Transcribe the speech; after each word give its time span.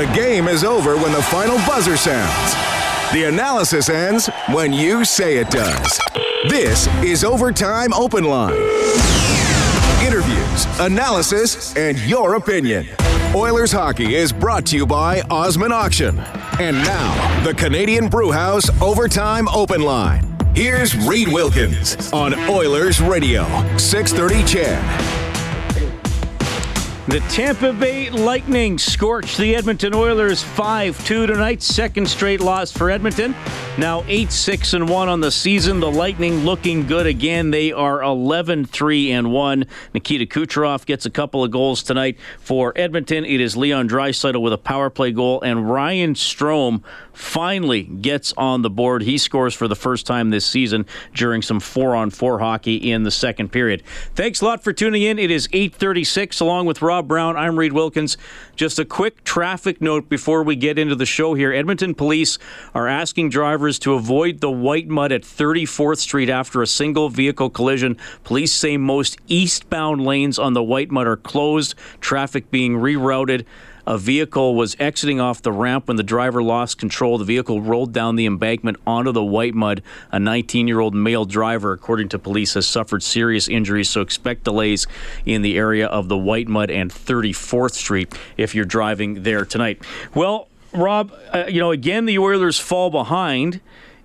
The 0.00 0.10
game 0.14 0.48
is 0.48 0.64
over 0.64 0.96
when 0.96 1.12
the 1.12 1.20
final 1.20 1.58
buzzer 1.66 1.94
sounds. 1.94 2.54
The 3.12 3.24
analysis 3.24 3.90
ends 3.90 4.30
when 4.48 4.72
you 4.72 5.04
say 5.04 5.36
it 5.36 5.50
does. 5.50 6.00
This 6.48 6.86
is 7.04 7.22
Overtime 7.22 7.92
Open 7.92 8.24
Line. 8.24 8.54
Interviews, 10.02 10.64
analysis, 10.78 11.76
and 11.76 11.98
your 11.98 12.36
opinion. 12.36 12.88
Oilers 13.34 13.72
hockey 13.72 14.14
is 14.14 14.32
brought 14.32 14.64
to 14.68 14.76
you 14.76 14.86
by 14.86 15.20
Osman 15.28 15.70
Auction. 15.70 16.18
And 16.58 16.78
now, 16.78 17.44
the 17.44 17.52
Canadian 17.52 18.08
Brewhouse 18.08 18.70
Overtime 18.80 19.48
Open 19.48 19.82
Line. 19.82 20.24
Here's 20.54 20.96
Reed 20.96 21.28
Wilkins 21.28 22.10
on 22.14 22.32
Oilers 22.48 23.02
Radio, 23.02 23.44
630 23.76 24.44
CHED. 24.44 25.19
The 27.10 27.18
Tampa 27.28 27.72
Bay 27.72 28.08
Lightning 28.08 28.78
scorched 28.78 29.36
the 29.36 29.56
Edmonton 29.56 29.96
Oilers 29.96 30.44
5 30.44 31.04
2 31.04 31.26
tonight. 31.26 31.60
Second 31.60 32.08
straight 32.08 32.40
loss 32.40 32.70
for 32.70 32.88
Edmonton. 32.88 33.34
Now 33.78 34.04
8 34.06 34.30
6 34.30 34.74
and 34.74 34.88
1 34.88 35.08
on 35.08 35.20
the 35.20 35.32
season. 35.32 35.80
The 35.80 35.90
Lightning 35.90 36.44
looking 36.44 36.86
good 36.86 37.06
again. 37.06 37.50
They 37.50 37.72
are 37.72 38.00
11 38.00 38.66
3 38.66 39.10
and 39.10 39.32
1. 39.32 39.64
Nikita 39.92 40.26
Kucherov 40.26 40.86
gets 40.86 41.04
a 41.04 41.10
couple 41.10 41.42
of 41.42 41.50
goals 41.50 41.82
tonight 41.82 42.16
for 42.38 42.72
Edmonton. 42.76 43.24
It 43.24 43.40
is 43.40 43.56
Leon 43.56 43.88
Draisaitl 43.88 44.40
with 44.40 44.52
a 44.52 44.58
power 44.58 44.88
play 44.88 45.10
goal, 45.10 45.40
and 45.42 45.68
Ryan 45.68 46.14
Strome 46.14 46.84
finally 47.12 47.82
gets 47.82 48.32
on 48.36 48.62
the 48.62 48.70
board. 48.70 49.02
He 49.02 49.18
scores 49.18 49.54
for 49.54 49.66
the 49.66 49.74
first 49.74 50.06
time 50.06 50.30
this 50.30 50.46
season 50.46 50.86
during 51.14 51.42
some 51.42 51.58
four 51.58 51.96
on 51.96 52.10
four 52.10 52.38
hockey 52.38 52.76
in 52.76 53.02
the 53.02 53.10
second 53.10 53.50
period. 53.50 53.82
Thanks 54.14 54.40
a 54.40 54.44
lot 54.44 54.62
for 54.62 54.72
tuning 54.72 55.02
in. 55.02 55.18
It 55.18 55.30
is 55.30 55.48
836 55.52 56.38
along 56.40 56.66
with 56.66 56.82
Rob 56.82 56.99
Brown. 57.02 57.36
I'm 57.36 57.58
Reed 57.58 57.72
Wilkins. 57.72 58.16
Just 58.56 58.78
a 58.78 58.84
quick 58.84 59.24
traffic 59.24 59.80
note 59.80 60.08
before 60.08 60.42
we 60.42 60.56
get 60.56 60.78
into 60.78 60.94
the 60.94 61.06
show 61.06 61.34
here. 61.34 61.52
Edmonton 61.52 61.94
police 61.94 62.38
are 62.74 62.88
asking 62.88 63.30
drivers 63.30 63.78
to 63.80 63.94
avoid 63.94 64.40
the 64.40 64.48
Whitemud 64.48 65.10
at 65.10 65.22
34th 65.22 65.98
Street 65.98 66.28
after 66.28 66.62
a 66.62 66.66
single 66.66 67.08
vehicle 67.08 67.50
collision. 67.50 67.96
Police 68.24 68.52
say 68.52 68.76
most 68.76 69.18
eastbound 69.28 70.04
lanes 70.04 70.38
on 70.38 70.52
the 70.52 70.62
Whitemud 70.62 71.06
are 71.06 71.16
closed, 71.16 71.74
traffic 72.00 72.50
being 72.50 72.74
rerouted. 72.74 73.44
A 73.86 73.98
vehicle 73.98 74.54
was 74.54 74.76
exiting 74.78 75.20
off 75.20 75.42
the 75.42 75.52
ramp 75.52 75.88
when 75.88 75.96
the 75.96 76.02
driver 76.02 76.42
lost 76.42 76.78
control. 76.78 77.18
The 77.18 77.24
vehicle 77.24 77.60
rolled 77.60 77.92
down 77.92 78.16
the 78.16 78.26
embankment 78.26 78.76
onto 78.86 79.12
the 79.12 79.20
Whitemud. 79.20 79.80
A 80.12 80.18
19 80.18 80.68
year 80.68 80.80
old 80.80 80.94
male 80.94 81.24
driver, 81.24 81.72
according 81.72 82.08
to 82.10 82.18
police, 82.18 82.54
has 82.54 82.66
suffered 82.66 83.02
serious 83.02 83.48
injuries, 83.48 83.88
so 83.88 84.00
expect 84.00 84.44
delays 84.44 84.86
in 85.24 85.42
the 85.42 85.56
area 85.56 85.86
of 85.86 86.08
the 86.08 86.16
Whitemud 86.16 86.70
and 86.70 86.90
34th 86.90 87.72
Street 87.72 88.18
if 88.36 88.54
you're 88.54 88.64
driving 88.64 89.22
there 89.22 89.44
tonight. 89.44 89.82
Well, 90.14 90.48
Rob, 90.72 91.12
uh, 91.32 91.44
you 91.48 91.60
know, 91.60 91.70
again, 91.70 92.04
the 92.04 92.18
Oilers 92.18 92.58
fall 92.58 92.90
behind. 92.90 93.60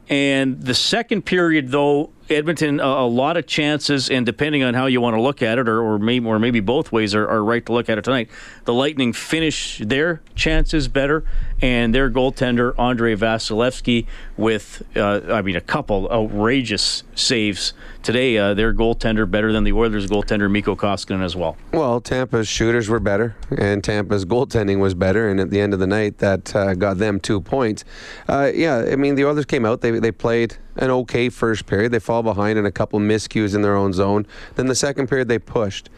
And 0.07 0.61
the 0.61 0.75
second 0.75 1.23
period, 1.23 1.69
though, 1.69 2.11
Edmonton 2.29 2.79
a, 2.79 2.83
a, 2.83 3.07
lot 3.07 3.37
of 3.37 3.45
chances, 3.45 4.09
and 4.09 4.25
depending 4.25 4.63
on 4.63 4.73
how 4.73 4.85
you 4.87 4.99
want 4.99 5.15
to 5.15 5.21
look 5.21 5.41
at 5.41 5.57
it, 5.57 5.67
or, 5.67 5.81
or 5.81 5.99
maybe 5.99 6.25
or 6.25 6.39
maybe 6.39 6.59
both 6.59 6.91
ways 6.91 7.13
are, 7.13 7.27
are, 7.27 7.43
right 7.43 7.65
to 7.65 7.73
look 7.73 7.89
at 7.89 7.97
it 7.97 8.03
tonight. 8.03 8.29
The 8.65 8.73
Lightning 8.73 9.13
finish 9.13 9.79
their 9.79 10.21
chances 10.33 10.87
better, 10.87 11.23
and 11.61 11.94
their 11.95 12.09
goaltender 12.09 12.78
Andrei 12.78 13.16
Vasilevskiy 13.16 14.06
with 14.38 14.84
uh, 14.95 15.22
I 15.30 15.42
mean 15.42 15.56
a 15.56 15.61
couple 15.61 16.09
outrageous 16.11 17.03
saves 17.16 17.73
today. 18.03 18.38
Uh, 18.38 18.53
their 18.53 18.73
goaltender 18.73 19.30
better 19.30 19.52
than 19.52 19.64
the 19.64 19.73
Oilers' 19.73 20.08
goaltender 20.08 20.50
Mikko 20.52 20.76
Koskinen 20.76 21.23
as 21.23 21.36
well. 21.36 21.58
Well, 21.72 22.02
Tampa's 22.02 22.48
shooters 22.48 22.89
were 22.89 23.00
better, 23.00 23.36
and 23.58 23.83
Tampa's 23.83 24.26
goaltending 24.26 24.80
was 24.80 24.94
better, 24.94 25.30
and 25.30 25.39
at 25.39 25.50
the 25.50 25.59
end 25.59 25.73
of 25.73 25.80
the 25.80 25.88
night, 25.88 26.17
that 26.20 26.56
uh, 26.56 26.73
got 26.73 26.98
them 26.98 27.20
two 27.20 27.42
points. 27.42 27.86
Uh, 28.28 28.52
yeah, 28.53 28.86
I 28.92 28.95
mean 28.95 29.16
the 29.16 29.26
Oilers 29.26 29.45
came 29.45 29.66
out. 29.66 29.81
They 29.81 29.92
they 29.92 30.11
played 30.11 30.58
an 30.78 30.89
okay 30.89 31.30
first 31.30 31.66
period. 31.66 31.92
They 31.92 32.00
fall 32.00 32.23
behind 32.23 32.59
in 32.59 32.65
a 32.65 32.71
couple 32.71 32.99
miscues 32.99 33.55
in 33.55 33.61
their 33.61 33.76
own 33.76 33.94
zone. 33.94 34.27
Then 34.55 34.67
the 34.67 34.76
second 34.76 35.08
period 35.08 35.27
they 35.27 35.39
pushed. 35.39 35.89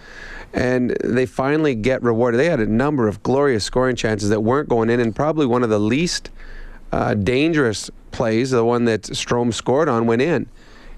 And 0.54 0.98
they 1.04 1.26
finally 1.26 1.76
get 1.76 2.02
rewarded. 2.02 2.40
They 2.40 2.50
had 2.50 2.60
a 2.60 2.66
number 2.66 3.08
of 3.08 3.22
glorious 3.22 3.64
scoring 3.64 3.96
chances 3.96 4.30
that 4.30 4.42
weren't 4.42 4.70
going 4.70 4.90
in, 4.90 5.00
and 5.00 5.16
probably 5.16 5.46
one 5.46 5.64
of 5.64 5.70
the 5.70 5.80
least 5.80 6.30
uh, 6.92 7.14
dangerous 7.14 7.92
plays, 8.12 8.52
the 8.52 8.64
one 8.64 8.86
that 8.86 9.04
Strome 9.04 9.54
scored 9.54 9.90
on, 9.90 10.08
went 10.08 10.22
in. 10.22 10.48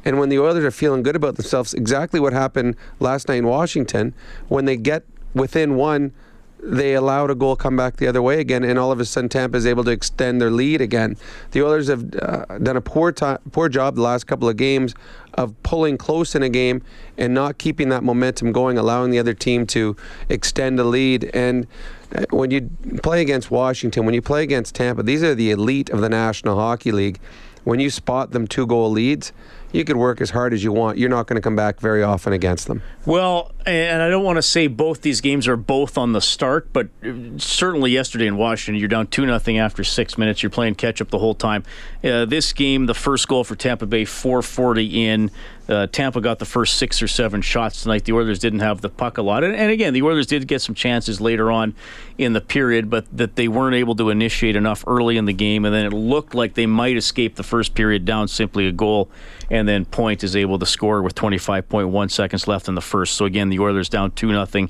And 0.06 0.20
when 0.20 0.30
the 0.30 0.40
Oilers 0.40 0.64
are 0.64 0.72
feeling 0.72 1.04
good 1.04 1.16
about 1.16 1.36
themselves, 1.36 1.74
exactly 1.74 2.20
what 2.20 2.32
happened 2.32 2.76
last 3.00 3.28
night 3.28 3.40
in 3.40 3.48
Washington, 3.48 4.14
when 4.48 4.66
they 4.66 4.78
get 4.78 5.04
within 5.34 5.76
one, 5.76 6.14
they 6.62 6.94
allowed 6.94 7.32
a 7.32 7.36
goal 7.36 7.56
come 7.56 7.78
back 7.78 7.98
the 7.98 8.08
other 8.08 8.22
way 8.22 8.40
again, 8.40 8.64
and 8.64 8.78
all 8.78 8.92
of 8.92 9.00
a 9.00 9.06
sudden 9.06 9.30
Tampa 9.30 9.58
is 9.58 9.66
able 9.66 9.84
to 9.86 9.92
extend 9.92 10.42
their 10.42 10.52
lead 10.52 10.82
again. 10.82 11.16
The 11.52 11.64
Oilers 11.64 11.88
have 11.88 12.14
uh, 12.16 12.58
done 12.60 12.76
a 12.78 12.82
poor 12.82 13.14
poor 13.14 13.70
job 13.70 13.96
the 13.96 14.02
last 14.02 14.28
couple 14.28 14.50
of 14.50 14.58
games 14.58 14.94
of 15.36 15.62
pulling 15.64 15.98
close 15.98 16.36
in 16.36 16.44
a 16.44 16.50
game 16.50 16.82
and 17.18 17.34
not 17.34 17.58
keeping 17.58 17.90
that 17.90 18.04
momentum 18.04 18.52
going, 18.52 18.78
allowing 18.78 19.12
the 19.12 19.20
other 19.20 19.34
team 19.34 19.66
to 19.68 19.96
extend 20.28 20.80
a 20.80 20.84
lead. 20.84 21.30
And 21.34 21.66
uh, 22.14 22.26
when 22.32 22.52
you 22.52 22.70
play 23.04 23.22
against 23.22 23.52
Washington, 23.52 24.06
when 24.06 24.14
you 24.14 24.22
play 24.22 24.44
against 24.44 24.76
Tampa, 24.76 25.04
these 25.04 25.24
are 25.24 25.36
the 25.36 25.52
elite 25.52 25.90
of 25.90 26.02
the 26.02 26.10
National 26.10 26.56
Hockey 26.56 26.92
League. 26.92 27.20
When 27.64 27.80
you 27.80 27.90
spot 27.90 28.32
them 28.32 28.48
two 28.48 28.66
goal 28.66 28.90
leads, 28.90 29.32
you 29.72 29.84
could 29.84 29.98
work 29.98 30.22
as 30.22 30.32
hard 30.32 30.54
as 30.54 30.64
you 30.64 30.72
want. 30.72 30.98
You're 30.98 31.10
not 31.10 31.28
going 31.28 31.36
to 31.36 31.42
come 31.42 31.56
back 31.56 31.80
very 31.80 32.04
often 32.04 32.34
against 32.34 32.68
them. 32.68 32.82
Well, 33.06 33.52
and 33.66 34.02
I 34.02 34.10
don't 34.10 34.24
want 34.24 34.38
to 34.38 34.42
say 34.42 34.68
both 34.68 35.02
these 35.02 35.22
games 35.22 35.48
are 35.48 35.58
both 35.58 35.98
on 35.98 36.14
the 36.14 36.22
start, 36.22 36.74
but 36.74 36.90
certainly 37.38 37.92
yesterday 37.92 38.28
in 38.28 38.38
Washington, 38.38 38.80
you're 38.80 38.90
down 38.90 39.08
2 39.08 39.26
nothing 39.26 39.60
after 39.60 39.84
six 39.84 40.18
minutes. 40.18 40.42
You're 40.42 40.50
playing 40.50 40.76
catch 40.76 41.02
up 41.02 41.10
the 41.10 41.20
whole 41.20 41.36
time. 41.36 41.64
Uh, 42.04 42.26
this 42.26 42.54
game, 42.54 42.88
the 42.88 42.94
first 42.94 43.28
goal 43.28 43.44
for 43.44 43.56
Tampa 43.56 43.86
Bay, 43.86 44.06
440 44.06 45.06
in. 45.06 45.32
Uh, 45.70 45.86
Tampa 45.86 46.20
got 46.20 46.40
the 46.40 46.46
first 46.46 46.78
six 46.78 47.00
or 47.00 47.08
seven 47.08 47.44
shots 47.44 47.84
tonight. 47.84 48.06
The 48.06 48.14
Oilers 48.14 48.40
didn't 48.40 48.62
have 48.62 48.82
the 48.82 48.90
puck 48.90 49.20
a 49.20 49.22
lot. 49.22 49.44
And, 49.44 49.56
and, 49.56 49.70
again, 49.70 49.94
the 49.94 50.02
Oilers 50.02 50.26
did 50.26 50.48
get 50.48 50.64
some 50.64 50.74
chances 50.74 51.22
later 51.22 51.52
on 51.52 51.76
in 52.18 52.34
the 52.34 52.42
period, 52.42 52.90
but 52.90 53.06
that 53.16 53.36
they 53.36 53.48
weren't 53.48 53.76
able 53.76 53.96
to 53.98 54.10
initiate 54.10 54.56
enough 54.56 54.84
early 54.88 55.16
in 55.16 55.26
the 55.26 55.34
game. 55.34 55.66
And 55.66 55.76
then 55.76 55.86
it 55.86 55.94
looked 55.94 56.34
like 56.34 56.56
they 56.56 56.66
might 56.66 56.98
escape 56.98 57.36
the 57.36 57.44
first 57.44 57.76
period 57.76 58.04
down 58.04 58.28
simply 58.28 58.68
a 58.68 58.72
goal. 58.72 59.12
And 59.52 59.59
then 59.68 59.86
Point 59.86 60.24
is 60.24 60.36
able 60.36 60.60
to 60.60 60.66
score 60.66 61.02
with 61.02 61.16
25.1 61.16 62.12
seconds 62.12 62.48
left 62.48 62.68
in 62.68 62.76
the 62.76 62.82
first. 62.82 63.16
So 63.16 63.26
again, 63.26 63.50
the 63.50 63.60
Oilers 63.60 63.90
down 63.90 64.12
2 64.12 64.32
nothing 64.32 64.70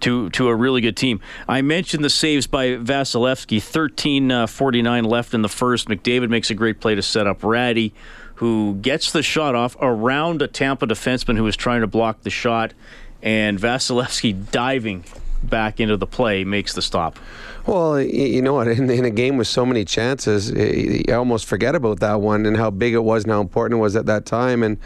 to 0.00 0.30
to 0.30 0.48
a 0.48 0.54
really 0.54 0.80
good 0.80 0.96
team. 0.96 1.20
I 1.48 1.62
mentioned 1.62 2.04
the 2.04 2.10
saves 2.10 2.46
by 2.46 2.76
Vasilevskiy, 2.76 3.58
13.49 3.58 5.04
uh, 5.04 5.08
left 5.08 5.34
in 5.34 5.42
the 5.42 5.48
first. 5.48 5.88
McDavid 5.88 6.30
makes 6.30 6.50
a 6.50 6.54
great 6.54 6.80
play 6.80 6.94
to 6.94 7.02
set 7.02 7.26
up 7.26 7.42
Rattie 7.42 7.92
who 8.40 8.74
gets 8.76 9.12
the 9.12 9.22
shot 9.22 9.54
off 9.54 9.76
around 9.82 10.40
a 10.40 10.48
Tampa 10.48 10.86
defenseman 10.86 11.36
who 11.36 11.44
was 11.44 11.56
trying 11.56 11.82
to 11.82 11.86
block 11.86 12.22
the 12.22 12.30
shot, 12.30 12.72
and 13.22 13.58
Vasilevskiy 13.58 14.50
diving 14.50 15.04
back 15.42 15.78
into 15.78 15.98
the 15.98 16.06
play 16.06 16.42
makes 16.42 16.72
the 16.72 16.80
stop. 16.80 17.18
Well, 17.70 18.00
you 18.00 18.42
know 18.42 18.54
what? 18.54 18.66
In, 18.66 18.90
in, 18.90 19.04
a 19.04 19.10
game 19.10 19.36
with 19.36 19.46
so 19.46 19.64
many 19.64 19.84
chances, 19.84 20.50
you 20.50 21.14
almost 21.14 21.46
forget 21.46 21.76
about 21.76 22.00
that 22.00 22.20
one 22.20 22.44
and 22.44 22.56
how 22.56 22.68
big 22.70 22.94
it 22.94 23.04
was 23.04 23.22
and 23.22 23.32
how 23.32 23.40
important 23.40 23.78
it 23.78 23.80
was 23.80 23.94
at 23.94 24.06
that 24.06 24.26
time. 24.26 24.64
And 24.64 24.76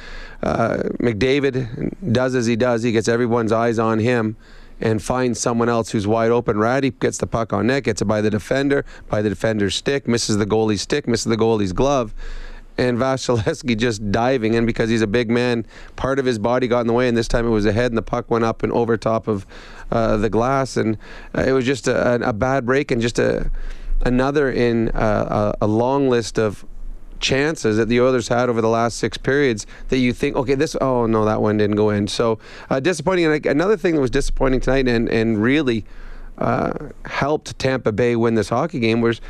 uh, 0.42 0.82
McDavid 1.00 2.12
does 2.12 2.34
as 2.34 2.44
he 2.44 2.56
does. 2.56 2.82
He 2.82 2.92
gets 2.92 3.08
everyone's 3.08 3.52
eyes 3.52 3.78
on 3.78 4.00
him 4.00 4.36
and 4.82 5.02
finds 5.02 5.40
someone 5.40 5.70
else 5.70 5.92
who's 5.92 6.06
wide 6.06 6.30
open. 6.30 6.58
Rattie 6.58 6.90
gets 6.90 7.16
the 7.16 7.26
puck 7.26 7.54
on 7.54 7.68
net, 7.68 7.84
gets 7.84 8.02
it 8.02 8.04
by 8.04 8.20
the 8.20 8.28
defender, 8.28 8.84
by 9.08 9.22
the 9.22 9.30
defender's 9.30 9.74
stick, 9.74 10.06
misses 10.06 10.36
the 10.36 10.44
goalie's 10.44 10.82
stick, 10.82 11.08
misses 11.08 11.24
the 11.24 11.38
goalie's 11.38 11.72
glove 11.72 12.12
and 12.76 12.98
Vasilevskiy 12.98 13.76
just 13.78 14.10
diving 14.10 14.54
in 14.54 14.66
because 14.66 14.90
he's 14.90 15.02
a 15.02 15.06
big 15.06 15.30
man. 15.30 15.66
Part 15.96 16.18
of 16.18 16.24
his 16.24 16.38
body 16.38 16.66
got 16.68 16.80
in 16.80 16.86
the 16.86 16.92
way, 16.92 17.08
and 17.08 17.16
this 17.16 17.28
time 17.28 17.46
it 17.46 17.50
was 17.50 17.66
ahead, 17.66 17.90
and 17.90 17.98
the 17.98 18.02
puck 18.02 18.30
went 18.30 18.44
up 18.44 18.62
and 18.62 18.72
over 18.72 18.96
top 18.96 19.28
of 19.28 19.46
uh, 19.90 20.16
the 20.16 20.30
glass, 20.30 20.76
and 20.76 20.98
uh, 21.36 21.42
it 21.42 21.52
was 21.52 21.64
just 21.64 21.88
a, 21.88 22.28
a, 22.28 22.32
bad 22.32 22.66
break 22.66 22.90
and 22.90 23.00
just 23.00 23.18
a 23.18 23.50
another 24.04 24.50
in 24.50 24.88
uh, 24.90 25.54
a, 25.60 25.64
a 25.64 25.66
long 25.66 26.08
list 26.08 26.38
of 26.38 26.64
chances 27.20 27.76
that 27.78 27.88
the 27.88 28.00
Oilers 28.00 28.28
had 28.28 28.48
over 28.48 28.60
the 28.60 28.68
last 28.68 28.98
six 28.98 29.16
periods 29.16 29.66
that 29.88 29.98
you 29.98 30.12
think, 30.12 30.36
okay, 30.36 30.54
this, 30.54 30.76
oh 30.80 31.06
no, 31.06 31.24
that 31.24 31.40
one 31.40 31.56
didn't 31.56 31.76
go 31.76 31.90
in. 31.90 32.06
So 32.06 32.38
uh, 32.70 32.80
disappointing. 32.80 33.26
And 33.26 33.46
another 33.46 33.76
thing 33.76 33.94
that 33.94 34.00
was 34.00 34.10
disappointing 34.10 34.60
tonight 34.60 34.88
and 34.88 35.08
and 35.08 35.42
really 35.42 35.84
uh, 36.38 36.90
helped 37.06 37.58
Tampa 37.58 37.92
Bay 37.92 38.16
win 38.16 38.34
this 38.34 38.48
hockey 38.48 38.80
game 38.80 39.00
was 39.00 39.20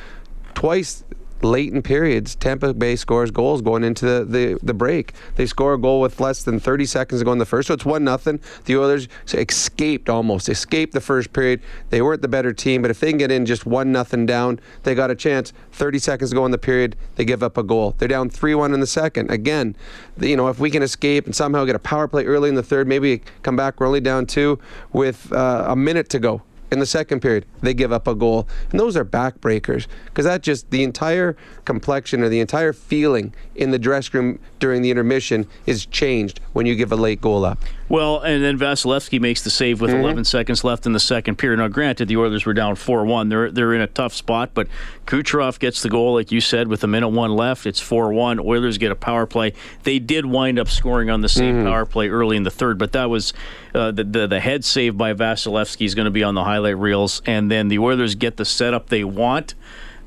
twice 0.54 1.04
late 1.44 1.72
in 1.72 1.82
periods, 1.82 2.34
Tampa 2.34 2.74
Bay 2.74 2.96
scores 2.96 3.30
goals 3.30 3.62
going 3.62 3.84
into 3.84 4.06
the, 4.06 4.24
the, 4.24 4.58
the, 4.62 4.74
break. 4.74 5.12
They 5.36 5.46
score 5.46 5.74
a 5.74 5.78
goal 5.78 6.00
with 6.00 6.18
less 6.18 6.42
than 6.42 6.58
30 6.58 6.86
seconds 6.86 7.20
to 7.20 7.24
go 7.24 7.32
in 7.32 7.38
the 7.38 7.46
first, 7.46 7.68
so 7.68 7.74
it's 7.74 7.84
1 7.84 8.02
nothing. 8.02 8.40
The 8.64 8.76
Oilers 8.76 9.08
escaped 9.32 10.08
almost, 10.08 10.48
escaped 10.48 10.92
the 10.92 11.00
first 11.00 11.32
period. 11.32 11.62
They 11.90 12.02
weren't 12.02 12.22
the 12.22 12.28
better 12.28 12.52
team, 12.52 12.82
but 12.82 12.90
if 12.90 12.98
they 12.98 13.10
can 13.10 13.18
get 13.18 13.30
in 13.30 13.46
just 13.46 13.66
1 13.66 13.92
nothing 13.92 14.26
down, 14.26 14.58
they 14.82 14.94
got 14.94 15.10
a 15.10 15.14
chance. 15.14 15.52
30 15.72 15.98
seconds 15.98 16.30
to 16.30 16.36
go 16.36 16.44
in 16.44 16.50
the 16.50 16.58
period, 16.58 16.96
they 17.16 17.24
give 17.24 17.42
up 17.42 17.56
a 17.56 17.62
goal. 17.62 17.94
They're 17.98 18.08
down 18.08 18.30
3 18.30 18.54
1 18.54 18.74
in 18.74 18.80
the 18.80 18.86
second. 18.86 19.30
Again, 19.30 19.76
you 20.18 20.36
know, 20.36 20.48
if 20.48 20.58
we 20.58 20.70
can 20.70 20.82
escape 20.82 21.26
and 21.26 21.36
somehow 21.36 21.64
get 21.64 21.76
a 21.76 21.80
power 21.80 22.08
play 22.08 22.24
early 22.24 22.48
in 22.48 22.54
the 22.54 22.62
third, 22.62 22.88
maybe 22.88 23.22
come 23.42 23.56
back, 23.56 23.78
we're 23.78 23.86
only 23.86 24.00
down 24.00 24.26
two 24.26 24.58
with 24.92 25.32
uh, 25.32 25.66
a 25.68 25.76
minute 25.76 26.08
to 26.10 26.18
go 26.18 26.42
In 26.74 26.80
the 26.80 26.86
second 26.86 27.20
period, 27.20 27.46
they 27.62 27.72
give 27.72 27.92
up 27.92 28.08
a 28.08 28.16
goal. 28.16 28.48
And 28.72 28.80
those 28.80 28.96
are 28.96 29.04
backbreakers 29.04 29.86
because 30.06 30.24
that 30.24 30.42
just, 30.42 30.70
the 30.70 30.82
entire 30.82 31.36
complexion 31.64 32.20
or 32.20 32.28
the 32.28 32.40
entire 32.40 32.72
feeling 32.72 33.32
in 33.54 33.70
the 33.70 33.78
dressing 33.78 34.20
room 34.20 34.38
during 34.58 34.82
the 34.82 34.90
intermission 34.90 35.46
is 35.66 35.86
changed 35.86 36.40
when 36.52 36.66
you 36.66 36.74
give 36.74 36.90
a 36.90 36.96
late 36.96 37.20
goal 37.20 37.44
up. 37.44 37.60
Well, 37.88 38.20
and 38.20 38.42
then 38.42 38.58
Vasilevskiy 38.58 39.20
makes 39.20 39.42
the 39.42 39.50
save 39.50 39.80
with 39.80 39.92
mm-hmm. 39.92 40.00
11 40.00 40.24
seconds 40.24 40.64
left 40.64 40.84
in 40.84 40.92
the 40.92 41.00
second 41.00 41.36
period. 41.36 41.58
Now, 41.58 41.68
granted, 41.68 42.08
the 42.08 42.16
Oilers 42.16 42.44
were 42.44 42.54
down 42.54 42.74
4-1. 42.74 43.28
They're 43.28 43.50
they're 43.52 43.74
in 43.74 43.82
a 43.82 43.86
tough 43.86 44.14
spot, 44.14 44.50
but 44.52 44.66
Kucherov 45.06 45.60
gets 45.60 45.82
the 45.82 45.90
goal, 45.90 46.14
like 46.14 46.32
you 46.32 46.40
said, 46.40 46.66
with 46.66 46.82
a 46.82 46.88
minute 46.88 47.10
one 47.10 47.36
left. 47.36 47.66
It's 47.66 47.80
4-1. 47.80 48.44
Oilers 48.44 48.78
get 48.78 48.90
a 48.90 48.96
power 48.96 49.26
play. 49.26 49.52
They 49.84 50.00
did 50.00 50.26
wind 50.26 50.58
up 50.58 50.68
scoring 50.68 51.08
on 51.08 51.20
the 51.20 51.28
same 51.28 51.56
mm-hmm. 51.56 51.66
power 51.66 51.86
play 51.86 52.08
early 52.08 52.36
in 52.36 52.42
the 52.42 52.50
third, 52.50 52.78
but 52.78 52.92
that 52.92 53.10
was 53.10 53.32
uh, 53.74 53.90
the, 53.90 54.04
the, 54.04 54.26
the 54.26 54.40
head 54.40 54.64
save 54.64 54.96
by 54.96 55.14
Vasilevskiy 55.14 55.84
is 55.84 55.94
going 55.94 56.04
to 56.04 56.10
be 56.10 56.22
on 56.22 56.34
the 56.34 56.44
highlight 56.44 56.78
reels, 56.78 57.22
and 57.26 57.50
then 57.50 57.68
the 57.68 57.78
Oilers 57.78 58.14
get 58.14 58.36
the 58.36 58.44
setup 58.44 58.88
they 58.88 59.04
want 59.04 59.54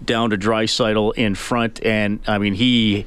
down 0.04 0.30
to 0.30 0.38
Draisaitl 0.38 1.14
in 1.16 1.36
front, 1.36 1.84
and 1.84 2.20
I 2.28 2.38
mean 2.38 2.54
he 2.54 3.06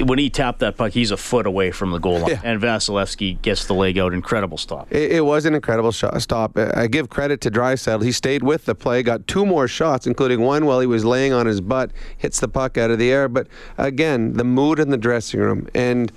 when 0.00 0.18
he 0.18 0.30
tapped 0.30 0.60
that 0.60 0.76
puck, 0.76 0.92
he's 0.92 1.10
a 1.10 1.16
foot 1.16 1.46
away 1.46 1.72
from 1.72 1.90
the 1.90 1.98
goal 1.98 2.20
line. 2.20 2.30
Yeah. 2.30 2.40
And 2.44 2.60
Vasilevskiy 2.60 3.42
gets 3.42 3.64
the 3.64 3.74
leg 3.74 3.98
out. 3.98 4.14
Incredible 4.14 4.56
stop. 4.56 4.86
It, 4.92 5.12
it 5.12 5.24
was 5.24 5.44
an 5.44 5.54
incredible 5.54 5.90
shot, 5.90 6.20
stop. 6.22 6.56
I 6.56 6.86
give 6.86 7.08
credit 7.08 7.40
to 7.42 7.50
Draisaitl. 7.50 8.04
He 8.04 8.12
stayed 8.12 8.44
with 8.44 8.64
the 8.64 8.74
play, 8.74 9.02
got 9.02 9.26
two 9.26 9.44
more 9.44 9.66
shots, 9.66 10.06
including 10.06 10.40
one 10.40 10.66
while 10.66 10.78
he 10.78 10.86
was 10.86 11.04
laying 11.04 11.32
on 11.32 11.46
his 11.46 11.60
butt, 11.60 11.90
hits 12.16 12.38
the 12.38 12.48
puck 12.48 12.78
out 12.78 12.90
of 12.90 12.98
the 12.98 13.10
air. 13.10 13.28
But 13.28 13.48
again, 13.76 14.34
the 14.34 14.44
mood 14.44 14.78
in 14.78 14.90
the 14.90 14.96
dressing 14.96 15.40
room 15.40 15.68
and 15.74 16.12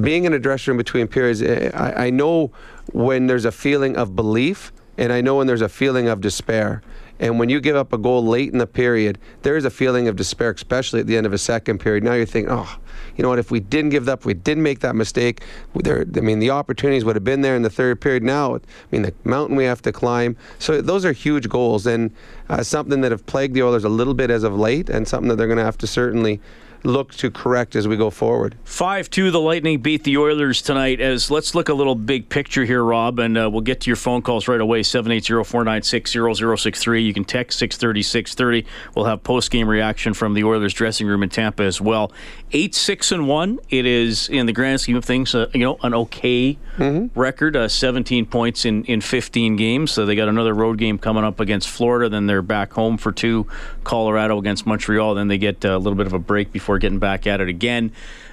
being 0.00 0.24
in 0.24 0.32
a 0.32 0.38
dressing 0.38 0.72
room 0.72 0.78
between 0.78 1.06
periods, 1.06 1.42
eh, 1.42 1.70
I, 1.74 2.06
I 2.06 2.10
know 2.10 2.50
when 2.92 3.26
there's 3.26 3.44
a 3.44 3.52
feeling 3.52 3.96
of 3.96 4.16
belief 4.16 4.72
and 4.98 5.12
I 5.12 5.20
know 5.20 5.36
when 5.36 5.46
there's 5.46 5.62
a 5.62 5.68
feeling 5.68 6.08
of 6.08 6.20
despair. 6.20 6.82
And 7.18 7.38
when 7.38 7.48
you 7.48 7.60
give 7.60 7.76
up 7.76 7.92
a 7.92 7.98
goal 7.98 8.24
late 8.24 8.52
in 8.52 8.58
the 8.58 8.66
period, 8.66 9.18
there 9.42 9.56
is 9.56 9.64
a 9.64 9.70
feeling 9.70 10.08
of 10.08 10.16
despair, 10.16 10.50
especially 10.50 11.00
at 11.00 11.06
the 11.06 11.16
end 11.16 11.24
of 11.24 11.32
a 11.32 11.38
second 11.38 11.78
period. 11.78 12.02
Now 12.02 12.14
you're 12.14 12.26
thinking, 12.26 12.52
oh, 12.52 12.78
you 13.16 13.22
know 13.22 13.28
what? 13.28 13.38
If 13.38 13.50
we 13.50 13.60
didn't 13.60 13.90
give 13.90 14.08
up, 14.08 14.24
we 14.24 14.34
didn't 14.34 14.62
make 14.62 14.80
that 14.80 14.96
mistake. 14.96 15.42
There, 15.74 16.04
I 16.16 16.20
mean, 16.20 16.40
the 16.40 16.50
opportunities 16.50 17.04
would 17.04 17.14
have 17.14 17.24
been 17.24 17.42
there 17.42 17.54
in 17.54 17.62
the 17.62 17.70
third 17.70 18.00
period. 18.00 18.22
Now, 18.22 18.56
I 18.56 18.60
mean, 18.90 19.02
the 19.02 19.14
mountain 19.24 19.56
we 19.56 19.64
have 19.64 19.82
to 19.82 19.92
climb. 19.92 20.36
So 20.58 20.82
those 20.82 21.04
are 21.04 21.12
huge 21.12 21.48
goals 21.48 21.86
and 21.86 22.10
uh, 22.48 22.62
something 22.64 23.02
that 23.02 23.12
have 23.12 23.24
plagued 23.26 23.54
the 23.54 23.62
Oilers 23.62 23.84
a 23.84 23.88
little 23.88 24.14
bit 24.14 24.30
as 24.30 24.42
of 24.42 24.58
late, 24.58 24.90
and 24.90 25.06
something 25.06 25.28
that 25.28 25.36
they're 25.36 25.46
going 25.46 25.58
to 25.58 25.64
have 25.64 25.78
to 25.78 25.86
certainly 25.86 26.40
look 26.84 27.14
to 27.14 27.30
correct 27.30 27.76
as 27.76 27.86
we 27.86 27.96
go 27.96 28.10
forward. 28.10 28.56
5 28.64 29.10
2, 29.10 29.30
the 29.30 29.40
Lightning 29.40 29.80
beat 29.80 30.04
the 30.04 30.16
Oilers 30.16 30.62
tonight. 30.62 31.00
As 31.00 31.30
Let's 31.30 31.54
look 31.54 31.68
a 31.68 31.74
little 31.74 31.94
big 31.94 32.28
picture 32.28 32.64
here, 32.64 32.82
Rob, 32.84 33.18
and 33.18 33.38
uh, 33.38 33.48
we'll 33.50 33.62
get 33.62 33.80
to 33.82 33.90
your 33.90 33.96
phone 33.96 34.22
calls 34.22 34.48
right 34.48 34.60
away 34.60 34.82
780 34.82 35.44
496 35.44 36.12
0063. 36.12 37.02
You 37.02 37.14
can 37.14 37.24
text 37.24 37.58
630 37.58 38.02
630. 38.02 38.68
We'll 38.94 39.06
have 39.06 39.22
post 39.22 39.50
game 39.50 39.68
reaction 39.68 40.14
from 40.14 40.34
the 40.34 40.44
Oilers 40.44 40.74
dressing 40.74 41.06
room 41.06 41.22
in 41.22 41.28
Tampa 41.28 41.62
as 41.62 41.80
well. 41.80 42.12
8 42.52 42.74
6 42.74 43.12
and 43.12 43.28
1. 43.28 43.58
It 43.70 43.86
is, 43.86 44.28
in 44.28 44.46
the 44.46 44.52
grand 44.52 44.80
scheme 44.80 44.96
of 44.96 45.04
things, 45.04 45.34
uh, 45.34 45.48
you 45.54 45.60
know, 45.60 45.78
an 45.82 45.94
okay 45.94 46.58
mm-hmm. 46.76 47.18
record. 47.18 47.56
Uh, 47.56 47.68
17 47.68 48.26
points 48.26 48.64
in, 48.64 48.84
in 48.84 49.00
15 49.00 49.56
games. 49.56 49.90
So 49.90 50.04
they 50.04 50.14
got 50.14 50.28
another 50.28 50.54
road 50.54 50.78
game 50.78 50.98
coming 50.98 51.24
up 51.24 51.40
against 51.40 51.68
Florida. 51.68 52.08
Then 52.08 52.26
they're 52.26 52.42
back 52.42 52.72
home 52.72 52.98
for 52.98 53.12
two, 53.12 53.46
Colorado 53.84 54.38
against 54.38 54.66
Montreal. 54.66 55.14
Then 55.14 55.28
they 55.28 55.38
get 55.38 55.64
uh, 55.64 55.76
a 55.76 55.78
little 55.78 55.96
bit 55.96 56.06
of 56.06 56.12
a 56.12 56.18
break 56.18 56.52
before 56.52 56.71
getting 56.78 56.98
back 56.98 57.26
at 57.26 57.40
it 57.40 57.48
again. 57.48 57.92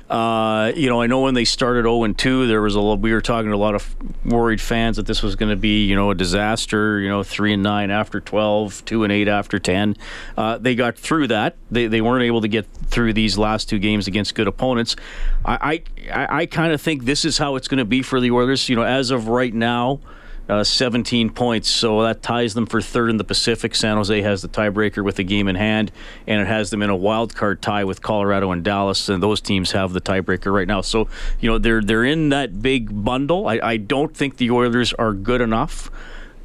Uh, 0.09 0.71
you 0.75 0.89
know, 0.89 1.01
I 1.01 1.07
know 1.07 1.21
when 1.21 1.35
they 1.35 1.45
started 1.45 1.83
0 1.83 2.03
and 2.03 2.17
2, 2.17 2.47
there 2.47 2.63
was 2.63 2.73
a 2.73 2.81
lot, 2.81 2.99
we 2.99 3.13
were 3.13 3.21
talking 3.21 3.51
to 3.51 3.55
a 3.55 3.57
lot 3.57 3.75
of 3.75 3.95
worried 4.25 4.59
fans 4.59 4.97
that 4.97 5.05
this 5.05 5.21
was 5.21 5.35
going 5.35 5.51
to 5.51 5.55
be, 5.55 5.85
you 5.85 5.95
know, 5.95 6.09
a 6.09 6.15
disaster. 6.15 6.99
You 6.99 7.09
know, 7.09 7.21
3 7.21 7.53
and 7.53 7.61
9 7.61 7.91
after 7.91 8.19
12, 8.19 8.83
2 8.85 9.03
and 9.03 9.13
8 9.13 9.27
after 9.27 9.59
10. 9.59 9.95
Uh, 10.35 10.57
they 10.57 10.73
got 10.73 10.97
through 10.97 11.27
that. 11.27 11.57
They, 11.69 11.85
they 11.85 12.01
weren't 12.01 12.23
able 12.23 12.41
to 12.41 12.47
get 12.47 12.65
through 12.87 13.13
these 13.13 13.37
last 13.37 13.69
two 13.69 13.77
games 13.77 14.07
against 14.07 14.33
good 14.33 14.47
opponents. 14.47 14.95
I 15.45 15.83
I, 16.11 16.41
I 16.41 16.45
kind 16.47 16.73
of 16.73 16.81
think 16.81 17.05
this 17.05 17.23
is 17.23 17.37
how 17.37 17.55
it's 17.55 17.67
going 17.67 17.77
to 17.77 17.85
be 17.85 18.01
for 18.01 18.19
the 18.19 18.31
Oilers. 18.31 18.67
You 18.67 18.77
know, 18.77 18.83
as 18.83 19.11
of 19.11 19.27
right 19.27 19.53
now 19.53 19.99
uh, 20.49 20.63
17 20.63 21.29
points. 21.29 21.69
So 21.69 22.01
that 22.03 22.21
ties 22.21 22.53
them 22.53 22.65
for 22.65 22.81
third 22.81 23.09
in 23.09 23.17
the 23.17 23.23
Pacific. 23.23 23.75
San 23.75 23.97
Jose 23.97 24.21
has 24.21 24.41
the 24.41 24.49
tiebreaker 24.49 25.03
with 25.03 25.15
the 25.15 25.23
game 25.23 25.47
in 25.47 25.55
hand, 25.55 25.91
and 26.27 26.41
it 26.41 26.47
has 26.47 26.69
them 26.69 26.81
in 26.81 26.89
a 26.89 26.95
wild 26.95 27.35
card 27.35 27.61
tie 27.61 27.83
with 27.83 28.01
Colorado 28.01 28.51
and 28.51 28.63
Dallas. 28.63 29.07
And 29.09 29.21
those 29.21 29.39
teams 29.41 29.71
have 29.71 29.93
the 29.93 30.01
tiebreaker 30.01 30.53
right 30.53 30.67
now. 30.67 30.81
So 30.81 31.07
you 31.39 31.49
know 31.49 31.57
they're 31.57 31.81
they're 31.81 32.05
in 32.05 32.29
that 32.29 32.61
big 32.61 33.03
bundle. 33.03 33.47
I, 33.47 33.59
I 33.61 33.77
don't 33.77 34.15
think 34.15 34.37
the 34.37 34.51
Oilers 34.51 34.93
are 34.93 35.13
good 35.13 35.41
enough 35.41 35.89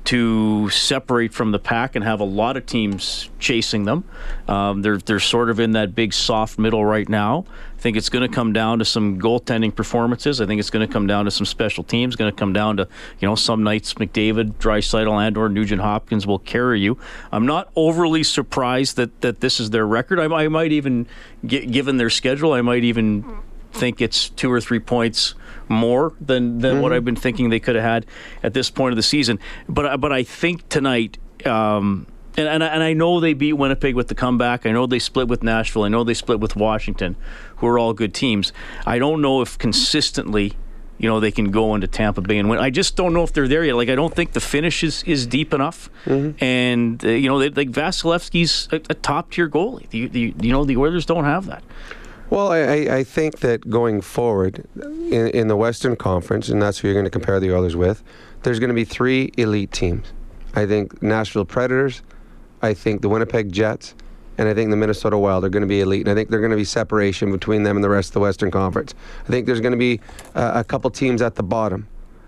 to 0.04 0.68
separate 0.68 1.32
from 1.32 1.50
the 1.50 1.58
pack 1.58 1.96
and 1.96 2.04
have 2.04 2.20
a 2.20 2.24
lot 2.24 2.58
of 2.58 2.66
teams 2.66 3.30
chasing 3.38 3.84
them. 3.84 4.04
Um, 4.46 4.82
they're 4.82 4.98
they're 4.98 5.20
sort 5.20 5.48
of 5.48 5.58
in 5.58 5.72
that 5.72 5.94
big 5.94 6.12
soft 6.12 6.58
middle 6.58 6.84
right 6.84 7.08
now. 7.08 7.46
I 7.78 7.80
think 7.80 7.96
it's 7.96 8.10
going 8.10 8.28
to 8.28 8.34
come 8.34 8.52
down 8.52 8.78
to 8.80 8.84
some 8.84 9.18
goaltending 9.18 9.74
performances. 9.74 10.40
I 10.40 10.46
think 10.46 10.58
it's 10.58 10.70
going 10.70 10.86
to 10.86 10.92
come 10.92 11.06
down 11.06 11.24
to 11.24 11.30
some 11.30 11.46
special 11.46 11.84
teams. 11.84 12.16
Going 12.16 12.30
to 12.30 12.36
come 12.36 12.52
down 12.52 12.76
to 12.76 12.88
you 13.18 13.28
know 13.28 13.34
some 13.34 13.62
nights 13.62 13.94
McDavid, 13.94 14.54
Draisaitl, 14.54 15.26
and 15.26 15.36
or 15.38 15.48
Nugent 15.48 15.80
Hopkins 15.80 16.26
will 16.26 16.38
carry 16.38 16.80
you. 16.80 16.98
I'm 17.32 17.46
not 17.46 17.70
overly 17.74 18.22
surprised 18.22 18.96
that 18.96 19.22
that 19.22 19.40
this 19.40 19.58
is 19.58 19.70
their 19.70 19.86
record. 19.86 20.20
I, 20.20 20.24
I 20.24 20.48
might 20.48 20.72
even, 20.72 21.06
given 21.46 21.96
their 21.96 22.10
schedule, 22.10 22.52
I 22.52 22.60
might 22.60 22.84
even 22.84 23.38
think 23.72 24.00
it's 24.00 24.28
two 24.28 24.52
or 24.52 24.60
three 24.60 24.78
points 24.78 25.34
more 25.68 26.12
than 26.20 26.58
than 26.58 26.74
mm-hmm. 26.74 26.82
what 26.82 26.92
I've 26.92 27.04
been 27.04 27.16
thinking 27.16 27.50
they 27.50 27.60
could 27.60 27.74
have 27.74 27.84
had 27.84 28.06
at 28.42 28.54
this 28.54 28.70
point 28.70 28.92
of 28.92 28.96
the 28.96 29.02
season. 29.02 29.38
But 29.68 30.00
but 30.00 30.12
I 30.12 30.22
think 30.22 30.68
tonight. 30.68 31.18
Um, 31.44 32.06
and, 32.36 32.48
and, 32.48 32.64
and 32.64 32.82
I 32.82 32.94
know 32.94 33.20
they 33.20 33.32
beat 33.32 33.52
Winnipeg 33.52 33.94
with 33.94 34.08
the 34.08 34.14
comeback. 34.16 34.66
I 34.66 34.72
know 34.72 34.86
they 34.86 34.98
split 34.98 35.28
with 35.28 35.44
Nashville. 35.44 35.84
I 35.84 35.88
know 35.88 36.02
they 36.02 36.14
split 36.14 36.40
with 36.40 36.56
Washington, 36.56 37.14
who 37.58 37.68
are 37.68 37.78
all 37.78 37.92
good 37.92 38.12
teams. 38.12 38.52
I 38.84 38.98
don't 38.98 39.22
know 39.22 39.40
if 39.40 39.56
consistently 39.56 40.54
you 40.98 41.08
know, 41.08 41.20
they 41.20 41.30
can 41.30 41.50
go 41.50 41.74
into 41.74 41.86
Tampa 41.86 42.20
Bay 42.20 42.38
and 42.38 42.48
win. 42.48 42.58
I 42.58 42.70
just 42.70 42.96
don't 42.96 43.12
know 43.12 43.24
if 43.24 43.32
they're 43.32 43.48
there 43.48 43.64
yet. 43.64 43.74
Like, 43.74 43.88
I 43.88 43.94
don't 43.94 44.14
think 44.14 44.32
the 44.32 44.40
finish 44.40 44.84
is, 44.84 45.02
is 45.04 45.26
deep 45.26 45.52
enough. 45.52 45.90
Mm-hmm. 46.04 46.42
And, 46.42 47.04
uh, 47.04 47.08
you 47.08 47.28
know, 47.28 47.38
they, 47.38 47.50
like 47.50 47.70
Vasilevskiy's 47.70 48.68
a, 48.70 48.76
a 48.76 48.94
top 48.94 49.30
tier 49.30 49.48
goalie. 49.48 49.88
The, 49.90 50.06
the, 50.06 50.34
you 50.40 50.52
know, 50.52 50.64
the 50.64 50.76
Oilers 50.76 51.04
don't 51.04 51.24
have 51.24 51.46
that. 51.46 51.64
Well, 52.34 52.50
I, 52.50 52.96
I 52.96 53.04
think 53.04 53.38
that 53.40 53.70
going 53.70 54.00
forward 54.00 54.66
in, 54.74 55.28
in 55.28 55.46
the 55.46 55.54
Western 55.54 55.94
Conference, 55.94 56.48
and 56.48 56.60
that's 56.60 56.78
who 56.78 56.88
you're 56.88 56.94
going 56.96 57.04
to 57.04 57.10
compare 57.10 57.38
the 57.38 57.54
Oilers 57.54 57.76
with, 57.76 58.02
there's 58.42 58.58
going 58.58 58.70
to 58.70 58.74
be 58.74 58.84
three 58.84 59.30
elite 59.36 59.70
teams. 59.70 60.12
I 60.52 60.66
think 60.66 61.00
Nashville 61.00 61.44
Predators, 61.44 62.02
I 62.60 62.74
think 62.74 63.02
the 63.02 63.08
Winnipeg 63.08 63.52
Jets, 63.52 63.94
and 64.36 64.48
I 64.48 64.54
think 64.54 64.70
the 64.70 64.76
Minnesota 64.76 65.16
Wild 65.16 65.44
are 65.44 65.48
going 65.48 65.60
to 65.60 65.68
be 65.68 65.80
elite. 65.80 66.08
And 66.08 66.10
I 66.10 66.16
think 66.16 66.28
they're 66.28 66.40
going 66.40 66.50
to 66.50 66.56
be 66.56 66.64
separation 66.64 67.30
between 67.30 67.62
them 67.62 67.76
and 67.76 67.84
the 67.84 67.88
rest 67.88 68.08
of 68.08 68.14
the 68.14 68.20
Western 68.20 68.50
Conference. 68.50 68.96
I 69.22 69.28
think 69.28 69.46
there's 69.46 69.60
going 69.60 69.70
to 69.70 69.78
be 69.78 70.00
uh, 70.34 70.54
a 70.56 70.64
couple 70.64 70.90
teams 70.90 71.22
at 71.22 71.36
the 71.36 71.44
bottom 71.44 71.86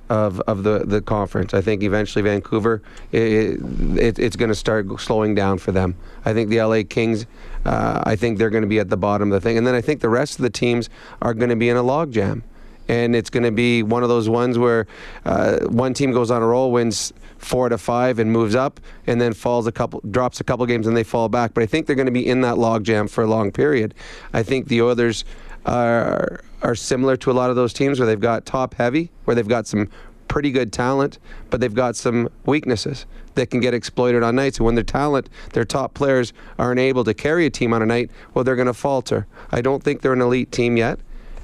of, 0.09 0.41
of 0.43 0.63
the, 0.63 0.85
the 0.87 1.01
conference. 1.01 1.55
I 1.55 1.61
think 1.61 1.83
eventually 1.83 2.23
Vancouver, 2.23 2.83
it, 3.13 3.61
it, 3.99 4.19
it's 4.19 4.37
going 4.37 4.51
to 4.51 4.55
start 4.55 4.87
slowing 5.01 5.35
down 5.35 5.59
for 5.59 5.73
them. 5.73 5.97
I 6.25 6.33
think 6.33 6.49
the 6.49 6.63
LA 6.63 6.83
Kings, 6.89 7.27
uh, 7.67 8.03
I 8.05 8.17
think 8.17 8.39
they're 8.39 8.51
going 8.51 8.63
to 8.63 8.69
be 8.69 8.79
at 8.79 8.89
the 8.89 8.97
bottom 8.97 9.33
of 9.33 9.43
the 9.43 9.47
thing. 9.47 9.59
And 9.59 9.67
then 9.67 9.75
I 9.75 9.81
think 9.81 10.01
the 10.01 10.09
rest 10.09 10.39
of 10.39 10.43
the 10.43 10.51
teams 10.51 10.89
are 11.21 11.35
going 11.35 11.51
to 11.51 11.57
be 11.57 11.69
in 11.69 11.77
a 11.77 11.83
logjam. 11.83 12.43
And 12.89 13.17
it's 13.17 13.31
going 13.31 13.43
to 13.43 13.51
be 13.51 13.83
one 13.83 14.05
of 14.05 14.09
those 14.09 14.29
ones 14.29 14.59
where 14.59 14.87
uh, 15.25 15.59
one 15.67 15.93
team 15.93 16.13
goes 16.13 16.31
on 16.31 16.41
a 16.41 16.47
roll, 16.47 16.71
wins 16.71 17.13
four 17.39 17.69
to 17.69 17.79
five, 17.79 18.21
and 18.21 18.31
moves 18.31 18.55
up, 18.55 18.79
and 19.09 19.21
then 19.21 19.33
falls 19.33 19.67
a 19.67 19.73
couple, 19.73 20.01
drops 20.09 20.41
a 20.41 20.45
couple 20.45 20.65
games, 20.67 20.87
and 20.87 20.97
they 20.97 21.03
fall 21.03 21.29
back. 21.29 21.53
But 21.53 21.65
I 21.65 21.67
think 21.67 21.87
they're 21.87 21.97
going 21.97 22.07
to 22.07 22.13
be 22.13 22.25
in 22.25 22.43
that 22.43 22.55
logjam 22.55 23.11
for 23.11 23.25
a 23.25 23.27
long 23.27 23.51
period. 23.51 23.93
I 24.33 24.45
think 24.45 24.69
the 24.69 24.83
Oilers 24.83 25.25
are 25.67 26.41
are 26.63 26.75
similar 26.75 27.17
to 27.17 27.31
a 27.31 27.35
lot 27.35 27.51
of 27.51 27.57
those 27.57 27.73
teams 27.73 27.99
where 27.99 28.07
they've 28.07 28.21
got 28.21 28.47
top 28.47 28.75
heavy, 28.75 29.11
where 29.25 29.35
they've 29.35 29.49
got 29.49 29.67
some 29.67 29.89
pretty 30.29 30.51
good 30.51 30.73
talent, 30.73 31.19
but 31.51 31.61
they've 31.61 31.75
got 31.75 31.97
some 31.97 32.29
weaknesses 32.45 33.07
that 33.35 33.51
can 33.51 33.61
get 33.61 33.75
exploited 33.75 34.23
on 34.23 34.37
nights. 34.37 34.59
And 34.59 34.67
when 34.67 34.75
their 34.75 34.85
talent, 34.85 35.29
their 35.53 35.65
top 35.65 35.95
players 35.95 36.33
aren't 36.59 36.81
able 36.81 37.05
to 37.05 37.15
carry 37.15 37.47
a 37.47 37.51
team 37.51 37.73
on 37.73 37.83
a 37.83 37.87
night, 37.87 38.11
well, 38.35 38.45
they're 38.45 38.57
going 38.57 38.67
to 38.67 38.75
falter. 38.75 39.27
I 39.51 39.61
don't 39.61 39.83
think 39.83 40.03
they're 40.03 40.13
an 40.13 40.21
elite 40.21 40.53
team 40.53 40.77
yet, 40.77 40.99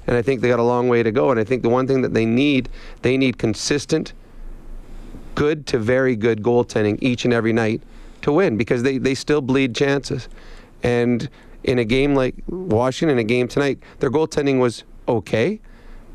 and 0.06 0.16
I 0.16 0.22
think 0.22 0.40
they 0.40 0.48
got 0.48 0.58
a 0.58 0.64
long 0.64 0.88
way 0.88 1.02
to 1.02 1.12
go. 1.12 1.30
And 1.30 1.38
I 1.38 1.44
think 1.44 1.62
the 1.62 1.68
one 1.68 1.86
thing 1.86 2.02
that 2.02 2.14
they 2.14 2.26
need, 2.26 2.68
they 3.02 3.16
need 3.16 3.38
consistent, 3.38 4.12
good 5.34 5.66
to 5.68 5.78
very 5.78 6.16
good 6.16 6.42
goaltending 6.42 6.98
each 7.00 7.24
and 7.24 7.32
every 7.32 7.52
night 7.52 7.82
to 8.22 8.32
win 8.32 8.56
because 8.56 8.82
they, 8.82 8.98
they 8.98 9.14
still 9.14 9.40
bleed 9.40 9.74
chances. 9.74 10.28
And 10.82 11.28
in 11.64 11.78
a 11.78 11.84
game 11.84 12.14
like 12.14 12.34
Washington, 12.48 13.18
in 13.18 13.24
a 13.24 13.28
game 13.28 13.48
tonight, 13.48 13.78
their 14.00 14.10
goaltending 14.10 14.60
was 14.60 14.84
okay, 15.08 15.60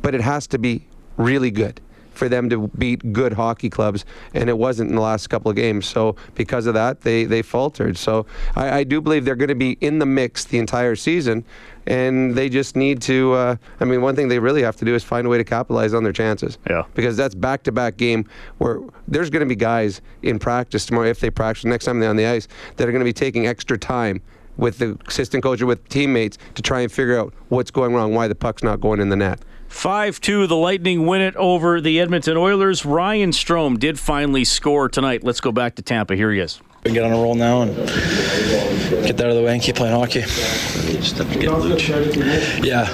but 0.01 0.13
it 0.13 0.21
has 0.21 0.47
to 0.47 0.59
be 0.59 0.85
really 1.17 1.51
good 1.51 1.81
for 2.17 2.27
them 2.27 2.49
to 2.49 2.67
beat 2.77 3.13
good 3.13 3.33
hockey 3.33 3.69
clubs, 3.69 4.05
and 4.33 4.49
it 4.49 4.57
wasn't 4.57 4.89
in 4.89 4.95
the 4.95 5.01
last 5.01 5.27
couple 5.27 5.49
of 5.49 5.55
games. 5.55 5.87
So 5.87 6.15
because 6.35 6.65
of 6.65 6.73
that, 6.73 7.01
they 7.01 7.25
they 7.25 7.41
faltered. 7.41 7.97
So 7.97 8.25
I, 8.55 8.79
I 8.79 8.83
do 8.83 9.01
believe 9.01 9.25
they're 9.25 9.35
going 9.35 9.47
to 9.49 9.55
be 9.55 9.77
in 9.81 9.99
the 9.99 10.05
mix 10.05 10.45
the 10.45 10.57
entire 10.57 10.95
season 10.95 11.45
and 11.87 12.35
they 12.35 12.49
just 12.49 12.75
need 12.75 13.01
to. 13.03 13.33
Uh, 13.33 13.55
I 13.79 13.85
mean, 13.85 14.01
one 14.01 14.15
thing 14.15 14.27
they 14.27 14.39
really 14.39 14.61
have 14.61 14.75
to 14.77 14.85
do 14.85 14.93
is 14.93 15.03
find 15.03 15.25
a 15.25 15.29
way 15.29 15.37
to 15.37 15.43
capitalize 15.43 15.93
on 15.93 16.03
their 16.03 16.13
chances. 16.13 16.57
Yeah. 16.69 16.83
Because 16.93 17.17
that's 17.17 17.33
back-to-back 17.33 17.97
game 17.97 18.27
where 18.57 18.81
there's 19.07 19.29
going 19.29 19.39
to 19.39 19.47
be 19.47 19.55
guys 19.55 20.01
in 20.21 20.37
practice 20.37 20.85
tomorrow 20.85 21.07
if 21.07 21.19
they 21.19 21.29
practice 21.29 21.65
next 21.65 21.85
time 21.85 21.99
they're 21.99 22.09
on 22.09 22.17
the 22.17 22.25
ice 22.25 22.47
that 22.75 22.87
are 22.87 22.91
going 22.91 22.99
to 23.01 23.05
be 23.05 23.13
taking 23.13 23.47
extra 23.47 23.77
time 23.77 24.21
with 24.57 24.79
the 24.79 24.97
assistant 25.07 25.43
coach 25.43 25.61
or 25.61 25.65
with 25.65 25.87
teammates 25.87 26.37
to 26.55 26.61
try 26.61 26.81
and 26.81 26.91
figure 26.91 27.17
out 27.17 27.33
what's 27.49 27.71
going 27.71 27.93
wrong, 27.93 28.13
why 28.13 28.27
the 28.27 28.35
puck's 28.35 28.63
not 28.63 28.81
going 28.81 28.99
in 28.99 29.09
the 29.09 29.15
net. 29.15 29.39
5 29.67 30.21
2, 30.21 30.47
the 30.47 30.55
Lightning 30.55 31.05
win 31.05 31.21
it 31.21 31.35
over 31.35 31.81
the 31.81 31.99
Edmonton 31.99 32.37
Oilers. 32.37 32.85
Ryan 32.85 33.31
Strome 33.31 33.77
did 33.79 33.99
finally 33.99 34.43
score 34.43 34.89
tonight. 34.89 35.23
Let's 35.23 35.41
go 35.41 35.51
back 35.51 35.75
to 35.75 35.81
Tampa. 35.81 36.15
Here 36.15 36.31
he 36.31 36.39
is. 36.39 36.61
We 36.83 36.93
get 36.93 37.03
on 37.03 37.11
a 37.11 37.15
roll 37.15 37.35
now 37.35 37.63
and 37.63 37.75
get 37.75 39.17
that 39.17 39.25
out 39.25 39.31
of 39.31 39.35
the 39.35 39.43
way 39.43 39.53
and 39.53 39.61
keep 39.61 39.75
playing 39.75 39.93
hockey. 39.93 40.21
Just 40.21 41.17
have 41.17 41.31
to 41.33 41.37
get 41.39 41.49
Luch. 41.49 42.63
Yeah, 42.63 42.87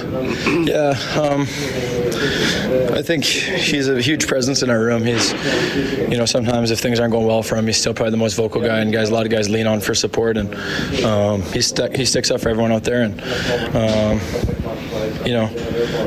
yeah. 0.64 1.22
Um, 1.22 1.42
I 2.98 3.04
think 3.04 3.24
he's 3.24 3.88
a 3.88 4.02
huge 4.02 4.26
presence 4.28 4.64
in 4.64 4.72
our 4.72 4.80
room. 4.80 5.04
He's, 5.04 5.32
you 6.10 6.18
know, 6.18 6.26
sometimes 6.26 6.72
if 6.72 6.80
things 6.80 7.00
aren't 7.00 7.12
going 7.12 7.28
well 7.28 7.44
for 7.44 7.56
him, 7.56 7.68
he's 7.68 7.78
still 7.78 7.94
probably 7.94 8.12
the 8.12 8.18
most 8.18 8.36
vocal 8.36 8.62
guy, 8.62 8.80
and 8.80 8.92
guys, 8.92 9.10
a 9.10 9.14
lot 9.14 9.26
of 9.26 9.32
guys 9.32 9.48
lean 9.48 9.68
on 9.68 9.80
for 9.80 9.94
support, 9.94 10.38
and 10.38 10.56
um, 11.06 11.44
he 11.44 11.62
st- 11.62 11.96
he 11.96 12.06
sticks 12.06 12.32
up 12.32 12.42
for 12.42 12.50
everyone 12.50 12.72
out 12.72 12.84
there, 12.84 13.04
and. 13.04 13.22
Um, 13.76 14.63
you 15.26 15.34
know, 15.34 15.46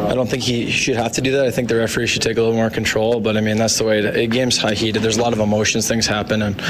I 0.09 0.15
don't 0.15 0.29
think 0.29 0.43
he 0.43 0.71
should 0.71 0.97
have 0.97 1.13
to 1.13 1.21
do 1.21 1.33
that. 1.33 1.47
I 1.47 1.51
think 1.51 1.69
the 1.69 1.77
referee 1.77 2.07
should 2.07 2.23
take 2.23 2.37
a 2.37 2.41
little 2.41 2.57
more 2.57 2.71
control. 2.71 3.21
But 3.21 3.37
I 3.37 3.41
mean, 3.41 3.57
that's 3.57 3.79
the 3.79 3.85
way. 3.85 4.01
The 4.01 4.27
game's 4.27 4.59
high 4.59 4.75
heated. 4.75 5.03
There's 5.03 5.17
a 5.17 5.23
lot 5.23 5.33
of 5.33 5.41
emotions. 5.41 5.89
Things 5.89 6.07
happen, 6.07 6.43
and 6.43 6.61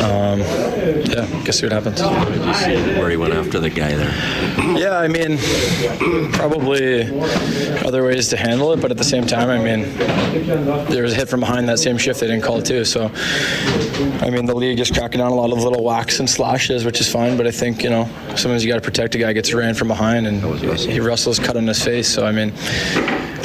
um, 0.00 0.40
yeah, 0.40 1.26
guess 1.44 1.60
see 1.60 1.66
what 1.66 1.72
happens. 1.72 2.00
Where 2.02 3.10
he 3.10 3.16
went 3.16 3.34
after 3.34 3.58
the 3.58 3.70
guy 3.70 3.94
there. 3.94 4.14
Yeah, 4.78 4.98
I 4.98 5.08
mean, 5.08 5.38
probably 6.32 7.04
other 7.84 8.04
ways 8.04 8.28
to 8.28 8.36
handle 8.36 8.72
it, 8.72 8.80
but 8.80 8.90
at 8.90 8.96
the 8.96 9.04
same 9.04 9.26
time, 9.26 9.50
I 9.50 9.58
mean, 9.58 9.96
there 10.88 11.02
was 11.02 11.12
a 11.12 11.16
hit 11.16 11.28
from 11.28 11.40
behind 11.40 11.68
that 11.68 11.78
same 11.78 11.98
shift 11.98 12.20
they 12.20 12.26
didn't 12.26 12.42
call 12.42 12.60
too. 12.62 12.84
So, 12.84 13.10
I 14.20 14.30
mean, 14.30 14.46
the 14.46 14.54
league 14.54 14.80
is 14.80 14.90
cracking 14.90 15.18
down 15.18 15.30
a 15.30 15.34
lot 15.34 15.52
of 15.52 15.62
little 15.62 15.84
whacks 15.84 16.20
and 16.20 16.28
slashes, 16.28 16.84
which 16.84 17.00
is 17.00 17.10
fine. 17.10 17.36
But 17.36 17.46
I 17.46 17.50
think 17.50 17.82
you 17.82 17.90
know 17.90 18.08
sometimes 18.36 18.64
you 18.64 18.70
got 18.70 18.76
to 18.76 18.82
protect 18.82 19.14
a 19.14 19.18
guy 19.18 19.32
gets 19.32 19.52
ran 19.54 19.74
from 19.74 19.88
behind, 19.88 20.26
and 20.26 20.42
he 20.78 21.00
wrestles 21.00 21.38
cut 21.38 21.56
on 21.56 21.66
his 21.66 21.82
face. 21.84 22.08
So 22.08 22.24
I 22.24 22.32
mean, 22.32 22.52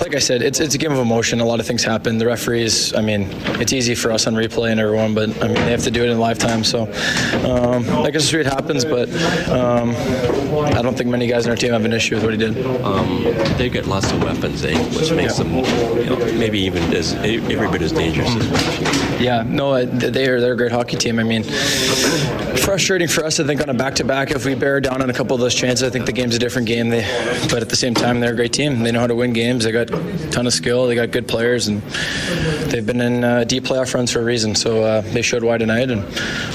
like 0.02 0.16
I 0.16 0.20
said, 0.20 0.42
it's 0.42 0.60
it's 0.60 0.76
a 0.76 0.78
game 0.78 0.92
of 0.92 1.00
emotion. 1.00 1.40
A 1.40 1.46
lot 1.46 1.60
of 1.60 1.68
things 1.68 1.84
happen. 1.84 2.18
The 2.18 2.26
referees, 2.26 2.94
I 2.94 3.02
mean, 3.02 3.28
it's 3.60 3.74
easy 3.74 3.96
for 3.96 4.12
us 4.12 4.28
on 4.28 4.34
replay 4.34 4.72
and 4.72 4.80
everyone, 4.80 5.14
but 5.14 5.30
I 5.44 5.48
mean, 5.48 5.56
they 5.56 5.72
have 5.72 5.84
to 5.84 5.92
do 5.92 6.04
it 6.04 6.10
in 6.10 6.20
live 6.20 6.40
time. 6.40 6.64
So 6.64 6.84
um, 7.46 7.88
I 8.06 8.12
guess 8.12 8.34
it 8.34 8.46
happens, 8.46 8.86
but 8.86 9.10
um, 9.50 9.96
I 10.66 10.82
don't 10.82 10.98
think 10.98 11.10
many 11.10 11.28
guys 11.28 11.46
on 11.46 11.52
our 11.52 11.58
team 11.58 11.74
have 11.74 11.86
an 11.86 11.94
issue 11.94 12.16
with 12.16 12.24
what 12.24 12.34
he 12.34 12.38
did. 12.38 12.66
Um, 12.84 13.24
they've 13.58 13.72
got 13.72 13.86
lots 13.86 14.12
of 14.12 14.24
weapons, 14.24 14.64
eh? 14.64 14.78
Which 14.98 15.12
makes 15.12 15.38
them 15.38 15.54
you 15.54 16.06
know, 16.06 16.18
maybe 16.38 16.60
even 16.60 16.84
as 16.94 17.14
every 17.14 17.70
bit 17.70 17.82
as 17.82 17.92
dangerous 17.92 18.30
as 18.36 19.22
Yeah, 19.22 19.44
no, 19.46 19.86
they 19.86 20.28
are 20.28 20.40
they're 20.40 20.54
a 20.54 20.58
great 20.58 20.72
hockey 20.72 20.98
team. 20.98 21.20
I 21.20 21.24
mean, 21.24 21.44
frustrating 22.58 23.08
for 23.08 23.26
us, 23.26 23.40
I 23.40 23.44
think, 23.46 23.62
on 23.62 23.70
a 23.70 23.74
back-to-back. 23.74 24.32
If 24.32 24.46
we 24.46 24.56
bear 24.56 24.80
down 24.80 25.02
on 25.02 25.10
a 25.10 25.14
couple 25.14 25.36
of 25.36 25.42
those 25.42 25.56
chances, 25.56 25.84
I 25.84 25.90
think 25.90 26.06
the 26.06 26.12
game's 26.12 26.36
a 26.36 26.40
different 26.40 26.68
game. 26.68 26.90
They, 26.90 27.02
but 27.50 27.62
at 27.62 27.70
the 27.70 27.76
same 27.76 27.94
time, 27.94 28.20
they're 28.20 28.34
a 28.34 28.36
great 28.36 28.54
team. 28.54 28.84
They 28.84 28.92
know 28.92 29.00
how 29.00 29.08
to 29.08 29.16
win 29.16 29.34
games. 29.34 29.64
They 29.64 29.72
got 29.72 29.89
a 29.90 30.30
ton 30.32 30.48
of 30.48 30.54
skill. 30.54 30.88
They 30.88 30.96
got 30.96 31.12
good 31.12 31.28
players, 31.28 31.68
and 31.68 31.82
they've 32.72 32.86
been 32.86 33.02
in 33.02 33.24
uh, 33.24 33.44
deep 33.44 33.64
playoff 33.64 33.94
runs 33.94 34.12
for 34.12 34.22
a 34.22 34.24
reason. 34.24 34.56
So 34.56 34.84
uh, 34.84 35.02
they 35.02 35.22
showed 35.22 35.44
why 35.44 35.58
tonight, 35.58 35.92
and 35.92 36.04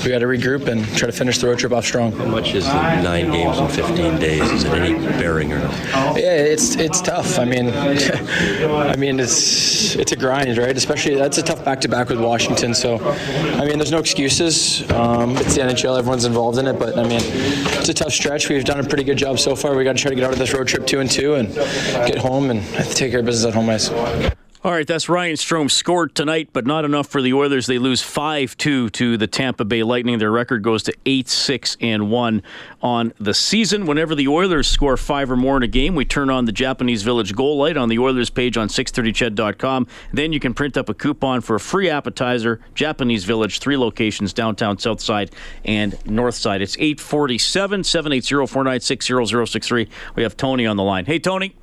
we 0.02 0.10
got 0.10 0.20
to 0.20 0.26
regroup 0.26 0.68
and 0.68 0.86
try 0.96 1.06
to 1.06 1.12
finish 1.12 1.38
the 1.38 1.46
road 1.46 1.58
trip 1.58 1.72
off 1.72 1.84
strong. 1.84 2.12
How 2.12 2.26
much 2.26 2.54
is 2.54 2.66
nine 2.66 3.30
games 3.30 3.58
in 3.58 3.68
15 3.68 4.18
days? 4.18 4.50
Is 4.50 4.64
it 4.64 4.72
any 4.72 4.94
bearing 5.18 5.52
or 5.52 5.58
no? 5.58 5.70
Yeah, 6.16 6.36
it's 6.36 6.76
it's 6.76 7.00
tough. 7.00 7.38
I 7.38 7.44
mean, 7.44 7.68
I 7.70 8.96
mean 8.96 9.20
it's 9.20 9.96
it's 9.96 10.12
a 10.12 10.16
grind, 10.16 10.56
right? 10.58 10.76
Especially 10.76 11.14
that's 11.14 11.38
a 11.38 11.42
tough 11.42 11.64
back-to-back 11.64 12.08
with 12.08 12.20
Washington. 12.20 12.74
So, 12.74 12.98
I 12.98 13.64
mean, 13.64 13.78
there's 13.78 13.90
no 13.90 13.98
excuses. 13.98 14.88
Um, 14.92 15.36
it's 15.36 15.54
the 15.54 15.62
NHL. 15.62 15.98
Everyone's 15.98 16.24
involved 16.24 16.58
in 16.58 16.66
it, 16.66 16.78
but 16.78 16.98
I 16.98 17.02
mean, 17.02 17.20
it's 17.22 17.88
a 17.88 17.94
tough 17.94 18.12
stretch. 18.12 18.48
We've 18.48 18.64
done 18.64 18.80
a 18.80 18.84
pretty 18.84 19.04
good 19.04 19.18
job 19.18 19.38
so 19.38 19.54
far. 19.56 19.76
We 19.76 19.84
got 19.84 19.96
to 19.96 20.02
try 20.02 20.10
to 20.10 20.14
get 20.14 20.24
out 20.24 20.32
of 20.32 20.38
this 20.38 20.52
road 20.52 20.68
trip 20.68 20.86
two 20.86 21.00
and 21.00 21.10
two 21.10 21.34
and 21.34 21.54
get 21.54 22.18
home 22.18 22.50
and 22.50 22.62
take 22.94 23.10
care 23.10 23.20
of 23.20 23.23
business 23.24 23.46
at 23.46 23.54
home 23.54 23.68
ice. 23.70 23.90
All 24.64 24.72
right, 24.72 24.86
that's 24.86 25.10
Ryan 25.10 25.36
Strome 25.36 25.70
scored 25.70 26.14
tonight, 26.14 26.48
but 26.54 26.66
not 26.66 26.86
enough 26.86 27.06
for 27.08 27.20
the 27.20 27.34
Oilers. 27.34 27.66
They 27.66 27.76
lose 27.76 28.00
5 28.00 28.56
2 28.56 28.88
to 28.88 29.18
the 29.18 29.26
Tampa 29.26 29.62
Bay 29.66 29.82
Lightning. 29.82 30.18
Their 30.18 30.30
record 30.30 30.62
goes 30.62 30.82
to 30.84 30.94
8 31.04 31.28
6 31.28 31.76
and 31.82 32.10
1 32.10 32.42
on 32.80 33.12
the 33.20 33.34
season. 33.34 33.84
Whenever 33.84 34.14
the 34.14 34.26
Oilers 34.26 34.66
score 34.66 34.96
five 34.96 35.30
or 35.30 35.36
more 35.36 35.58
in 35.58 35.62
a 35.62 35.66
game, 35.66 35.94
we 35.94 36.06
turn 36.06 36.30
on 36.30 36.46
the 36.46 36.52
Japanese 36.52 37.02
Village 37.02 37.36
goal 37.36 37.58
light 37.58 37.76
on 37.76 37.90
the 37.90 37.98
Oilers 37.98 38.30
page 38.30 38.56
on 38.56 38.68
630ched.com. 38.68 39.86
Then 40.14 40.32
you 40.32 40.40
can 40.40 40.54
print 40.54 40.78
up 40.78 40.88
a 40.88 40.94
coupon 40.94 41.42
for 41.42 41.56
a 41.56 41.60
free 41.60 41.90
appetizer. 41.90 42.58
Japanese 42.74 43.24
Village, 43.24 43.58
three 43.58 43.76
locations 43.76 44.32
downtown, 44.32 44.78
south 44.78 45.02
side, 45.02 45.30
and 45.66 45.94
north 46.06 46.36
side. 46.36 46.62
It's 46.62 46.78
847 46.78 47.84
780 47.84 48.46
496 48.46 49.06
0063. 49.06 49.88
We 50.14 50.22
have 50.22 50.38
Tony 50.38 50.64
on 50.64 50.78
the 50.78 50.84
line. 50.84 51.04
Hey, 51.04 51.18
Tony. 51.18 51.54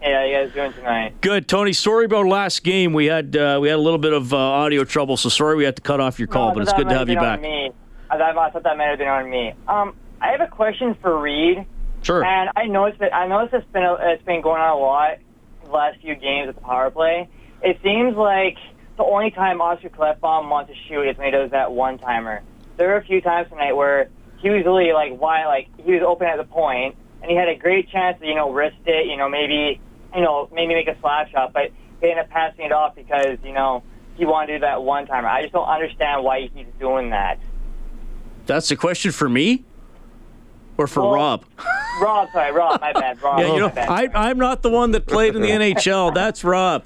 Hey, 0.00 0.14
how 0.14 0.24
you 0.24 0.32
guys 0.32 0.54
doing 0.54 0.72
tonight? 0.72 1.20
Good, 1.20 1.46
Tony. 1.46 1.74
Sorry 1.74 2.06
about 2.06 2.24
last 2.24 2.64
game. 2.64 2.94
We 2.94 3.04
had 3.04 3.36
uh, 3.36 3.58
we 3.60 3.68
had 3.68 3.76
a 3.76 3.82
little 3.82 3.98
bit 3.98 4.14
of 4.14 4.32
uh, 4.32 4.38
audio 4.38 4.82
trouble, 4.82 5.18
so 5.18 5.28
sorry 5.28 5.56
we 5.56 5.64
had 5.64 5.76
to 5.76 5.82
cut 5.82 6.00
off 6.00 6.18
your 6.18 6.26
call. 6.26 6.48
No, 6.48 6.54
but 6.54 6.62
it's 6.62 6.72
good 6.72 6.88
to 6.88 6.94
have 6.96 7.10
you 7.10 7.16
back. 7.16 7.42
Me. 7.42 7.70
I 8.08 8.16
thought, 8.16 8.38
I 8.38 8.50
thought 8.50 8.62
that 8.62 8.78
might 8.78 8.86
have 8.86 8.98
been 8.98 9.08
on 9.08 9.28
me. 9.28 9.52
Um, 9.68 9.94
I 10.22 10.28
have 10.30 10.40
a 10.40 10.46
question 10.46 10.96
for 11.02 11.20
Reed. 11.20 11.66
Sure. 12.00 12.24
And 12.24 12.48
I 12.56 12.64
noticed 12.64 13.00
that 13.00 13.14
I 13.14 13.28
noticed 13.28 13.52
it's 13.52 13.72
been 13.72 13.84
it's 14.00 14.24
been 14.24 14.40
going 14.40 14.62
on 14.62 14.70
a 14.70 14.80
lot 14.80 15.18
the 15.64 15.70
last 15.70 16.00
few 16.00 16.14
games 16.14 16.48
at 16.48 16.54
the 16.54 16.62
power 16.62 16.90
play. 16.90 17.28
It 17.62 17.78
seems 17.82 18.16
like 18.16 18.56
the 18.96 19.04
only 19.04 19.30
time 19.30 19.60
Oscar 19.60 19.90
Klefbom 19.90 20.48
wants 20.48 20.72
to 20.72 20.76
shoot 20.88 21.10
is 21.10 21.18
when 21.18 21.26
he 21.26 21.30
does 21.30 21.50
that 21.50 21.72
one 21.72 21.98
timer. 21.98 22.42
There 22.78 22.88
were 22.88 22.96
a 22.96 23.04
few 23.04 23.20
times 23.20 23.50
tonight 23.50 23.74
where 23.74 24.08
he 24.38 24.48
was 24.48 24.64
really 24.64 24.94
like 24.94 25.18
why 25.18 25.46
like 25.46 25.68
he 25.76 25.92
was 25.92 26.02
open 26.02 26.26
at 26.26 26.38
the 26.38 26.44
point 26.44 26.96
and 27.20 27.30
he 27.30 27.36
had 27.36 27.48
a 27.48 27.54
great 27.54 27.90
chance 27.90 28.18
to 28.20 28.26
you 28.26 28.34
know 28.34 28.50
wrist 28.50 28.78
it, 28.86 29.06
you 29.06 29.18
know 29.18 29.28
maybe 29.28 29.78
you 30.14 30.20
know, 30.22 30.48
maybe 30.52 30.74
make 30.74 30.88
a 30.88 30.98
slap 31.00 31.28
shot, 31.30 31.52
but 31.52 31.70
they 32.00 32.10
end 32.10 32.20
up 32.20 32.30
passing 32.30 32.64
it 32.66 32.72
off 32.72 32.94
because, 32.94 33.38
you 33.44 33.52
know, 33.52 33.82
he 34.16 34.24
wanted 34.24 34.48
to 34.48 34.52
do 34.54 34.60
that 34.60 34.82
one 34.82 35.06
timer. 35.06 35.28
I 35.28 35.42
just 35.42 35.52
don't 35.52 35.68
understand 35.68 36.22
why 36.24 36.40
he 36.42 36.48
keeps 36.48 36.78
doing 36.78 37.10
that. 37.10 37.38
That's 38.46 38.70
a 38.70 38.76
question 38.76 39.12
for 39.12 39.28
me? 39.28 39.64
Or 40.78 40.86
for 40.86 41.00
Well, 41.02 41.12
Rob? 41.12 41.44
Rob, 42.00 42.28
sorry, 42.32 42.52
Rob, 42.52 42.80
my 42.80 42.92
bad. 42.92 43.22
Rob, 43.22 43.38
Yeah, 43.40 43.46
you 43.52 43.58
know, 43.60 43.68
my 43.68 43.74
bad. 43.74 43.88
I, 44.14 44.28
I'm 44.30 44.38
not 44.38 44.62
the 44.62 44.70
one 44.70 44.92
that 44.92 45.06
played 45.06 45.36
in 45.36 45.42
the 45.42 45.50
NHL. 45.50 46.14
That's 46.14 46.42
Rob. 46.42 46.84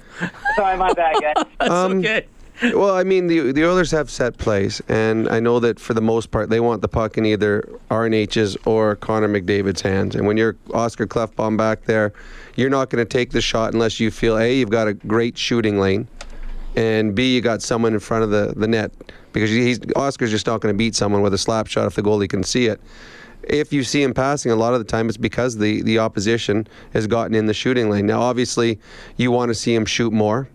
sorry, 0.55 0.77
my 0.77 0.91
bad, 0.93 1.15
guys. 1.21 1.45
That's 1.59 1.71
Um, 1.71 1.99
okay. 1.99 2.25
Well, 2.73 2.95
I 2.95 3.03
mean, 3.03 3.27
the 3.27 3.51
the 3.51 3.65
Oilers 3.65 3.91
have 3.91 4.09
set 4.09 4.37
plays, 4.37 4.81
and 4.87 5.27
I 5.27 5.41
know 5.41 5.59
that 5.59 5.77
for 5.77 5.93
the 5.93 5.99
most 6.01 6.31
part, 6.31 6.49
they 6.49 6.61
want 6.61 6.81
the 6.81 6.87
puck 6.87 7.17
in 7.17 7.25
either 7.25 7.67
RNH's 7.91 8.55
or 8.65 8.95
Connor 8.95 9.27
McDavid's 9.27 9.81
hands. 9.81 10.15
And 10.15 10.25
when 10.25 10.37
you're 10.37 10.55
Oscar 10.73 11.05
Klefbom 11.05 11.57
back 11.57 11.83
there, 11.83 12.13
you're 12.55 12.69
not 12.69 12.89
going 12.89 13.05
to 13.05 13.09
take 13.09 13.31
the 13.31 13.41
shot 13.41 13.73
unless 13.73 13.99
you 13.99 14.11
feel 14.11 14.37
a 14.37 14.53
you've 14.53 14.69
got 14.69 14.87
a 14.87 14.93
great 14.93 15.37
shooting 15.37 15.79
lane, 15.79 16.07
and 16.75 17.15
b 17.15 17.35
you 17.35 17.41
got 17.41 17.61
someone 17.61 17.93
in 17.93 17.99
front 17.99 18.23
of 18.23 18.31
the, 18.31 18.53
the 18.55 18.67
net 18.67 18.91
because 19.33 19.49
he's 19.49 19.79
Oscar's 19.95 20.31
just 20.31 20.47
not 20.47 20.61
going 20.61 20.73
to 20.73 20.77
beat 20.77 20.95
someone 20.95 21.21
with 21.21 21.33
a 21.33 21.37
slap 21.37 21.67
shot 21.67 21.85
if 21.85 21.95
the 21.95 22.01
goalie 22.01 22.29
can 22.29 22.43
see 22.43 22.67
it. 22.67 22.79
If 23.43 23.71
you 23.71 23.83
see 23.83 24.01
him 24.01 24.13
passing, 24.13 24.51
a 24.51 24.55
lot 24.55 24.73
of 24.73 24.79
the 24.79 24.85
time 24.85 25.07
it's 25.07 25.17
because 25.17 25.57
the, 25.57 25.83
the 25.83 25.99
opposition 25.99 26.67
has 26.93 27.05
gotten 27.05 27.35
in 27.35 27.45
the 27.45 27.53
shooting 27.53 27.91
lane. 27.91 28.07
Now, 28.07 28.21
obviously, 28.21 28.79
you 29.17 29.29
want 29.29 29.49
to 29.49 29.53
see 29.53 29.75
him 29.75 29.85
shoot 29.85 30.11
more. 30.11 30.49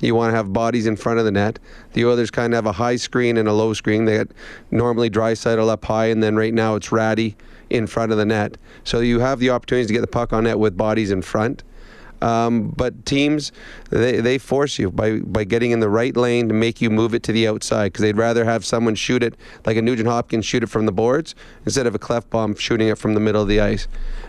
You 0.00 0.14
want 0.14 0.30
to 0.30 0.36
have 0.36 0.52
bodies 0.52 0.86
in 0.86 0.94
front 0.94 1.18
of 1.18 1.24
the 1.24 1.32
net. 1.32 1.58
The 1.94 2.04
Oilers 2.04 2.30
kind 2.30 2.52
of 2.52 2.58
have 2.58 2.66
a 2.66 2.72
high 2.72 2.96
screen 2.96 3.36
and 3.36 3.48
a 3.48 3.52
low 3.52 3.72
screen. 3.72 4.04
They 4.04 4.18
got 4.18 4.28
normally 4.70 5.10
Draisaitl 5.10 5.68
up 5.68 5.84
high, 5.86 6.06
and 6.06 6.22
then 6.22 6.36
right 6.36 6.54
now 6.54 6.76
it's 6.76 6.92
Rattie 6.92 7.36
in 7.70 7.86
front 7.86 8.12
of 8.12 8.18
the 8.18 8.26
net. 8.26 8.56
So 8.84 9.00
you 9.00 9.20
have 9.20 9.38
the 9.38 9.50
opportunities 9.50 9.88
to 9.88 9.92
get 9.92 10.00
the 10.00 10.06
puck 10.06 10.32
on 10.32 10.44
net 10.44 10.58
with 10.58 10.76
bodies 10.76 11.10
in 11.10 11.22
front. 11.22 11.62
Um, 12.22 12.68
but 12.70 13.04
teams, 13.04 13.52
they, 13.90 14.20
they 14.20 14.38
force 14.38 14.78
you 14.78 14.90
by, 14.90 15.18
by 15.20 15.44
getting 15.44 15.70
in 15.72 15.80
the 15.80 15.88
right 15.88 16.16
lane 16.16 16.48
to 16.48 16.54
make 16.54 16.80
you 16.80 16.88
move 16.88 17.14
it 17.14 17.22
to 17.24 17.32
the 17.32 17.46
outside 17.46 17.92
because 17.92 18.02
they'd 18.02 18.16
rather 18.16 18.44
have 18.44 18.64
someone 18.64 18.94
shoot 18.94 19.22
it 19.22 19.34
like 19.66 19.76
a 19.76 19.82
Nugent 19.82 20.08
Hopkins 20.08 20.46
shoot 20.46 20.62
it 20.62 20.68
from 20.68 20.86
the 20.86 20.92
boards 20.92 21.34
instead 21.64 21.86
of 21.86 21.94
a 21.94 21.98
Klefbom 21.98 22.58
shooting 22.58 22.88
it 22.88 22.96
from 22.96 23.14
the 23.14 23.20
middle 23.20 23.42
of 23.42 23.48
the 23.48 23.60
ice. 23.60 23.86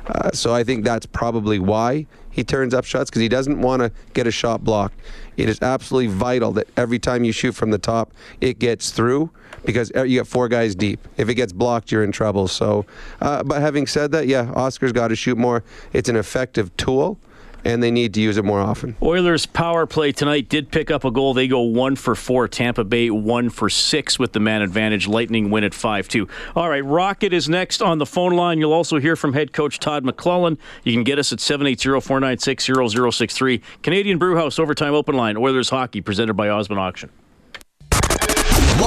Uh, 0.08 0.32
so 0.32 0.54
I 0.54 0.64
think 0.64 0.84
that's 0.84 1.06
probably 1.06 1.60
why 1.60 2.08
he 2.38 2.44
turns 2.44 2.76
up 2.76 2.86
shots 2.86 3.10
because 3.10 3.24
he 3.24 3.28
doesn't 3.28 3.60
want 3.60 3.82
to 3.82 3.92
get 4.14 4.28
a 4.28 4.32
shot 4.32 4.64
blocked. 4.64 4.94
It 5.38 5.50
is 5.50 5.60
absolutely 5.64 6.14
vital 6.14 6.52
that 6.52 6.68
every 6.78 7.00
time 7.00 7.24
you 7.24 7.32
shoot 7.32 7.54
from 7.54 7.72
the 7.72 7.80
top, 7.80 8.12
it 8.42 8.60
gets 8.60 8.92
through 8.92 9.32
because 9.66 9.92
uh, 9.96 10.04
you 10.04 10.20
got 10.20 10.28
four 10.28 10.48
guys 10.48 10.76
deep. 10.76 11.08
If 11.18 11.30
it 11.30 11.34
gets 11.34 11.52
blocked, 11.52 11.92
you're 11.92 12.04
in 12.04 12.12
trouble. 12.12 12.48
So, 12.48 12.86
uh, 13.22 13.42
but 13.42 13.60
having 13.60 13.88
said 13.88 14.12
that, 14.12 14.28
yeah, 14.28 14.52
Oscar's 14.54 14.92
got 14.92 15.08
to 15.08 15.16
shoot 15.16 15.36
more. 15.36 15.64
It's 15.94 16.10
an 16.10 16.16
effective 16.16 16.78
tool. 16.78 17.18
And 17.66 17.82
they 17.82 17.92
need 17.92 18.14
to 18.14 18.22
use 18.22 18.38
it 18.38 18.46
more 18.46 18.60
often. 18.60 18.96
Oilers 19.02 19.46
power 19.46 19.86
play 19.86 20.12
tonight 20.12 20.50
did 20.50 20.72
pick 20.72 20.92
up 20.92 21.04
a 21.04 21.12
goal. 21.12 21.34
They 21.34 21.48
go 21.48 21.62
one 21.62 21.96
for 21.96 22.16
four. 22.16 22.48
Tampa 22.48 22.84
Bay 22.84 23.10
one 23.10 23.50
for 23.50 23.70
six 23.70 24.18
with 24.18 24.34
the 24.34 24.40
man 24.40 24.62
advantage. 24.62 25.08
Lightning 25.08 25.50
win 25.50 25.64
at 25.64 25.74
5 25.74 26.08
2. 26.08 26.28
All 26.56 26.70
right, 26.70 26.84
Rocket 26.84 27.34
is 27.34 27.50
next 27.50 27.82
on 27.82 27.98
the 27.98 28.06
phone 28.06 28.34
line. 28.34 28.60
You'll 28.60 28.74
also 28.74 29.00
hear 29.00 29.16
from 29.16 29.34
head 29.34 29.54
coach 29.54 29.80
Todd 29.80 30.04
McClellan. 30.04 30.58
You 30.84 30.94
can 30.94 31.04
get 31.04 31.20
us 31.20 31.34
at 31.34 31.40
780 31.40 32.02
496 32.02 33.16
0063. 33.16 33.62
Canadian 33.84 34.18
Brewhouse 34.18 34.60
Overtime 34.60 34.94
Open 34.94 35.16
Line. 35.16 35.38
Oilers 35.38 35.70
Hockey 35.70 36.02
presented 36.02 36.36
by 36.36 36.50
Osmond 36.50 36.80
Auction. 36.80 37.10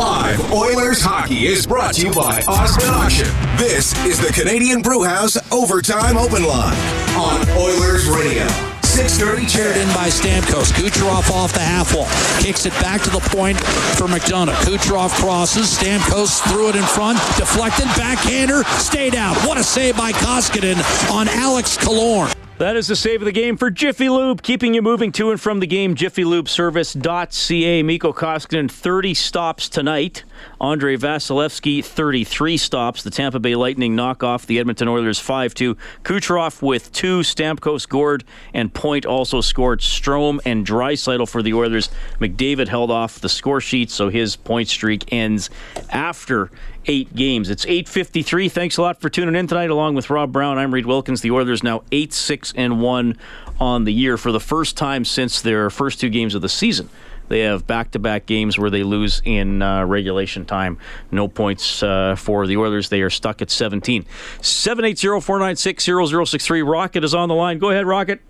Live 0.00 0.50
Oilers 0.50 1.02
hockey 1.02 1.46
is 1.46 1.66
brought 1.66 1.92
to 1.96 2.06
you 2.06 2.10
by 2.10 2.42
Osmond 2.48 2.88
Auction. 2.88 3.26
This 3.58 3.92
is 4.06 4.18
the 4.18 4.32
Canadian 4.32 4.80
Brewhouse 4.80 5.36
Overtime 5.52 6.16
Open 6.16 6.42
Line 6.42 6.74
on 7.14 7.46
Oilers 7.50 8.08
Radio. 8.08 8.46
630 8.80 9.44
Paired 9.52 9.76
in 9.76 9.86
by 9.92 10.08
Stamkos. 10.08 10.72
Kucherov 10.72 11.30
off 11.30 11.52
the 11.52 11.60
half 11.60 11.94
wall. 11.94 12.08
Kicks 12.42 12.64
it 12.64 12.72
back 12.80 13.02
to 13.02 13.10
the 13.10 13.20
point 13.28 13.60
for 13.60 14.06
McDonagh. 14.06 14.54
Kucherov 14.64 15.10
crosses. 15.20 15.76
Stamkos 15.76 16.40
threw 16.48 16.70
it 16.70 16.76
in 16.76 16.82
front. 16.84 17.18
Deflected. 17.36 17.84
Backhander. 17.88 18.64
Stayed 18.80 19.14
out. 19.14 19.36
What 19.46 19.58
a 19.58 19.62
save 19.62 19.98
by 19.98 20.12
Koskinen 20.12 20.80
on 21.10 21.28
Alex 21.28 21.76
Killorn. 21.76 22.34
That 22.60 22.76
is 22.76 22.88
the 22.88 22.94
save 22.94 23.22
of 23.22 23.24
the 23.24 23.32
game 23.32 23.56
for 23.56 23.70
Jiffy 23.70 24.10
Lube, 24.10 24.42
keeping 24.42 24.74
you 24.74 24.82
moving 24.82 25.12
to 25.12 25.30
and 25.30 25.40
from 25.40 25.60
the 25.60 25.66
game. 25.66 25.94
JiffyLubeService.ca. 25.94 27.82
Mikko 27.82 28.12
Koskinen, 28.12 28.70
30 28.70 29.14
stops 29.14 29.70
tonight. 29.70 30.24
Andrei 30.60 30.98
Vasilevskiy, 30.98 31.82
33 31.82 32.58
stops. 32.58 33.02
The 33.02 33.08
Tampa 33.08 33.40
Bay 33.40 33.54
Lightning 33.54 33.96
knock 33.96 34.22
off 34.22 34.44
the 34.44 34.58
Edmonton 34.58 34.88
Oilers 34.88 35.18
5 35.18 35.54
2. 35.54 35.74
Kucherov 36.04 36.60
with 36.60 36.92
two. 36.92 37.20
Stamkos, 37.20 37.88
Gourde, 37.88 38.24
and 38.52 38.74
Point 38.74 39.06
also 39.06 39.40
scored. 39.40 39.80
Strome 39.80 40.38
and 40.44 40.66
Draisaitl 40.66 41.30
for 41.30 41.42
the 41.42 41.54
Oilers. 41.54 41.88
McDavid 42.18 42.68
held 42.68 42.90
off 42.90 43.20
the 43.20 43.30
score 43.30 43.62
sheet, 43.62 43.90
so 43.90 44.10
his 44.10 44.36
point 44.36 44.68
streak 44.68 45.10
ends 45.10 45.48
after 45.88 46.50
eight 46.86 47.14
games. 47.14 47.50
It's 47.50 47.64
8:53. 47.66 48.48
Thanks 48.48 48.76
a 48.76 48.82
lot 48.82 49.00
for 49.00 49.08
tuning 49.08 49.36
in 49.36 49.46
tonight, 49.46 49.70
along 49.70 49.94
with 49.94 50.10
Rob 50.10 50.32
Brown. 50.32 50.58
I'm 50.58 50.72
Reed 50.72 50.86
Wilkins. 50.86 51.20
The 51.20 51.30
Oilers 51.30 51.62
now 51.62 51.82
eight 51.92 52.12
six 52.12 52.52
and 52.56 52.80
one 52.80 53.16
on 53.58 53.84
the 53.84 53.92
year 53.92 54.16
for 54.16 54.32
the 54.32 54.40
first 54.40 54.76
time 54.76 55.04
since 55.04 55.40
their 55.40 55.70
first 55.70 56.00
two 56.00 56.08
games 56.08 56.34
of 56.34 56.42
the 56.42 56.48
season. 56.48 56.88
They 57.28 57.40
have 57.40 57.64
back-to-back 57.64 58.26
games 58.26 58.58
where 58.58 58.70
they 58.70 58.82
lose 58.82 59.22
in 59.24 59.62
uh, 59.62 59.84
regulation 59.84 60.44
time. 60.44 60.78
No 61.12 61.28
points 61.28 61.80
uh, 61.80 62.16
for 62.16 62.48
the 62.48 62.56
Oilers. 62.56 62.88
They 62.88 63.02
are 63.02 63.10
stuck 63.10 63.40
at 63.40 63.50
17. 63.50 64.04
780-496-0063. 64.40 66.68
Rocket 66.68 67.04
is 67.04 67.14
on 67.14 67.28
the 67.28 67.36
line. 67.36 67.60
Go 67.60 67.70
ahead, 67.70 67.86
Rocket. 67.86 68.20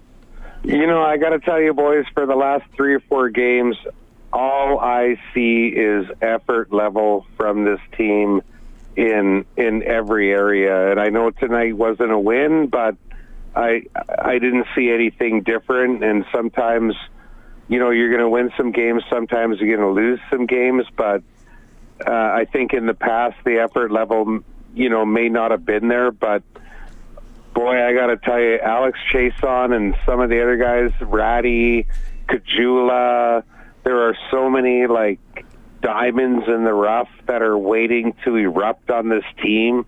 You 0.65 0.87
know, 0.87 1.01
I 1.01 1.17
got 1.17 1.31
to 1.31 1.39
tell 1.39 1.59
you, 1.59 1.73
boys, 1.73 2.05
for 2.13 2.27
the 2.27 2.37
last 2.37 2.65
three 2.77 2.93
or 2.93 3.01
four 3.01 3.31
games, 3.31 3.75
all 4.33 4.79
I 4.79 5.17
see 5.35 5.69
is 5.69 6.07
effort 6.23 6.73
level 6.73 7.27
from 7.37 7.65
this 7.65 7.81
team 7.97 8.43
in 8.97 9.45
in 9.57 9.83
every 9.83 10.31
area. 10.31 10.91
And 10.91 11.01
I 11.01 11.09
know 11.09 11.31
tonight 11.31 11.77
wasn't 11.77 12.13
a 12.13 12.19
win, 12.19 12.69
but 12.69 12.97
I 13.55 13.83
I 14.09 14.39
didn't 14.39 14.67
see 14.75 14.91
anything 14.91 15.43
different. 15.43 16.05
And 16.05 16.25
sometimes, 16.33 16.95
you 17.69 17.79
know, 17.79 17.91
you're 17.91 18.11
going 18.11 18.21
to 18.21 18.29
win 18.29 18.53
some 18.57 18.73
games. 18.73 19.03
Sometimes 19.11 19.59
you're 19.59 19.77
going 19.77 19.95
to 19.95 20.01
lose 20.01 20.21
some 20.31 20.47
games. 20.47 20.85
But 20.97 21.23
uh, 22.07 22.11
I 22.11 22.47
think 22.53 22.73
in 22.73 22.87
the 22.87 22.95
past, 22.95 23.37
the 23.45 23.59
effort 23.59 23.91
level, 23.91 24.41
you 24.75 24.89
know, 24.89 25.05
may 25.05 25.29
not 25.29 25.51
have 25.51 25.65
been 25.65 25.89
there, 25.89 26.11
but. 26.11 26.43
Boy, 27.53 27.85
I 27.85 27.93
got 27.93 28.07
to 28.07 28.17
tell 28.17 28.39
you, 28.39 28.61
Alex 28.61 28.97
Chiasson 29.13 29.75
and 29.75 29.97
some 30.07 30.21
of 30.21 30.31
the 30.31 30.41
other 30.41 30.57
guys, 30.57 30.93
Rattie, 31.01 31.89
Caggiula, 32.29 33.43
there 33.85 34.09
are 34.09 34.17
so 34.31 34.51
many 34.51 34.87
like 34.87 35.21
diamonds 35.83 36.47
in 36.47 36.65
the 36.65 36.73
rough 36.73 37.09
that 37.27 37.43
are 37.43 37.57
waiting 37.57 38.15
to 38.25 38.37
erupt 38.37 38.91
on 38.91 39.09
this 39.09 39.25
team. 39.43 39.87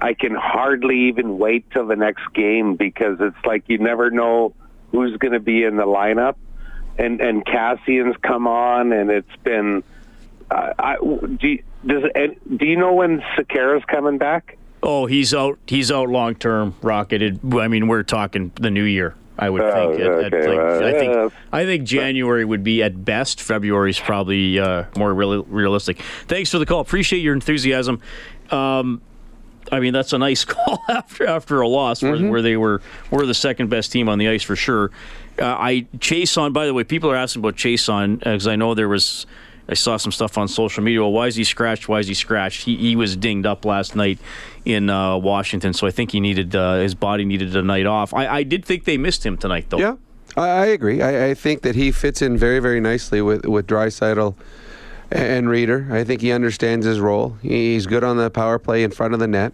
I 0.00 0.14
can 0.14 0.34
hardly 0.34 1.08
even 1.08 1.38
wait 1.38 1.70
till 1.70 1.86
the 1.86 1.96
next 1.96 2.32
game 2.32 2.76
because 2.76 3.18
it's 3.20 3.44
like 3.44 3.64
you 3.68 3.78
never 3.78 4.10
know 4.10 4.54
who's 4.92 5.16
going 5.18 5.32
to 5.32 5.40
be 5.40 5.64
in 5.64 5.76
the 5.76 5.84
lineup. 5.84 6.36
And 6.98 7.20
and 7.20 7.44
Kassian's 7.44 8.16
come 8.22 8.46
on, 8.46 8.92
and 8.92 9.10
it's 9.10 9.36
been. 9.44 9.82
Uh, 10.50 10.72
I, 10.78 10.96
do 10.96 11.48
you, 11.48 11.62
does 11.86 12.02
do 12.56 12.66
you 12.66 12.76
know 12.76 12.92
when 12.92 13.22
Sekera's 13.36 13.84
coming 13.84 14.18
back? 14.18 14.58
Oh, 14.82 15.06
he's 15.06 15.32
out. 15.34 15.58
He's 15.66 15.92
out 15.92 16.08
long 16.08 16.34
term. 16.34 16.74
Rocketed. 16.82 17.40
I 17.54 17.68
mean, 17.68 17.86
we're 17.86 18.02
talking 18.02 18.52
the 18.56 18.70
new 18.70 18.84
year. 18.84 19.14
I 19.40 19.48
would 19.50 19.62
Oh, 19.62 19.90
think. 19.92 20.00
At- 20.02 20.06
at, 20.06 20.34
okay, 20.34 20.48
like, 20.48 20.58
well, 20.58 20.84
I 20.84 20.90
yeah. 20.90 20.98
think. 20.98 21.32
I 21.52 21.64
think 21.64 21.84
January 21.84 22.44
would 22.44 22.62
be 22.62 22.82
at 22.82 23.04
best. 23.04 23.40
February 23.40 23.90
is 23.90 23.98
probably 23.98 24.58
uh, 24.58 24.84
more 24.96 25.12
real, 25.14 25.42
realistic. 25.44 26.00
Thanks 26.28 26.50
for 26.50 26.58
the 26.58 26.66
call. 26.66 26.80
Appreciate 26.80 27.20
your 27.20 27.34
enthusiasm. 27.34 28.00
Um, 28.50 29.00
I 29.72 29.80
mean, 29.80 29.92
that's 29.92 30.12
a 30.12 30.18
nice 30.18 30.44
call 30.54 30.78
after 30.88 31.26
after 31.26 31.60
a 31.60 31.68
loss 31.68 32.02
where, 32.02 32.12
Mm-hmm. 32.14 32.28
where 32.28 32.42
they 32.42 32.56
were 32.56 32.82
were 33.10 33.24
the 33.26 33.34
second 33.34 33.70
best 33.70 33.90
team 33.92 34.08
on 34.08 34.18
the 34.18 34.28
ice 34.28 34.42
for 34.42 34.56
sure. 34.56 34.90
Uh, 35.40 35.46
I 35.58 35.86
Chiasson. 35.98 36.52
By 36.52 36.66
the 36.66 36.74
way, 36.74 36.84
people 36.84 37.10
are 37.10 37.16
asking 37.16 37.40
about 37.40 37.56
Chiasson 37.56 38.18
because 38.18 38.46
I 38.46 38.56
know 38.56 38.74
there 38.74 38.88
was. 38.88 39.26
I 39.70 39.74
saw 39.74 39.96
some 39.96 40.10
stuff 40.10 40.36
on 40.36 40.48
social 40.48 40.82
media. 40.82 41.00
Well, 41.00 41.12
why 41.12 41.28
is 41.28 41.36
he 41.36 41.44
scratched? 41.44 41.88
Why 41.88 42.00
is 42.00 42.08
he 42.08 42.14
scratched? 42.14 42.64
He, 42.64 42.76
he 42.76 42.96
was 42.96 43.16
dinged 43.16 43.46
up 43.46 43.64
last 43.64 43.94
night 43.94 44.18
in 44.64 44.90
uh, 44.90 45.16
Washington, 45.16 45.72
so 45.72 45.86
I 45.86 45.92
think 45.92 46.10
he 46.10 46.18
needed 46.18 46.56
uh, 46.56 46.78
his 46.78 46.96
body 46.96 47.24
needed 47.24 47.54
a 47.54 47.62
night 47.62 47.86
off. 47.86 48.12
I, 48.12 48.26
I 48.26 48.42
did 48.42 48.64
think 48.64 48.84
they 48.84 48.98
missed 48.98 49.24
him 49.24 49.36
tonight, 49.36 49.66
though. 49.68 49.78
Yeah, 49.78 49.96
I, 50.36 50.66
agree. 50.66 51.00
I, 51.00 51.28
I 51.28 51.34
think 51.34 51.62
that 51.62 51.76
he 51.76 51.92
fits 51.92 52.20
in 52.20 52.36
very, 52.36 52.58
very 52.58 52.80
nicely 52.80 53.22
with 53.22 53.46
with 53.46 53.68
Draisaitl 53.68 54.34
and 55.12 55.46
Rieder. 55.46 55.90
I 55.92 56.02
think 56.02 56.20
he 56.20 56.32
understands 56.32 56.84
his 56.84 56.98
role. 56.98 57.36
He's 57.40 57.86
good 57.86 58.02
on 58.02 58.16
the 58.16 58.28
power 58.28 58.58
play 58.58 58.82
in 58.82 58.90
front 58.90 59.14
of 59.14 59.20
the 59.20 59.28
net. 59.28 59.52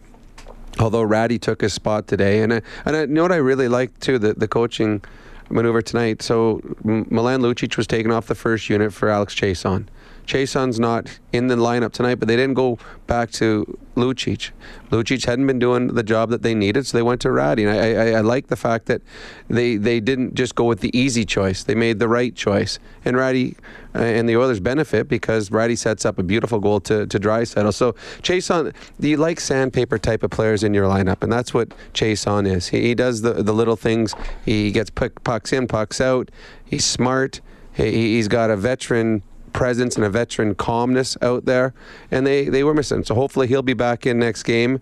Although 0.79 1.03
Rattie 1.03 1.39
took 1.39 1.61
his 1.61 1.75
spot 1.75 2.07
today, 2.07 2.43
and 2.43 2.55
I, 2.55 2.63
and 2.87 2.97
I, 2.97 3.01
you 3.03 3.07
know 3.09 3.23
what 3.23 3.33
I 3.33 3.37
really 3.37 3.69
liked 3.69 4.01
too 4.01 4.19
the 4.19 4.33
the 4.33 4.49
coaching 4.49 5.03
maneuver 5.51 5.83
tonight. 5.83 6.23
So 6.23 6.63
Milan 6.83 7.43
Lucic 7.43 7.77
was 7.77 7.87
taken 7.87 8.11
off 8.11 8.27
the 8.27 8.35
first 8.35 8.71
unit 8.71 8.95
for 8.95 9.11
Alex 9.11 9.35
Chiasson. 9.35 9.89
Chiasson's 10.27 10.81
not 10.81 11.19
in 11.33 11.47
the 11.47 11.57
lineup 11.57 11.93
tonight, 11.93 12.17
but 12.17 12.29
they 12.29 12.37
didn't 12.37 12.55
go 12.55 12.79
back 13.07 13.31
to 13.33 13.79
Lucic. 13.95 14.51
Lucic 14.91 15.25
hadn't 15.25 15.47
been 15.47 15.59
doing 15.59 15.89
the 15.89 16.03
job 16.03 16.31
that 16.31 16.43
they 16.43 16.55
needed, 16.55 16.87
so 16.87 16.99
they 16.99 17.03
went 17.03 17.21
to 17.23 17.31
Rattie. 17.31 17.65
And 17.65 17.73
I, 17.73 17.93
I, 17.93 18.19
I 18.19 18.21
like 18.21 18.49
the 18.49 18.57
fact 18.57 18.87
that 18.87 19.03
they 19.49 19.77
they 19.77 20.01
didn't 20.01 20.35
just 20.35 20.55
go 20.55 20.65
with 20.65 20.81
the 20.81 20.97
easy 20.97 21.25
choice; 21.25 21.63
they 21.63 21.75
made 21.75 21.99
the 21.99 22.09
right 22.09 22.35
choice. 22.35 22.79
And 23.05 23.17
Rattie 23.17 23.57
uh, 23.95 23.99
and 23.99 24.29
the 24.29 24.37
Oilers 24.37 24.61
benefit 24.61 25.09
because 25.09 25.51
Rattie 25.51 25.77
sets 25.77 26.05
up 26.05 26.19
a 26.19 26.23
beautiful 26.23 26.59
goal 26.59 26.81
to 26.81 27.07
to 27.07 27.19
Draisaitl. 27.21 27.73
So 27.73 27.93
Chiasson, 28.23 28.75
you 28.99 29.17
like 29.17 29.41
sandpaper 29.41 29.99
type 29.99 30.23
of 30.23 30.31
players 30.31 30.65
in 30.65 30.75
your 30.75 30.89
lineup, 30.89 31.23
and 31.23 31.33
that's 31.33 31.55
what 31.55 31.71
Chiasson 31.95 32.47
is. 32.47 32.69
He, 32.69 32.83
he 32.83 32.95
does 32.95 33.23
the 33.23 33.35
the 33.35 33.55
little 33.55 33.77
things. 33.77 34.15
He 34.45 34.73
gets 34.73 34.91
puck, 34.91 35.23
pucks 35.25 35.53
in, 35.53 35.69
pucks 35.69 36.01
out. 36.01 36.31
He's 36.65 36.85
smart. 36.85 37.41
He, 37.73 38.15
he's 38.17 38.29
got 38.29 38.51
a 38.51 38.57
veteran 38.57 39.23
presence 39.57 39.97
and 39.97 40.05
a 40.05 40.11
veteran 40.11 40.55
calmness 40.55 41.17
out 41.23 41.47
there, 41.47 41.73
and 42.11 42.27
they, 42.27 42.45
they 42.45 42.63
were 42.63 42.75
missing. 42.75 43.03
So 43.03 43.15
hopefully 43.15 43.47
he'll 43.49 43.63
be 43.63 43.75
back 43.75 44.07
in 44.07 44.19
next 44.19 44.43
game. 44.45 44.81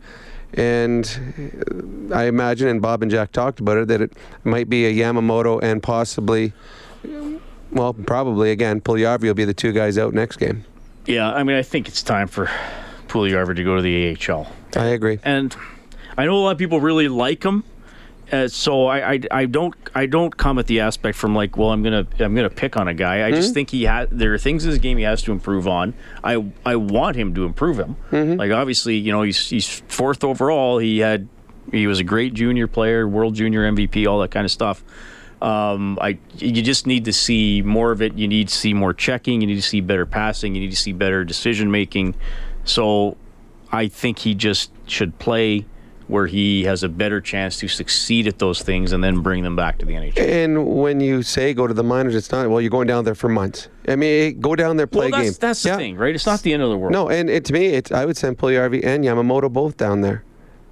And 0.52 1.04
uh, 2.10 2.14
I 2.14 2.24
imagine, 2.24 2.68
and 2.68 2.82
Bob 2.82 3.00
and 3.02 3.10
Jack 3.10 3.32
talked 3.32 3.60
about 3.60 3.78
it, 3.78 3.88
that 3.88 4.00
it 4.00 4.12
might 4.42 4.68
be 4.68 4.84
a 4.86 4.92
Yamamoto 4.92 5.62
and 5.62 5.82
possibly, 5.82 6.52
well, 7.70 7.94
probably 7.94 8.50
again, 8.50 8.80
Puljujärvi 8.80 9.22
will 9.22 9.34
be 9.34 9.44
the 9.44 9.54
two 9.54 9.72
guys 9.72 9.96
out 9.96 10.12
next 10.12 10.36
game. 10.36 10.64
Yeah, 11.06 11.32
I 11.32 11.44
mean, 11.44 11.56
I 11.56 11.62
think 11.62 11.86
it's 11.88 12.02
time 12.02 12.28
for 12.28 12.50
Puljujärvi 13.08 13.56
to 13.56 13.64
go 13.64 13.76
to 13.76 13.82
the 13.82 14.16
AHL. 14.16 14.46
I 14.76 14.86
agree. 14.86 15.20
and 15.22 15.54
I 16.18 16.26
know 16.26 16.34
a 16.34 16.42
lot 16.42 16.50
of 16.50 16.58
people 16.58 16.80
really 16.80 17.08
like 17.08 17.44
him. 17.44 17.64
Uh, 18.32 18.48
so 18.48 18.86
I, 18.86 19.12
I, 19.12 19.20
I 19.30 19.46
don't 19.46 19.74
I 19.94 20.06
don't 20.06 20.34
come 20.36 20.58
at 20.58 20.66
the 20.66 20.80
aspect 20.80 21.16
from 21.18 21.34
like 21.34 21.56
well 21.56 21.70
I'm 21.70 21.82
gonna 21.82 22.06
I'm 22.18 22.34
gonna 22.34 22.50
pick 22.50 22.76
on 22.76 22.88
a 22.88 22.94
guy. 22.94 23.26
I 23.26 23.30
just 23.30 23.52
think 23.54 23.70
he 23.70 23.84
had 23.84 24.10
there 24.10 24.32
are 24.34 24.38
things 24.38 24.64
in 24.64 24.70
his 24.70 24.78
game 24.78 24.96
he 24.96 25.04
has 25.04 25.22
to 25.22 25.32
improve 25.32 25.68
on. 25.68 25.94
I 26.22 26.44
I 26.64 26.76
want 26.76 27.16
him 27.16 27.34
to 27.34 27.44
improve 27.44 27.78
him. 27.78 27.96
Like 28.38 28.50
obviously 28.50 28.96
you 28.96 29.12
know 29.12 29.22
he's 29.22 29.48
he's 29.50 29.68
fourth 29.88 30.24
overall. 30.24 30.78
He 30.78 31.00
had 31.00 31.28
he 31.70 31.86
was 31.86 31.98
a 31.98 32.04
great 32.04 32.34
junior 32.34 32.66
player 32.66 33.06
world 33.06 33.34
junior 33.34 33.70
MVP 33.70 34.06
all 34.06 34.20
that 34.20 34.30
kind 34.30 34.44
of 34.44 34.50
stuff. 34.50 34.82
Um, 35.42 35.98
I 36.00 36.18
you 36.38 36.62
just 36.62 36.86
need 36.86 37.04
to 37.04 37.12
see 37.12 37.60
more 37.60 37.90
of 37.92 38.00
it. 38.00 38.14
You 38.14 38.26
need 38.26 38.48
to 38.48 38.54
see 38.54 38.72
more 38.72 38.94
checking. 38.94 39.42
You 39.42 39.46
need 39.46 39.56
to 39.56 39.62
see 39.62 39.80
better 39.82 40.06
passing. 40.06 40.54
You 40.54 40.62
need 40.62 40.70
to 40.70 40.76
see 40.76 40.92
better 40.92 41.24
decision 41.24 41.70
making. 41.70 42.14
So 42.64 43.18
I 43.70 43.88
think 43.88 44.20
he 44.20 44.34
just 44.34 44.70
should 44.86 45.18
play 45.18 45.66
where 46.14 46.28
he 46.28 46.62
has 46.62 46.84
a 46.84 46.88
better 46.88 47.20
chance 47.20 47.58
to 47.58 47.66
succeed 47.66 48.28
at 48.28 48.38
those 48.38 48.62
things 48.62 48.92
and 48.92 49.02
then 49.02 49.18
bring 49.18 49.42
them 49.42 49.56
back 49.56 49.78
to 49.78 49.84
the 49.84 49.94
NHL. 49.94 50.16
And 50.18 50.64
when 50.80 51.00
you 51.00 51.24
say 51.24 51.52
go 51.52 51.66
to 51.66 51.74
the 51.74 51.82
minors, 51.82 52.14
it's 52.14 52.30
not, 52.30 52.48
well, 52.48 52.60
you're 52.60 52.70
going 52.70 52.86
down 52.86 53.04
there 53.04 53.16
for 53.16 53.28
months. 53.28 53.68
I 53.88 53.96
mean, 53.96 54.38
go 54.38 54.54
down 54.54 54.76
there, 54.76 54.86
play 54.86 55.10
well, 55.10 55.18
that's, 55.18 55.22
games. 55.24 55.38
that's 55.38 55.62
the 55.64 55.70
Yeah. 55.70 55.76
thing, 55.76 55.96
right? 55.96 56.14
It's 56.14 56.24
not 56.24 56.42
the 56.42 56.52
end 56.52 56.62
of 56.62 56.70
the 56.70 56.78
world. 56.78 56.92
No, 56.92 57.08
and 57.08 57.28
it, 57.28 57.44
to 57.46 57.52
me, 57.52 57.66
it's 57.66 57.90
I 57.90 58.04
would 58.04 58.16
send 58.16 58.38
Puljujärvi 58.38 58.84
and 58.84 59.04
Yamamoto 59.04 59.52
both 59.52 59.76
down 59.76 60.02
there. 60.02 60.22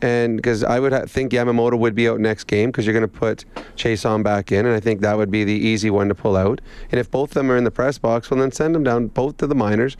And 0.01 0.37
because 0.37 0.63
I 0.65 0.79
would 0.81 0.93
ha- 0.93 1.07
think 1.07 1.33
Yamamoto 1.33 1.77
would 1.79 1.95
be 1.95 2.09
out 2.09 2.19
next 2.21 2.45
game 2.45 2.71
because 2.71 2.87
you're 2.87 2.93
going 2.93 3.03
to 3.03 3.09
put 3.09 3.45
Chiasson 3.77 4.23
back 4.23 4.51
in, 4.53 4.65
and 4.67 4.75
I 4.75 4.81
think 4.81 5.01
that 5.01 5.17
would 5.17 5.31
be 5.31 5.43
the 5.45 5.53
easy 5.53 5.91
one 5.91 6.09
to 6.09 6.15
pull 6.15 6.37
out. 6.37 6.61
And 6.91 6.99
if 7.01 7.09
both 7.11 7.31
of 7.31 7.35
them 7.35 7.51
are 7.53 7.57
in 7.57 7.65
the 7.65 7.71
press 7.71 7.99
box, 7.99 8.31
well, 8.31 8.41
then 8.41 8.51
send 8.53 8.75
them 8.75 8.83
down 8.85 9.09
both 9.09 9.37
to 9.39 9.47
the 9.47 9.55
minors 9.55 9.97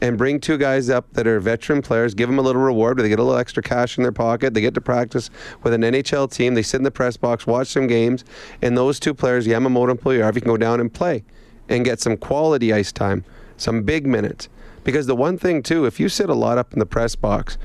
and 0.00 0.18
bring 0.18 0.40
two 0.40 0.58
guys 0.58 0.90
up 0.90 1.10
that 1.12 1.26
are 1.26 1.40
veteran 1.40 1.82
players, 1.82 2.14
give 2.14 2.28
them 2.28 2.38
a 2.38 2.42
little 2.42 2.62
reward, 2.62 2.98
they 2.98 3.08
get 3.08 3.18
a 3.18 3.22
little 3.22 3.38
extra 3.38 3.62
cash 3.62 3.96
in 3.96 4.02
their 4.02 4.12
pocket. 4.12 4.54
They 4.54 4.60
get 4.60 4.74
to 4.74 4.80
practice 4.80 5.30
with 5.62 5.72
an 5.72 5.82
NHL 5.82 6.30
team. 6.30 6.54
They 6.54 6.62
sit 6.62 6.78
in 6.78 6.82
the 6.82 6.90
press 6.90 7.16
box, 7.16 7.46
watch 7.46 7.68
some 7.68 7.86
games, 7.86 8.24
and 8.60 8.76
those 8.76 9.00
two 9.00 9.14
players, 9.14 9.46
Yamamoto 9.46 9.92
and 9.92 10.00
Puljujarvi, 10.00 10.42
can 10.42 10.44
go 10.44 10.56
down 10.56 10.80
and 10.80 10.92
play 10.92 11.24
and 11.68 11.84
get 11.84 12.00
some 12.00 12.16
quality 12.16 12.72
ice 12.72 12.92
time, 12.92 13.24
some 13.56 13.82
big 13.82 14.06
minutes. 14.06 14.48
Because 14.84 15.06
the 15.06 15.16
one 15.16 15.38
thing 15.38 15.62
too, 15.62 15.84
if 15.84 15.98
you 15.98 16.08
sit 16.08 16.30
a 16.30 16.34
lot 16.34 16.58
up 16.58 16.72
in 16.72 16.78
the 16.78 16.86
press 16.86 17.16
box, 17.16 17.58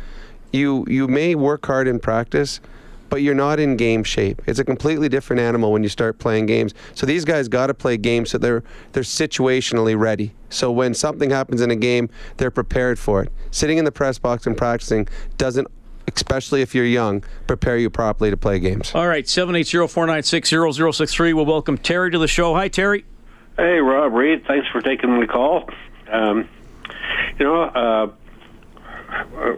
you 0.51 0.85
you 0.87 1.07
may 1.07 1.35
work 1.35 1.65
hard 1.65 1.87
in 1.87 1.99
practice, 1.99 2.59
but 3.11 3.21
you're 3.21 3.35
not 3.35 3.59
in 3.59 3.75
game 3.75 4.03
shape. 4.03 4.41
It's 4.47 4.57
a 4.57 4.63
completely 4.63 5.09
different 5.09 5.41
animal 5.41 5.73
when 5.73 5.83
you 5.83 5.89
start 5.89 6.17
playing 6.17 6.45
games. 6.45 6.73
So 6.95 7.05
these 7.05 7.25
guys 7.25 7.49
got 7.49 7.67
to 7.67 7.73
play 7.73 7.97
games 7.97 8.31
so 8.31 8.37
they're 8.39 8.63
they're 8.93 9.03
situationally 9.03 9.99
ready. 9.99 10.33
So 10.49 10.71
when 10.71 10.93
something 10.93 11.29
happens 11.29 11.59
in 11.59 11.69
a 11.69 11.75
game, 11.75 12.09
they're 12.37 12.49
prepared 12.49 12.97
for 12.97 13.21
it. 13.21 13.29
Sitting 13.51 13.77
in 13.77 13.85
the 13.85 13.91
press 13.91 14.17
box 14.17 14.47
and 14.47 14.57
practicing 14.57 15.07
doesn't 15.37 15.67
especially 16.15 16.61
if 16.61 16.73
you're 16.73 16.85
young, 16.85 17.21
prepare 17.47 17.77
you 17.77 17.89
properly 17.89 18.31
to 18.31 18.37
play 18.37 18.59
games. 18.59 18.93
All 18.95 19.07
right, 19.07 19.25
780-496-0063. 19.25 21.33
We'll 21.33 21.45
welcome 21.45 21.77
Terry 21.77 22.11
to 22.11 22.17
the 22.17 22.27
show. 22.27 22.55
Hi, 22.55 22.69
Terry. 22.69 23.05
Hey, 23.55 23.79
Rob 23.79 24.11
Reed. 24.13 24.43
Thanks 24.47 24.67
for 24.69 24.81
taking 24.81 25.21
the 25.21 25.27
call. 25.27 25.69
Um, 26.09 26.49
you 27.39 27.45
know, 27.45 27.61
uh, 27.61 28.11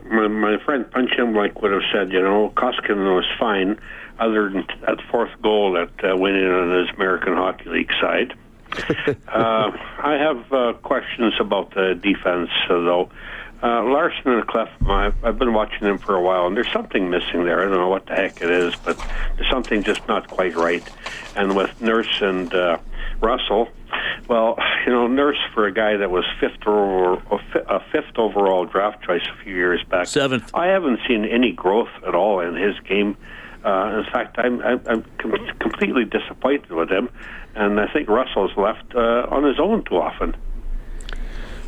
my, 0.10 0.28
my 0.28 0.58
friend 0.63 0.89
Punch 0.89 1.12
Imlach 1.18 1.62
would 1.62 1.72
have 1.72 1.84
said, 1.92 2.12
you 2.12 2.22
know, 2.22 2.52
Koskinen 2.56 3.16
was 3.16 3.26
fine, 3.39 3.80
other 4.20 4.50
than 4.50 4.66
that 4.82 5.00
fourth 5.12 5.32
goal 5.42 5.74
that 5.74 5.92
uh, 6.04 6.16
went 6.18 6.36
in 6.38 6.50
on 6.50 6.86
his 6.86 6.96
American 6.96 7.34
Hockey 7.34 7.70
League 7.70 7.92
side. 8.02 8.34
uh, 9.28 9.72
I 10.00 10.13
have 10.13 10.52
uh, 10.52 10.74
questions 10.82 11.34
about 11.39 11.74
the 11.76 11.94
defense, 12.02 12.50
uh, 12.70 12.80
though. 12.80 13.10
Uh, 13.62 13.82
Larsson 13.84 14.32
and 14.32 14.46
Klefbom, 14.46 14.89
I've, 14.89 15.24
I've 15.24 15.39
been 15.39 15.54
watching 15.54 15.82
them 15.82 15.98
for 15.98 16.16
a 16.16 16.22
while, 16.22 16.48
and 16.48 16.58
there's 16.58 16.72
something 16.74 17.10
missing 17.10 17.46
there. 17.46 17.62
I 17.62 17.63
don't 17.70 17.78
know 17.78 17.88
what 17.88 18.08
the 18.08 18.16
heck 18.16 18.42
it 18.42 18.50
is, 18.50 18.76
but 18.76 18.98
there's 19.38 19.50
something 19.50 19.84
just 19.84 20.06
not 20.08 20.28
quite 20.28 20.56
right. 20.56 20.84
And 21.38 21.56
with 21.56 21.80
Nurse 21.82 22.20
and 22.20 22.54
uh, 22.54 22.78
Russell, 23.24 23.70
well, 24.28 24.58
you 24.86 24.92
know, 24.92 25.08
Nurse 25.08 25.40
for 25.54 25.66
a 25.66 25.74
guy 25.74 25.98
that 25.98 26.12
was 26.12 26.26
fifth 26.40 26.68
over 26.68 27.14
a 27.16 27.80
fifth 27.92 28.18
overall 28.18 28.66
draft 28.66 29.04
choice 29.04 29.24
a 29.28 29.44
few 29.44 29.56
years 29.56 29.82
back. 29.90 30.08
Seventh. 30.08 30.52
I 30.54 30.68
haven't 30.68 31.00
seen 31.08 31.26
any 31.26 31.52
growth 31.52 31.90
at 32.06 32.14
all 32.14 32.40
in 32.42 32.56
his 32.56 32.80
game. 32.88 33.18
Uh, 33.66 34.04
in 34.06 34.12
fact, 34.12 34.38
I'm, 34.38 34.62
I'm, 34.62 34.82
I'm 34.88 35.06
com- 35.18 35.48
completely 35.60 36.04
disappointed 36.04 36.72
with 36.72 36.90
him, 36.90 37.10
and 37.56 37.80
I 37.80 37.88
think 37.92 38.10
Russell's 38.10 38.56
left 38.58 38.94
uh, 38.94 39.26
on 39.30 39.46
his 39.46 39.60
own 39.60 39.86
too 39.86 39.98
often. 39.98 40.36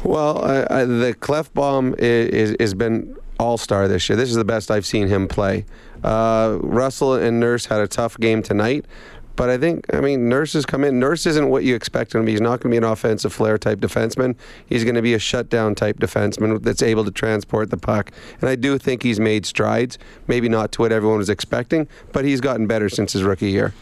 Well, 0.04 0.44
uh, 0.44 0.65
uh, 0.70 0.86
the 0.86 1.15
Klefbom 1.20 1.96
is 1.98 2.56
has 2.60 2.74
been 2.74 3.15
all 3.39 3.58
star 3.58 3.88
this 3.88 4.08
year. 4.08 4.15
This 4.15 4.30
is 4.30 4.36
the 4.36 4.46
best 4.46 4.70
I've 4.72 4.86
seen 4.86 5.08
him 5.08 5.28
play. 5.28 5.65
Uh, 6.04 6.60
Russell 6.62 7.13
and 7.15 7.39
Nurse 7.39 7.65
had 7.65 7.80
a 7.80 7.88
tough 7.88 8.20
game 8.20 8.44
tonight. 8.44 8.86
But 9.36 9.50
I 9.50 9.58
think, 9.58 9.86
I 9.93 10.00
mean, 10.00 10.30
Nurse 10.30 10.54
has 10.54 10.65
come 10.65 10.84
in. 10.84 11.00
Nurse 11.00 11.26
isn't 11.26 11.50
what 11.50 11.63
you 11.63 11.76
expect 11.76 12.15
him 12.15 12.21
to 12.21 12.26
be. 12.26 12.32
He's 12.32 12.41
not 12.41 12.62
going 12.62 12.71
to 12.71 12.74
be 12.74 12.78
an 12.78 12.84
offensive 12.84 13.34
flair 13.34 13.58
type 13.58 13.80
defenseman. 13.80 14.36
He's 14.65 14.84
going 14.84 14.95
to 14.95 15.02
be 15.02 15.13
a 15.13 15.19
shutdown 15.19 15.76
type 15.76 16.00
defenseman 16.00 16.62
that's 16.63 16.82
able 16.82 17.04
to 17.06 17.12
transport 17.12 17.69
the 17.69 17.78
puck. 17.78 18.12
And 18.39 18.50
I 18.50 18.56
do 18.56 18.78
think 18.78 19.04
he's 19.04 19.19
made 19.19 19.45
strides. 19.45 19.98
Maybe 20.28 20.48
not 20.48 20.71
to 20.74 20.82
what 20.82 20.91
everyone 20.91 21.17
was 21.17 21.30
expecting, 21.30 21.88
but 22.13 22.26
he's 22.26 22.41
gotten 22.41 22.67
better 22.67 22.89
since 22.89 23.13
his 23.13 23.24
rookie 23.24 23.52
year. 23.52 23.74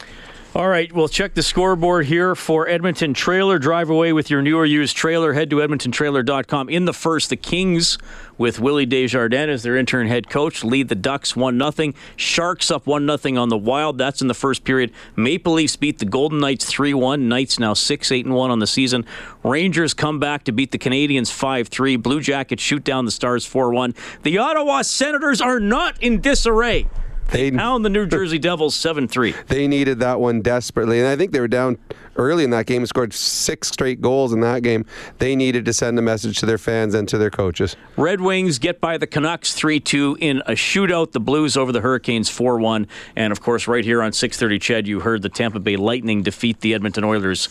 All 0.55 0.69
right, 0.69 0.93
we'll 0.93 1.07
check 1.07 1.33
the 1.33 1.41
scoreboard 1.41 2.05
here 2.05 2.35
for 2.35 2.67
Edmonton 2.67 3.15
Trailer. 3.15 3.57
Drive 3.57 3.89
away 3.89 4.13
with 4.13 4.29
your 4.29 4.43
new 4.43 4.55
or 4.55 4.67
used 4.67 4.95
trailer. 4.95 5.33
Head 5.33 5.49
to 5.49 5.55
edmontontrailer.com. 5.55 6.69
In 6.69 6.85
the 6.85 6.93
first, 6.93 7.31
the 7.31 7.35
Kings 7.35 7.97
with 8.37 8.59
Willie 8.59 8.85
Desjardins 8.85 9.49
as 9.49 9.63
their 9.63 9.75
intern 9.75 10.05
head 10.05 10.29
coach 10.29 10.63
lead 10.63 10.89
the 10.89 10.95
Ducks 10.95 11.35
1 11.35 11.59
0. 11.71 11.93
Sharks 12.15 12.69
up 12.69 12.85
1 12.85 13.17
0 13.17 13.41
on 13.41 13.49
the 13.49 13.57
Wild. 13.57 13.97
That's 13.97 14.21
in 14.21 14.27
the 14.27 14.35
first 14.35 14.63
period. 14.63 14.91
Maple 15.15 15.53
Leafs 15.53 15.75
beat 15.75 15.97
the 15.97 16.05
Golden 16.05 16.39
Knights 16.39 16.65
3 16.65 16.93
1. 16.93 17.27
Knights 17.27 17.57
now 17.57 17.73
6 17.73 18.11
8 18.11 18.27
1 18.27 18.51
on 18.51 18.59
the 18.59 18.67
season. 18.67 19.07
Rangers 19.43 19.95
come 19.95 20.19
back 20.19 20.43
to 20.43 20.51
beat 20.51 20.69
the 20.69 20.77
Canadiens 20.77 21.31
5 21.31 21.67
3. 21.69 21.95
Blue 21.95 22.21
Jackets 22.21 22.61
shoot 22.61 22.83
down 22.83 23.05
the 23.05 23.11
Stars 23.11 23.43
4 23.43 23.73
1. 23.73 23.95
The 24.21 24.37
Ottawa 24.37 24.83
Senators 24.83 25.41
are 25.41 25.59
not 25.59 25.99
in 25.99 26.21
disarray. 26.21 26.85
They 27.31 27.51
pound 27.51 27.83
the 27.83 27.89
New 27.89 28.05
Jersey 28.07 28.39
Devils 28.39 28.75
7 28.75 29.07
3. 29.07 29.33
They 29.47 29.67
needed 29.67 29.99
that 29.99 30.19
one 30.19 30.41
desperately. 30.41 30.99
And 30.99 31.07
I 31.07 31.15
think 31.15 31.31
they 31.31 31.39
were 31.39 31.47
down 31.47 31.77
early 32.15 32.43
in 32.43 32.51
that 32.51 32.65
game 32.65 32.81
and 32.81 32.89
scored 32.89 33.13
six 33.13 33.69
straight 33.69 34.01
goals 34.01 34.33
in 34.33 34.41
that 34.41 34.61
game. 34.61 34.85
They 35.17 35.35
needed 35.35 35.65
to 35.65 35.73
send 35.73 35.97
a 35.97 36.01
message 36.01 36.37
to 36.39 36.45
their 36.45 36.57
fans 36.57 36.93
and 36.93 37.07
to 37.09 37.17
their 37.17 37.31
coaches. 37.31 37.75
Red 37.97 38.21
Wings 38.21 38.59
get 38.59 38.79
by 38.79 38.97
the 38.97 39.07
Canucks 39.07 39.53
3 39.53 39.79
2 39.79 40.17
in 40.19 40.37
a 40.45 40.51
shootout. 40.51 41.11
The 41.11 41.19
Blues 41.19 41.57
over 41.57 41.71
the 41.71 41.81
Hurricanes 41.81 42.29
4 42.29 42.59
1. 42.59 42.87
And 43.15 43.31
of 43.31 43.41
course, 43.41 43.67
right 43.67 43.83
here 43.83 44.01
on 44.01 44.11
630 44.11 44.59
Ched, 44.59 44.87
you 44.87 44.99
heard 44.99 45.21
the 45.21 45.29
Tampa 45.29 45.59
Bay 45.59 45.75
Lightning 45.75 46.23
defeat 46.23 46.59
the 46.61 46.73
Edmonton 46.73 47.03
Oilers 47.03 47.49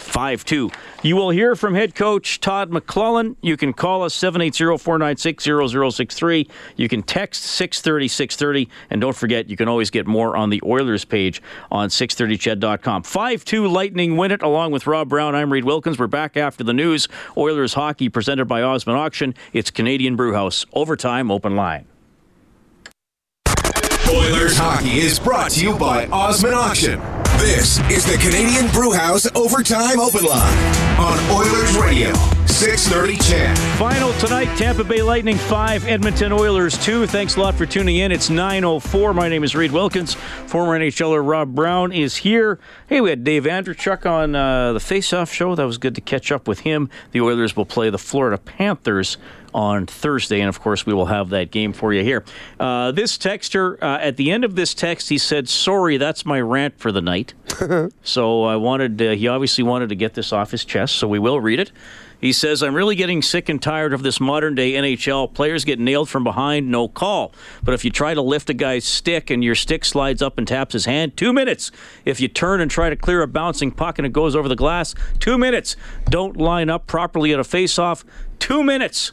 5 0.00 0.44
2. 0.44 0.70
You 1.02 1.16
will 1.16 1.30
hear 1.30 1.56
from 1.56 1.74
head 1.74 1.94
coach 1.94 2.40
Todd 2.40 2.70
McClellan. 2.70 3.36
You 3.40 3.56
can 3.56 3.72
call 3.72 4.02
us 4.02 4.14
780 4.14 4.78
496 4.78 5.44
0063. 5.44 6.48
You 6.76 6.88
can 6.88 7.02
text 7.02 7.42
630 7.42 8.08
630. 8.08 8.68
And 8.90 9.00
don't 9.00 9.16
forget, 9.16 9.48
you 9.48 9.56
can 9.56 9.68
always 9.68 9.90
get 9.90 10.06
more 10.06 10.36
on 10.36 10.50
the 10.50 10.60
Oilers 10.64 11.04
page 11.04 11.42
on 11.70 11.88
630ched.com. 11.88 13.02
5 13.02 13.44
2 13.44 13.68
Lightning 13.68 14.16
win 14.16 14.30
it 14.30 14.42
along 14.42 14.72
with 14.72 14.86
Rob 14.86 15.08
Brown. 15.08 15.34
I'm 15.34 15.52
Reed 15.52 15.64
Wilkins. 15.64 15.98
We're 15.98 16.06
back 16.06 16.36
after 16.36 16.64
the 16.64 16.72
news. 16.74 17.08
Oilers 17.36 17.74
hockey 17.74 18.08
presented 18.08 18.46
by 18.46 18.62
Osmond 18.62 18.98
Auction. 18.98 19.34
It's 19.52 19.70
Canadian 19.70 20.16
Brewhouse. 20.16 20.66
Overtime 20.72 21.30
open 21.30 21.56
line. 21.56 21.89
Oilers 24.10 24.58
hockey 24.58 24.98
is 24.98 25.20
brought 25.20 25.52
to 25.52 25.64
you 25.64 25.78
by 25.78 26.06
Osmond 26.06 26.56
Auction. 26.56 26.98
This 27.38 27.78
is 27.88 28.04
the 28.04 28.18
Canadian 28.20 28.66
Brewhouse 28.72 29.30
Overtime 29.36 30.00
Open 30.00 30.24
Line 30.24 30.74
on 30.98 31.16
Oilers 31.30 31.76
Radio, 31.78 32.12
630 32.46 33.16
CHED. 33.18 33.58
Final 33.78 34.12
tonight, 34.14 34.52
Tampa 34.58 34.82
Bay 34.82 35.00
Lightning 35.00 35.36
5, 35.36 35.86
Edmonton 35.86 36.32
Oilers 36.32 36.76
2. 36.84 37.06
Thanks 37.06 37.36
a 37.36 37.40
lot 37.40 37.54
for 37.54 37.66
tuning 37.66 37.98
in. 37.98 38.10
It's 38.10 38.28
9.04. 38.28 39.14
My 39.14 39.28
name 39.28 39.44
is 39.44 39.54
Reed 39.54 39.70
Wilkins. 39.70 40.14
Former 40.46 40.76
NHLer 40.76 41.26
Rob 41.26 41.54
Brown 41.54 41.92
is 41.92 42.16
here. 42.16 42.58
Hey, 42.88 43.00
we 43.00 43.10
had 43.10 43.22
Dave 43.22 43.44
Andreychuk 43.44 44.06
on 44.06 44.34
uh, 44.34 44.72
the 44.72 44.80
Face-Off 44.80 45.32
show. 45.32 45.54
That 45.54 45.66
was 45.66 45.78
good 45.78 45.94
to 45.94 46.00
catch 46.00 46.32
up 46.32 46.48
with 46.48 46.60
him. 46.60 46.90
The 47.12 47.20
Oilers 47.20 47.54
will 47.54 47.64
play 47.64 47.90
the 47.90 47.98
Florida 47.98 48.38
Panthers 48.38 49.18
on 49.54 49.86
Thursday. 49.86 50.40
And 50.40 50.48
of 50.48 50.60
course, 50.60 50.86
we 50.86 50.94
will 50.94 51.06
have 51.06 51.30
that 51.30 51.50
game 51.50 51.72
for 51.72 51.92
you 51.92 52.02
here. 52.02 52.24
Uh, 52.58 52.92
this 52.92 53.18
texter, 53.18 53.80
uh, 53.82 53.98
at 54.00 54.16
the 54.16 54.30
end 54.30 54.44
of 54.44 54.56
this 54.56 54.74
text, 54.74 55.08
he 55.08 55.18
said, 55.18 55.48
Sorry, 55.48 55.96
that's 55.96 56.24
my 56.24 56.40
rant 56.40 56.78
for 56.78 56.92
the 56.92 57.02
night. 57.02 57.34
so 58.02 58.44
I 58.44 58.56
wanted, 58.56 59.00
uh, 59.00 59.10
he 59.12 59.28
obviously 59.28 59.64
wanted 59.64 59.88
to 59.90 59.94
get 59.94 60.14
this 60.14 60.32
off 60.32 60.50
his 60.50 60.64
chest, 60.64 60.96
so 60.96 61.08
we 61.08 61.18
will 61.18 61.40
read 61.40 61.60
it. 61.60 61.72
He 62.20 62.34
says, 62.34 62.62
I'm 62.62 62.74
really 62.74 62.96
getting 62.96 63.22
sick 63.22 63.48
and 63.48 63.62
tired 63.62 63.94
of 63.94 64.02
this 64.02 64.20
modern 64.20 64.54
day 64.54 64.72
NHL. 64.72 65.32
Players 65.32 65.64
get 65.64 65.78
nailed 65.78 66.08
from 66.08 66.22
behind, 66.22 66.70
no 66.70 66.86
call. 66.86 67.32
But 67.62 67.72
if 67.72 67.84
you 67.84 67.90
try 67.90 68.12
to 68.12 68.20
lift 68.20 68.50
a 68.50 68.54
guy's 68.54 68.84
stick 68.84 69.30
and 69.30 69.42
your 69.42 69.54
stick 69.54 69.86
slides 69.86 70.20
up 70.20 70.36
and 70.36 70.46
taps 70.46 70.74
his 70.74 70.84
hand, 70.84 71.16
two 71.16 71.32
minutes. 71.32 71.70
If 72.04 72.20
you 72.20 72.28
turn 72.28 72.60
and 72.60 72.70
try 72.70 72.90
to 72.90 72.96
clear 72.96 73.22
a 73.22 73.26
bouncing 73.26 73.70
puck 73.70 73.98
and 73.98 74.04
it 74.04 74.12
goes 74.12 74.36
over 74.36 74.48
the 74.48 74.56
glass, 74.56 74.94
two 75.18 75.38
minutes. 75.38 75.76
Don't 76.10 76.36
line 76.36 76.68
up 76.68 76.86
properly 76.86 77.32
at 77.32 77.40
a 77.40 77.44
face-off, 77.44 78.04
two 78.38 78.62
minutes 78.62 79.12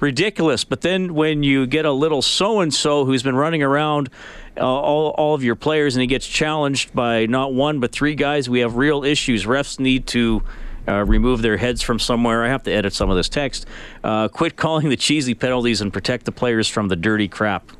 ridiculous. 0.00 0.64
But 0.64 0.80
then 0.80 1.14
when 1.14 1.42
you 1.42 1.66
get 1.66 1.84
a 1.84 1.92
little 1.92 2.22
so 2.22 2.60
and 2.60 2.72
so 2.72 3.04
who's 3.04 3.22
been 3.22 3.36
running 3.36 3.62
around 3.62 4.10
uh, 4.56 4.60
all, 4.60 5.10
all 5.10 5.34
of 5.34 5.42
your 5.42 5.56
players 5.56 5.96
and 5.96 6.00
he 6.00 6.06
gets 6.06 6.26
challenged 6.26 6.94
by 6.94 7.26
not 7.26 7.52
one 7.52 7.80
but 7.80 7.92
three 7.92 8.14
guys, 8.14 8.48
we 8.48 8.60
have 8.60 8.76
real 8.76 9.04
issues. 9.04 9.44
Refs 9.44 9.78
need 9.78 10.06
to. 10.08 10.42
Uh, 10.86 11.02
remove 11.02 11.40
their 11.40 11.56
heads 11.56 11.80
from 11.80 11.98
somewhere. 11.98 12.44
I 12.44 12.48
have 12.48 12.64
to 12.64 12.70
edit 12.70 12.92
some 12.92 13.08
of 13.08 13.16
this 13.16 13.30
text. 13.30 13.64
Uh, 14.02 14.28
quit 14.28 14.56
calling 14.56 14.90
the 14.90 14.98
cheesy 14.98 15.32
penalties 15.32 15.80
and 15.80 15.90
protect 15.90 16.26
the 16.26 16.30
players 16.30 16.68
from 16.68 16.88
the 16.88 16.96
dirty 16.96 17.26
crap 17.26 17.72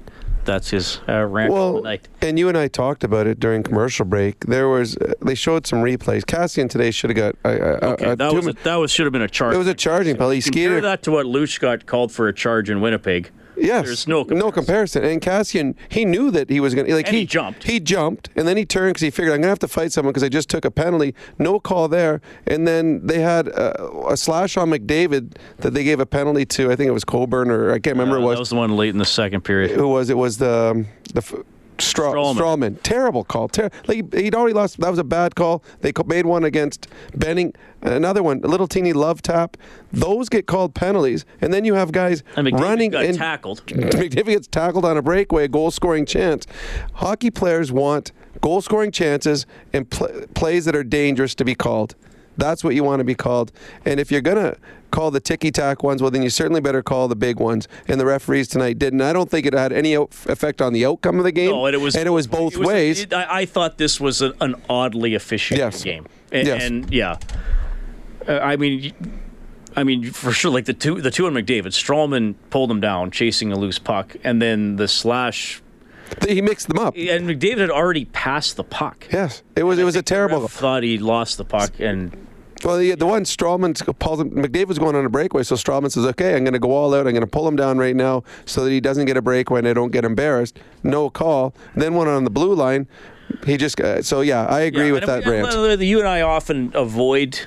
that's 0.45 0.71
his 0.71 1.01
uh, 1.09 1.25
rant 1.25 1.53
well, 1.53 1.73
for 1.73 1.79
the 1.79 1.85
night. 1.85 2.09
And 2.21 2.39
you 2.39 2.49
and 2.49 2.57
I 2.57 2.69
talked 2.69 3.05
about 3.05 3.27
it 3.27 3.41
during 3.41 3.63
commercial 3.63 4.05
break. 4.05 4.47
There 4.47 4.69
was 4.69 4.97
uh, 4.97 5.15
they 5.21 5.35
showed 5.35 5.67
some 5.67 5.81
replays. 5.81 6.23
Kassian 6.23 6.69
today 6.69 6.91
should 6.91 7.11
have 7.11 7.17
got. 7.17 7.35
Uh, 7.45 7.79
okay, 7.83 8.15
that 8.15 8.33
was 8.33 8.47
a, 8.47 8.53
that 8.65 8.77
was 8.77 8.91
should 8.91 9.07
have 9.07 9.13
been 9.13 9.23
a 9.23 9.29
charge. 9.29 9.55
It 9.55 9.59
was 9.59 9.69
a 9.69 9.75
charging 9.75 10.17
penalty. 10.17 10.37
He 10.37 10.43
Compare 10.43 10.69
skated. 10.69 10.85
that 10.85 11.03
to 11.05 11.11
what 11.11 11.27
Luch 11.27 11.61
got 11.61 11.87
called 11.87 12.13
for 12.13 12.29
a 12.29 12.33
charge 12.33 12.71
in 12.71 12.81
Winnipeg. 12.81 13.31
Yes, 13.57 13.85
There's 13.85 14.09
no 14.09 14.23
no 14.25 14.51
comparison. 14.51 15.05
And 15.05 15.21
Kassian, 15.21 15.75
he 15.89 16.05
knew 16.05 16.31
that 16.31 16.51
he 16.51 16.61
was 16.61 16.75
going 16.75 16.87
to 16.87 16.95
like 16.95 17.07
And 17.07 17.17
he 17.17 17.27
jumped. 17.27 17.65
He 17.65 17.81
jumped, 17.81 18.29
and 18.37 18.47
then 18.49 18.57
he 18.57 18.65
turned 18.65 18.91
because 18.91 19.03
he 19.03 19.11
figured 19.11 19.33
I'm 19.33 19.41
going 19.41 19.43
to 19.43 19.49
have 19.51 19.59
to 19.61 19.69
fight 19.69 19.93
someone 19.93 20.13
because 20.13 20.23
I 20.25 20.29
just 20.29 20.49
took 20.49 20.65
a 20.65 20.71
penalty. 20.71 21.15
No 21.39 21.61
call 21.61 21.89
there, 21.89 22.21
and 22.47 22.67
then 22.67 23.07
they 23.07 23.21
had 23.21 23.49
uh, 23.49 23.75
a 24.09 24.17
slash 24.17 24.57
on 24.57 24.71
McDavid 24.71 25.37
that 25.59 25.73
they 25.73 25.85
gave 25.85 26.01
a 26.01 26.07
penalty 26.07 26.45
to. 26.47 26.71
I 26.71 26.77
think 26.77 26.89
it 26.89 26.93
was 26.93 27.05
Coburn 27.05 27.51
or 27.51 27.71
I 27.73 27.79
can't 27.79 27.97
remember. 27.97 28.17
Uh, 28.19 28.21
it 28.21 28.25
was 28.25 28.35
That 28.37 28.41
was 28.41 28.51
the 28.51 28.57
one 28.57 28.77
late 28.77 28.91
in 28.91 28.99
the 28.99 29.05
second 29.05 29.43
period. 29.43 29.71
who 29.73 29.89
was 29.89 30.11
it? 30.11 30.17
Was 30.17 30.39
the 30.39 30.85
the. 31.13 31.45
Stra- 31.79 32.11
Stralman. 32.13 32.37
Stralman. 32.37 32.79
Terrible 32.83 33.25
call. 33.25 33.49
Ter- 33.49 33.71
like 33.87 34.15
he'd 34.15 34.35
already 34.35 34.55
lost. 34.55 34.79
That 34.81 34.91
was 34.91 34.99
a 34.99 35.05
bad 35.05 35.35
call. 35.35 35.63
They 35.81 35.93
made 36.07 36.27
one 36.27 36.45
against 36.45 36.87
Benning. 37.15 37.53
Another 37.83 38.23
one, 38.23 38.41
a 38.45 38.49
little 38.49 38.67
teeny 38.67 38.93
love 38.93 39.21
tap. 39.23 39.57
Those 39.93 40.29
get 40.29 40.47
called 40.47 40.75
penalties, 40.75 41.25
and 41.41 41.53
then 41.53 41.65
you 41.65 41.75
have 41.75 41.93
guys 41.93 42.23
And 42.37 42.47
McDavid 42.49 42.61
running 42.61 42.91
got 42.91 43.05
and 43.05 43.19
tackled. 43.19 43.67
McDavid 43.67 44.25
gets 44.27 44.47
tackled 44.47 44.85
on 44.85 44.97
a 44.97 45.03
breakaway, 45.03 45.49
goal 45.49 45.71
scoring 45.71 46.07
chance. 46.07 46.47
Hockey 46.95 47.31
players 47.31 47.71
want 47.71 48.13
goal 48.41 48.61
scoring 48.63 48.91
chances 48.91 49.45
and 49.73 49.89
pl- 49.91 50.27
plays 50.35 50.65
that 50.65 50.75
are 50.75 50.85
dangerous 50.85 51.35
to 51.37 51.45
be 51.45 51.55
called. 51.55 51.95
That's 52.37 52.65
what 52.65 52.75
you 52.75 52.85
want 52.85 53.01
to 53.01 53.05
be 53.05 53.15
called. 53.15 53.53
And 53.85 54.01
if 54.01 54.11
you're 54.11 54.21
going 54.21 54.37
to 54.37 54.57
call 54.91 55.11
the 55.11 55.21
ticky 55.21 55.51
tack 55.51 55.83
ones, 55.83 56.01
well, 56.03 56.11
then 56.11 56.23
you 56.23 56.31
certainly 56.31 56.61
better 56.61 56.83
call 56.83 57.09
the 57.09 57.17
big 57.17 57.39
ones. 57.41 57.67
And 57.89 58.01
the 58.01 58.07
referees 58.07 58.49
tonight 58.49 58.79
didn't. 58.79 59.01
I 59.03 59.13
don't 59.13 59.31
think 59.31 59.47
it 59.47 59.53
had 59.55 59.73
any 59.73 59.97
out- 59.97 60.13
effect 60.27 60.63
on 60.63 60.73
the 60.73 60.85
outcome 60.87 61.19
of 61.19 61.25
the 61.25 61.33
game. 61.33 61.51
No, 61.51 61.67
and 61.67 61.75
it 61.75 61.79
was 61.79 61.97
and 61.97 62.07
it 62.07 62.11
was 62.11 62.27
both 62.27 62.55
it 62.55 62.59
was- 62.61 62.69
ways. 62.69 63.01
it- 63.03 63.13
I, 63.13 63.45
thought 63.47 63.79
this 63.79 64.01
was 64.01 64.23
an, 64.23 64.33
an 64.41 64.55
oddly 64.69 65.15
efficient 65.15 65.59
Yes. 65.59 65.83
game, 65.83 66.07
and, 66.33 66.47
Yes. 66.47 66.63
and 66.65 66.91
yeah, 66.93 67.17
uh, 68.29 68.39
I 68.39 68.57
mean, 68.57 68.93
I 69.77 69.83
mean 69.85 70.13
for 70.13 70.31
sure. 70.33 70.51
Like 70.53 70.67
the 70.67 70.73
two, 70.75 71.01
the 71.01 71.11
two 71.11 71.27
on 71.27 71.35
McDavid, 71.35 71.67
Stralman 71.73 72.35
pulled 72.51 72.71
him 72.71 72.81
down, 72.81 73.11
chasing 73.11 73.53
a 73.53 73.57
loose 73.59 73.79
puck, 73.79 74.17
and 74.25 74.41
then 74.41 74.77
the 74.77 74.87
slash, 74.89 75.61
he 76.29 76.41
mixed 76.41 76.69
them 76.69 76.79
up. 76.79 76.95
and 76.97 77.29
McDavid 77.29 77.59
had 77.59 77.71
already 77.71 78.05
passed 78.07 78.57
the 78.57 78.65
puck. 78.65 79.07
Yes, 79.13 79.43
it 79.57 79.63
was. 79.65 79.79
It 79.79 79.85
was 79.85 79.97
a 79.97 80.03
terrible. 80.03 80.47
Thought 80.49 80.83
he 80.83 80.99
lost 80.99 81.39
the 81.39 81.45
puck, 81.45 81.73
and 81.79 82.27
Well, 82.65 82.79
the, 82.79 82.95
the 82.95 83.07
one 83.07 83.25
Stralman 83.25 83.77
him, 84.21 84.31
McDavid 84.31 84.67
was 84.69 84.79
going 84.79 84.97
on 84.97 85.05
a 85.05 85.09
breakaway, 85.11 85.43
so 85.43 85.55
Stralman 85.55 85.91
says, 85.93 86.05
"Okay, 86.07 86.35
I'm 86.37 86.45
going 86.45 86.55
to 86.55 86.59
go 86.59 86.73
all 86.73 86.95
out. 86.95 87.07
I'm 87.07 87.13
going 87.13 87.21
to 87.21 87.27
pull 87.27 87.47
him 87.47 87.57
down 87.57 87.79
right 87.79 87.95
now 87.97 88.25
so 88.47 88.65
that 88.65 88.71
he 88.71 88.81
doesn't 88.81 89.07
get 89.07 89.17
a 89.17 89.23
breakaway 89.23 89.59
and 89.61 89.69
I 89.69 89.73
don't 89.73 89.91
get 89.93 90.05
embarrassed." 90.05 90.59
No 90.83 91.11
call. 91.11 91.55
Then 91.75 91.95
one 91.95 92.09
on 92.09 92.25
the 92.25 92.31
blue 92.31 92.55
line, 92.55 92.87
he 93.47 93.57
just. 93.57 93.81
Uh, 93.81 94.03
so 94.03 94.21
yeah, 94.21 94.47
I 94.47 94.61
agree 94.61 94.87
Yeah, 94.87 94.93
with 94.93 95.07
that, 95.07 95.25
we- 95.25 95.31
rant. 95.33 95.81
You 95.83 95.99
and 95.99 96.09
I 96.09 96.21
often 96.23 96.73
avoid 96.75 97.41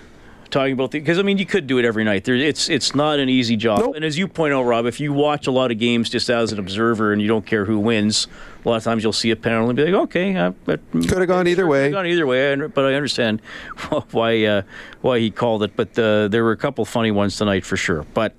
talking 0.49 0.73
about 0.73 0.91
the 0.91 0.99
because 0.99 1.19
I 1.19 1.21
mean 1.21 1.37
you 1.37 1.45
could 1.45 1.67
do 1.67 1.77
it 1.77 1.85
every 1.85 2.03
night. 2.03 2.23
There, 2.23 2.35
it's 2.35 2.69
it's 2.69 2.95
not 2.95 3.19
an 3.19 3.29
easy 3.29 3.55
job. 3.55 3.79
Nope. 3.79 3.95
And 3.95 4.05
as 4.05 4.17
you 4.17 4.27
point 4.27 4.53
out, 4.53 4.63
Rob, 4.63 4.85
if 4.85 4.99
you 4.99 5.13
watch 5.13 5.47
a 5.47 5.51
lot 5.51 5.71
of 5.71 5.79
games 5.79 6.09
just 6.09 6.29
as 6.29 6.51
an 6.51 6.59
observer 6.59 7.13
and 7.13 7.21
you 7.21 7.27
don't 7.27 7.45
care 7.45 7.65
who 7.65 7.79
wins, 7.79 8.27
a 8.65 8.69
lot 8.69 8.77
of 8.77 8.83
times 8.83 9.03
you'll 9.03 9.13
see 9.13 9.31
a 9.31 9.35
penalty 9.35 9.69
and 9.69 9.75
be 9.77 9.91
like, 9.91 10.03
okay, 10.03 10.37
I, 10.37 10.51
Could 10.67 11.19
have 11.19 11.27
gone 11.27 11.47
either 11.47 11.67
way. 11.67 11.91
Gone 11.91 12.07
either 12.07 12.27
way, 12.27 12.55
but 12.55 12.85
I 12.85 12.93
understand 12.93 13.41
why 14.11 14.43
uh, 14.45 14.61
why 15.01 15.19
he 15.19 15.31
called 15.31 15.63
it. 15.63 15.75
But 15.75 15.97
uh, 15.97 16.27
there 16.27 16.43
were 16.43 16.51
a 16.51 16.57
couple 16.57 16.85
funny 16.85 17.11
ones 17.11 17.37
tonight 17.37 17.65
for 17.65 17.77
sure. 17.77 18.05
But 18.13 18.33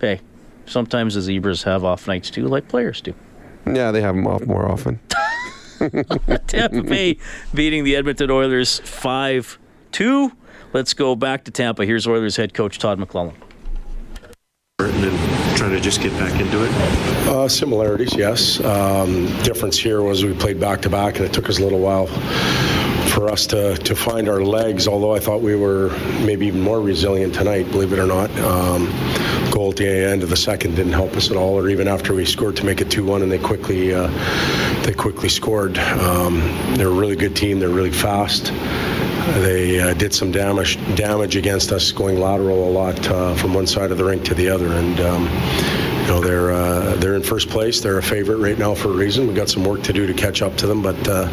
hey, 0.00 0.20
sometimes 0.66 1.14
the 1.14 1.22
zebras 1.22 1.62
have 1.64 1.84
off 1.84 2.06
nights 2.06 2.30
too, 2.30 2.46
like 2.46 2.68
players 2.68 3.00
do. 3.00 3.14
Yeah, 3.66 3.90
they 3.90 4.00
have 4.00 4.14
them 4.14 4.26
off 4.26 4.46
more 4.46 4.70
often. 4.70 5.00
Tampa 6.46 6.82
Bay 6.82 7.16
beating 7.54 7.84
the 7.84 7.96
Edmonton 7.96 8.30
Oilers 8.30 8.80
5 8.80 9.58
2. 9.92 10.32
Let's 10.72 10.94
go 10.94 11.16
back 11.16 11.44
to 11.44 11.50
Tampa. 11.50 11.84
Here's 11.84 12.06
Oilers 12.06 12.36
head 12.36 12.54
coach 12.54 12.78
Todd 12.78 12.98
McClellan. 12.98 13.34
and 14.78 15.02
then 15.02 15.56
trying 15.56 15.72
to 15.72 15.80
just 15.80 16.00
get 16.00 16.12
back 16.12 16.40
into 16.40 16.64
it? 16.64 16.70
Uh, 17.28 17.48
similarities, 17.48 18.14
yes. 18.14 18.60
Um, 18.60 19.26
difference 19.42 19.78
here 19.78 20.02
was 20.02 20.24
we 20.24 20.32
played 20.32 20.60
back 20.60 20.80
to 20.82 20.88
back, 20.88 21.16
and 21.16 21.24
it 21.24 21.32
took 21.32 21.48
us 21.48 21.58
a 21.58 21.62
little 21.62 21.80
while 21.80 22.06
for 23.10 23.28
us 23.28 23.46
to, 23.48 23.76
to 23.78 23.96
find 23.96 24.28
our 24.28 24.42
legs. 24.42 24.86
Although 24.86 25.14
I 25.14 25.18
thought 25.18 25.42
we 25.42 25.56
were 25.56 25.90
maybe 26.24 26.46
even 26.46 26.60
more 26.60 26.80
resilient 26.80 27.34
tonight, 27.34 27.70
believe 27.72 27.92
it 27.92 27.98
or 27.98 28.06
not. 28.06 28.30
Um, 28.38 28.86
goal 29.50 29.70
at 29.70 29.76
the 29.76 29.88
end 29.88 30.22
of 30.22 30.30
the 30.30 30.36
second 30.36 30.76
didn't 30.76 30.92
help 30.92 31.16
us 31.16 31.30
at 31.30 31.36
all, 31.36 31.58
or 31.58 31.68
even 31.68 31.88
after 31.88 32.14
we 32.14 32.24
scored 32.24 32.56
to 32.56 32.64
make 32.64 32.80
it 32.80 32.90
two-one, 32.90 33.22
and 33.22 33.32
they 33.32 33.38
quickly 33.38 33.92
uh, 33.92 34.06
they 34.84 34.92
quickly 34.92 35.28
scored. 35.28 35.76
Um, 35.78 36.38
they're 36.76 36.88
a 36.88 36.92
really 36.92 37.16
good 37.16 37.34
team. 37.34 37.58
They're 37.58 37.68
really 37.68 37.90
fast. 37.90 38.52
They 39.42 39.80
uh, 39.80 39.94
did 39.94 40.12
some 40.12 40.32
damage 40.32 40.76
damage 40.96 41.36
against 41.36 41.72
us, 41.72 41.92
going 41.92 42.20
lateral 42.20 42.68
a 42.68 42.70
lot 42.70 43.08
uh, 43.08 43.34
from 43.34 43.54
one 43.54 43.66
side 43.66 43.90
of 43.90 43.98
the 43.98 44.04
rink 44.04 44.24
to 44.24 44.34
the 44.34 44.48
other, 44.48 44.68
and. 44.72 45.00
Um, 45.00 45.90
you 46.00 46.06
know 46.06 46.20
they're 46.20 46.50
uh, 46.50 46.96
they're 46.96 47.14
in 47.14 47.22
first 47.22 47.50
place. 47.50 47.80
They're 47.80 47.98
a 47.98 48.02
favorite 48.02 48.38
right 48.38 48.58
now 48.58 48.74
for 48.74 48.88
a 48.88 48.92
reason. 48.92 49.26
We've 49.26 49.36
got 49.36 49.48
some 49.48 49.64
work 49.64 49.82
to 49.82 49.92
do 49.92 50.06
to 50.06 50.14
catch 50.14 50.42
up 50.42 50.56
to 50.56 50.66
them, 50.66 50.82
but 50.82 50.96
uh, 51.06 51.28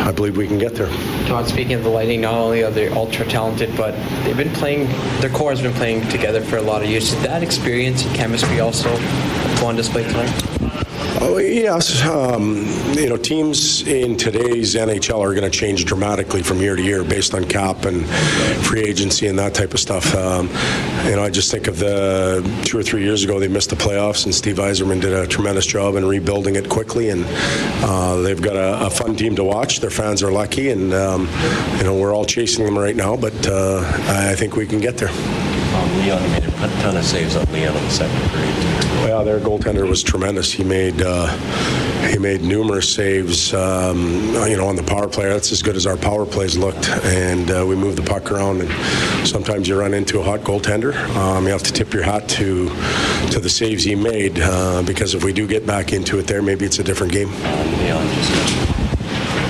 I 0.00 0.10
believe 0.10 0.36
we 0.36 0.46
can 0.46 0.58
get 0.58 0.74
there. 0.74 0.88
Todd, 1.26 1.46
speaking 1.46 1.74
of 1.74 1.84
the 1.84 1.90
Lightning, 1.90 2.22
not 2.22 2.34
only 2.34 2.64
are 2.64 2.70
they 2.70 2.88
ultra 2.88 3.26
talented, 3.26 3.76
but 3.76 3.92
they've 4.24 4.36
been 4.36 4.52
playing. 4.54 4.88
Their 5.20 5.30
core 5.30 5.50
has 5.50 5.62
been 5.62 5.74
playing 5.74 6.08
together 6.08 6.40
for 6.40 6.56
a 6.56 6.62
lot 6.62 6.82
of 6.82 6.88
years. 6.88 7.12
Did 7.12 7.24
that 7.24 7.42
experience 7.42 8.04
and 8.04 8.14
chemistry 8.16 8.60
also 8.60 8.90
go 9.60 9.66
on 9.66 9.76
display 9.76 10.02
tonight? 10.04 10.55
Oh 11.18 11.38
yes, 11.38 12.04
um, 12.04 12.66
you 12.92 13.08
know 13.08 13.16
teams 13.16 13.86
in 13.86 14.16
today's 14.16 14.74
NHL 14.74 15.18
are 15.20 15.34
going 15.34 15.50
to 15.50 15.58
change 15.58 15.84
dramatically 15.84 16.42
from 16.42 16.60
year 16.60 16.76
to 16.76 16.82
year 16.82 17.04
based 17.04 17.34
on 17.34 17.44
cap 17.44 17.84
and 17.84 18.06
free 18.66 18.82
agency 18.82 19.26
and 19.26 19.38
that 19.38 19.54
type 19.54 19.74
of 19.74 19.80
stuff. 19.80 20.14
Um, 20.14 20.48
you 21.04 21.16
know, 21.16 21.24
I 21.24 21.30
just 21.30 21.50
think 21.50 21.68
of 21.68 21.78
the 21.78 22.42
two 22.64 22.78
or 22.78 22.82
three 22.82 23.02
years 23.02 23.24
ago 23.24 23.40
they 23.40 23.48
missed 23.48 23.70
the 23.70 23.76
playoffs 23.76 24.24
and 24.24 24.34
Steve 24.34 24.56
Yzerman 24.56 25.00
did 25.00 25.12
a 25.12 25.26
tremendous 25.26 25.66
job 25.66 25.96
in 25.96 26.04
rebuilding 26.04 26.56
it 26.56 26.68
quickly, 26.68 27.10
and 27.10 27.24
uh, 27.84 28.16
they've 28.16 28.40
got 28.40 28.56
a, 28.56 28.86
a 28.86 28.90
fun 28.90 29.16
team 29.16 29.34
to 29.36 29.44
watch. 29.44 29.80
Their 29.80 29.90
fans 29.90 30.22
are 30.22 30.30
lucky, 30.32 30.70
and 30.70 30.92
um, 30.92 31.28
you 31.78 31.84
know 31.84 31.96
we're 31.98 32.14
all 32.14 32.24
chasing 32.26 32.64
them 32.64 32.78
right 32.78 32.96
now, 32.96 33.16
but 33.16 33.46
uh, 33.46 33.80
I 34.08 34.34
think 34.34 34.56
we 34.56 34.66
can 34.66 34.80
get 34.80 34.98
there. 34.98 35.55
Leon 36.06 36.22
made 36.30 36.44
a 36.44 36.68
ton 36.82 36.96
of 36.96 37.04
saves 37.04 37.34
on 37.34 37.44
Leon 37.52 37.76
in 37.76 37.82
the 37.82 37.90
second 37.90 38.30
period. 38.30 38.54
Yeah, 39.08 39.24
their 39.24 39.40
goaltender 39.40 39.88
was 39.88 40.04
tremendous. 40.04 40.52
He 40.52 40.62
made 40.62 41.02
uh, 41.02 41.26
he 42.06 42.16
made 42.16 42.42
numerous 42.42 42.94
saves. 42.94 43.52
Um, 43.52 44.22
you 44.46 44.56
know, 44.56 44.68
on 44.68 44.76
the 44.76 44.84
power 44.84 45.08
play, 45.08 45.28
that's 45.28 45.50
as 45.50 45.64
good 45.64 45.74
as 45.74 45.84
our 45.84 45.96
power 45.96 46.24
plays 46.24 46.56
looked. 46.56 46.88
And 46.88 47.50
uh, 47.50 47.66
we 47.66 47.74
moved 47.74 47.98
the 47.98 48.08
puck 48.08 48.30
around. 48.30 48.60
And 48.60 49.26
sometimes 49.26 49.66
you 49.66 49.80
run 49.80 49.94
into 49.94 50.20
a 50.20 50.22
hot 50.22 50.42
goaltender. 50.42 50.94
Um, 51.16 51.46
you 51.46 51.50
have 51.50 51.64
to 51.64 51.72
tip 51.72 51.92
your 51.92 52.04
hat 52.04 52.28
to 52.28 52.68
to 53.32 53.40
the 53.40 53.50
saves 53.50 53.82
he 53.82 53.96
made 53.96 54.38
uh, 54.38 54.84
because 54.84 55.12
if 55.12 55.24
we 55.24 55.32
do 55.32 55.48
get 55.48 55.66
back 55.66 55.92
into 55.92 56.20
it, 56.20 56.28
there 56.28 56.40
maybe 56.40 56.64
it's 56.64 56.78
a 56.78 56.84
different 56.84 57.12
game. 57.12 57.32
Leon 57.32 58.06
just 58.14 58.75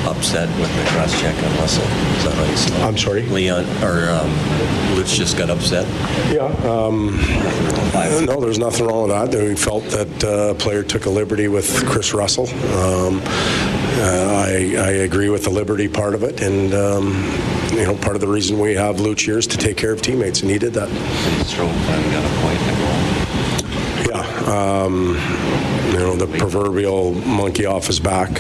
upset 0.07 0.49
with 0.61 0.75
the 0.77 0.91
cross 0.91 1.21
check 1.21 1.35
on 1.37 1.57
Russell. 1.59 1.85
Is 1.85 2.25
that 2.25 2.35
how 2.35 2.45
you 2.45 2.57
said? 2.57 2.81
I'm 2.83 2.97
sorry. 2.97 3.23
Leon 3.23 3.65
or 3.83 4.09
um, 4.09 4.97
Lutz 4.97 5.17
just 5.17 5.37
got 5.37 5.51
upset. 5.51 5.87
Yeah. 6.33 6.47
Um, 6.71 7.17
no, 8.25 8.41
there's 8.41 8.59
nothing 8.59 8.87
wrong 8.87 9.09
with 9.09 9.31
that. 9.31 9.43
We 9.43 9.57
felt 9.57 9.85
that 9.85 10.25
uh, 10.25 10.53
a 10.53 10.55
player 10.55 10.83
took 10.83 11.07
a 11.07 11.11
liberty 11.11 11.49
with 11.49 11.85
Kris 11.87 12.15
Russell. 12.15 12.49
Um, 12.49 13.21
uh, 13.99 14.45
I, 14.47 14.75
I 14.77 14.91
agree 15.05 15.31
with 15.31 15.45
the 15.45 15.51
liberty 15.51 15.89
part 15.89 16.15
of 16.15 16.23
it, 16.23 16.43
and 16.43 16.75
um, 16.75 17.15
you 17.73 17.85
know, 17.85 17.97
part 17.97 18.15
of 18.15 18.21
the 18.21 18.29
reason 18.29 18.59
we 18.59 18.75
have 18.75 18.97
Luch 18.97 19.25
here 19.25 19.39
is 19.39 19.47
to 19.49 19.57
take 19.57 19.77
care 19.77 19.93
of 19.93 20.03
teammates, 20.03 20.43
and 20.43 20.51
he 20.51 20.59
did 20.59 20.75
that. 20.75 20.89
Finally 20.89 22.11
got 22.11 22.25
a 22.25 22.33
point 22.43 22.61
goal. 22.69 23.17
Yeah. 24.11 24.85
Um, 24.85 25.17
you 25.93 25.99
know, 25.99 26.15
the 26.15 26.27
proverbial 26.39 27.13
monkey 27.13 27.65
off 27.65 27.87
his 27.87 28.01
back. 28.01 28.31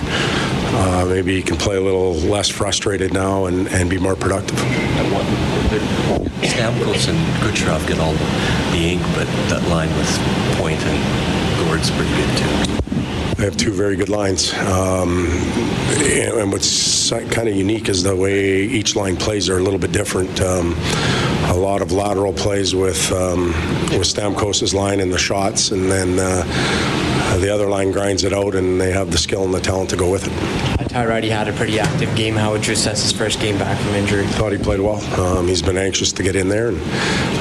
Uh, 0.78 1.06
maybe 1.08 1.34
he 1.34 1.42
can 1.42 1.56
play 1.56 1.76
a 1.76 1.80
little 1.80 2.12
less 2.14 2.48
frustrated 2.48 3.12
now 3.12 3.46
and, 3.46 3.66
and 3.68 3.88
be 3.88 3.98
more 3.98 4.14
productive. 4.14 4.58
Stamkos 6.42 7.08
and 7.08 7.18
Kucherov 7.42 7.86
get 7.88 7.98
all 7.98 8.12
the 8.12 8.78
ink, 8.78 9.02
but 9.14 9.26
that 9.48 9.66
line 9.68 9.88
with 9.96 10.08
Point 10.58 10.80
and 10.84 11.68
Gourde's 11.68 11.90
pretty 11.90 12.14
good 12.14 12.36
too. 12.36 12.82
They 13.36 13.44
have 13.44 13.56
two 13.56 13.72
very 13.72 13.96
good 13.96 14.08
lines. 14.08 14.54
Um, 14.54 15.26
and 16.02 16.52
what's 16.52 17.10
kind 17.10 17.48
of 17.48 17.54
unique 17.54 17.88
is 17.88 18.02
the 18.02 18.16
way 18.16 18.62
each 18.62 18.96
line 18.96 19.16
plays 19.16 19.48
are 19.48 19.58
a 19.58 19.62
little 19.62 19.78
bit 19.78 19.92
different. 19.92 20.40
Um, 20.40 20.74
a 21.48 21.54
lot 21.56 21.82
of 21.82 21.92
lateral 21.92 22.32
plays 22.32 22.74
with 22.74 23.12
um, 23.12 23.48
with 23.92 24.06
Stamkos's 24.06 24.72
line 24.72 25.00
and 25.00 25.12
the 25.12 25.18
shots, 25.18 25.70
and 25.70 25.90
then 25.90 26.18
uh, 26.18 26.44
uh, 27.36 27.38
the 27.38 27.52
other 27.52 27.68
line 27.68 27.92
grinds 27.92 28.24
it 28.24 28.32
out, 28.32 28.54
and 28.54 28.80
they 28.80 28.90
have 28.90 29.10
the 29.10 29.18
skill 29.18 29.44
and 29.44 29.52
the 29.52 29.60
talent 29.60 29.90
to 29.90 29.96
go 29.96 30.10
with 30.10 30.26
it. 30.26 30.32
Uh, 30.80 30.84
Tyrod 30.88 31.28
had 31.28 31.48
a 31.48 31.52
pretty 31.52 31.78
active 31.78 32.14
game. 32.16 32.34
How 32.34 32.52
would 32.52 32.66
you 32.66 32.72
assess 32.72 33.02
his 33.02 33.12
first 33.12 33.40
game 33.40 33.58
back 33.58 33.78
from 33.78 33.92
injury? 33.92 34.26
Thought 34.26 34.52
he 34.52 34.58
played 34.58 34.80
well. 34.80 35.02
Um, 35.20 35.46
he's 35.46 35.60
been 35.60 35.76
anxious 35.76 36.12
to 36.12 36.22
get 36.22 36.34
in 36.34 36.48
there, 36.48 36.68
and 36.68 36.80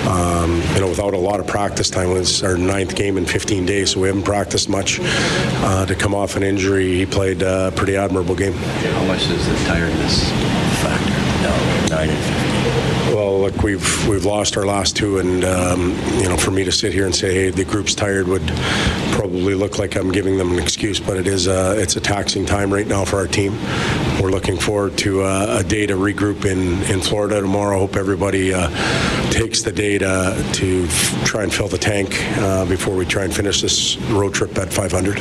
um, 0.05 0.61
you 0.73 0.81
know, 0.81 0.89
without 0.89 1.13
a 1.13 1.17
lot 1.17 1.39
of 1.39 1.47
practice 1.47 1.89
time, 1.89 2.09
it's 2.17 2.43
our 2.43 2.57
ninth 2.57 2.93
game 2.95 3.17
in 3.17 3.25
15 3.25 3.65
days, 3.65 3.91
so 3.91 4.01
we 4.01 4.07
haven't 4.07 4.23
practiced 4.23 4.67
much. 4.67 4.99
Uh, 5.01 5.85
to 5.85 5.95
come 5.95 6.13
off 6.13 6.35
an 6.35 6.43
injury, 6.43 6.97
he 6.97 7.05
played 7.05 7.41
a 7.41 7.71
pretty 7.77 7.95
admirable 7.95 8.35
game. 8.35 8.51
How 8.51 9.05
much 9.05 9.29
is 9.29 9.47
the 9.47 9.55
tiredness 9.63 10.29
factor? 10.81 11.15
No, 11.41 11.95
nine 11.95 12.09
we've 13.65 14.07
we've 14.07 14.25
lost 14.25 14.55
our 14.57 14.65
last 14.65 14.95
two, 14.95 15.17
and 15.17 15.43
um, 15.43 15.91
you 16.21 16.29
know, 16.29 16.37
for 16.37 16.51
me 16.51 16.63
to 16.63 16.71
sit 16.71 16.93
here 16.93 17.05
and 17.05 17.15
say, 17.15 17.33
"Hey, 17.33 17.49
the 17.49 17.65
group's 17.65 17.95
tired," 17.95 18.27
would 18.27 18.47
probably 19.11 19.55
look 19.55 19.79
like 19.79 19.95
I'm 19.95 20.11
giving 20.11 20.37
them 20.37 20.51
an 20.51 20.59
excuse. 20.59 20.99
But 20.99 21.17
it 21.17 21.27
is 21.27 21.47
a 21.47 21.77
it's 21.81 21.95
a 21.95 21.99
taxing 21.99 22.45
time 22.45 22.71
right 22.71 22.87
now 22.87 23.03
for 23.03 23.17
our 23.17 23.27
team. 23.27 23.53
We're 24.21 24.29
looking 24.29 24.57
forward 24.57 24.97
to 24.99 25.23
uh, 25.23 25.57
a 25.59 25.63
day 25.63 25.87
to 25.87 25.95
regroup 25.95 26.45
in 26.45 26.83
in 26.83 27.01
Florida 27.01 27.41
tomorrow. 27.41 27.79
Hope 27.79 27.95
everybody 27.95 28.53
uh, 28.53 28.69
takes 29.31 29.63
the 29.63 29.71
day 29.71 29.97
to, 29.97 30.49
to 30.53 30.87
try 31.25 31.43
and 31.43 31.53
fill 31.53 31.67
the 31.67 31.77
tank 31.77 32.15
uh, 32.37 32.65
before 32.65 32.95
we 32.95 33.05
try 33.05 33.23
and 33.23 33.35
finish 33.35 33.61
this 33.61 33.97
road 34.11 34.33
trip 34.33 34.57
at 34.57 34.71
500. 34.71 35.19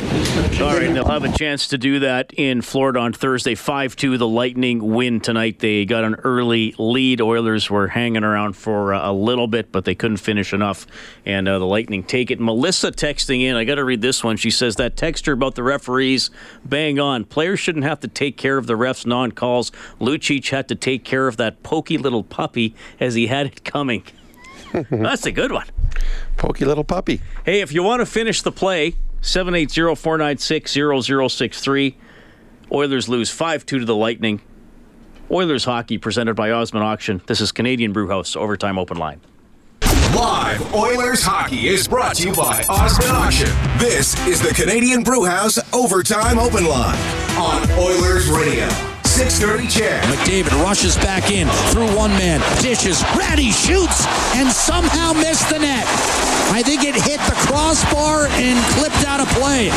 All 0.61 0.77
right, 0.77 0.93
they'll 0.93 1.05
have 1.05 1.25
a 1.25 1.31
chance 1.37 1.67
to 1.69 1.77
do 1.77 1.99
that 1.99 2.31
in 2.33 2.61
Florida 2.61 2.99
on 2.99 3.11
Thursday. 3.11 3.55
5 3.55 3.95
2, 3.95 4.17
the 4.17 4.27
Lightning 4.27 4.93
win 4.93 5.19
tonight. 5.19 5.59
They 5.59 5.85
got 5.85 6.03
an 6.03 6.15
early 6.23 6.73
lead. 6.77 7.19
Oilers 7.19 7.69
were 7.69 7.89
hanging 7.89 8.23
around 8.23 8.34
for 8.53 8.93
uh, 8.93 9.09
a 9.09 9.13
little 9.13 9.47
bit, 9.47 9.71
but 9.71 9.85
they 9.85 9.95
couldn't 9.95 10.17
finish 10.17 10.53
enough, 10.53 10.85
and 11.25 11.47
uh, 11.47 11.59
the 11.59 11.65
Lightning 11.65 12.03
take 12.03 12.31
it. 12.31 12.39
Melissa 12.39 12.91
texting 12.91 13.41
in, 13.41 13.55
I 13.55 13.63
got 13.63 13.75
to 13.75 13.83
read 13.83 14.01
this 14.01 14.23
one. 14.23 14.37
She 14.37 14.51
says 14.51 14.75
that 14.75 14.95
texture 14.95 15.33
about 15.33 15.55
the 15.55 15.63
referees, 15.63 16.29
bang 16.63 16.99
on. 16.99 17.25
Players 17.25 17.59
shouldn't 17.59 17.85
have 17.85 17.99
to 18.01 18.07
take 18.07 18.37
care 18.37 18.57
of 18.57 18.67
the 18.67 18.73
refs' 18.73 19.05
non 19.05 19.31
calls. 19.31 19.71
Lucic 19.99 20.49
had 20.49 20.67
to 20.69 20.75
take 20.75 21.03
care 21.03 21.27
of 21.27 21.37
that 21.37 21.63
pokey 21.63 21.97
little 21.97 22.23
puppy 22.23 22.75
as 22.99 23.15
he 23.15 23.27
had 23.27 23.47
it 23.47 23.63
coming. 23.63 24.03
That's 24.89 25.25
a 25.25 25.31
good 25.31 25.51
one. 25.51 25.67
Pokey 26.37 26.65
little 26.65 26.83
puppy. 26.83 27.21
Hey, 27.45 27.61
if 27.61 27.71
you 27.71 27.83
want 27.83 28.01
to 28.01 28.05
finish 28.05 28.41
the 28.41 28.51
play, 28.51 28.95
780 29.21 29.95
496 29.95 30.73
0063. 31.33 31.97
Oilers 32.71 33.07
lose 33.07 33.29
5 33.29 33.65
2 33.65 33.79
to 33.79 33.85
the 33.85 33.95
Lightning. 33.95 34.41
Oilers 35.31 35.65
hockey 35.65 35.97
presented 35.97 36.35
by 36.35 36.51
Osmond 36.51 36.85
Auction. 36.85 37.19
This 37.25 37.41
is 37.41 37.51
Canadian 37.51 37.91
Brewhouse 37.91 38.35
Overtime 38.35 38.77
Open 38.77 38.97
Line. 38.97 39.19
Live 40.15 40.73
Oilers 40.75 41.23
hockey 41.23 41.67
is 41.67 41.87
brought 41.87 42.17
to 42.17 42.27
you 42.27 42.33
by 42.35 42.63
Osmond 42.69 43.11
Auction. 43.11 43.49
This 43.79 44.15
is 44.27 44.39
the 44.39 44.53
Canadian 44.53 45.01
Brewhouse 45.01 45.57
Overtime 45.73 46.37
Open 46.37 46.65
Line 46.65 46.97
on 47.37 47.67
Oilers 47.71 48.29
Radio. 48.29 48.69
630 49.03 49.67
CHED. 49.67 50.03
McDavid 50.03 50.63
rushes 50.63 50.95
back 50.97 51.31
in 51.31 51.47
through 51.71 51.87
one 51.97 52.11
man, 52.11 52.39
dishes, 52.61 53.01
Rattie 53.17 53.49
shoots, 53.49 54.05
and 54.35 54.47
somehow 54.47 55.13
missed 55.13 55.49
the 55.49 55.57
net. 55.57 55.85
I 56.53 56.61
think 56.63 56.83
it 56.83 56.93
hit 56.93 57.19
the 57.21 57.35
crossbar 57.47 58.27
and 58.27 58.63
clipped 58.75 59.03
out 59.07 59.21
of 59.21 59.27
play. 59.29 59.71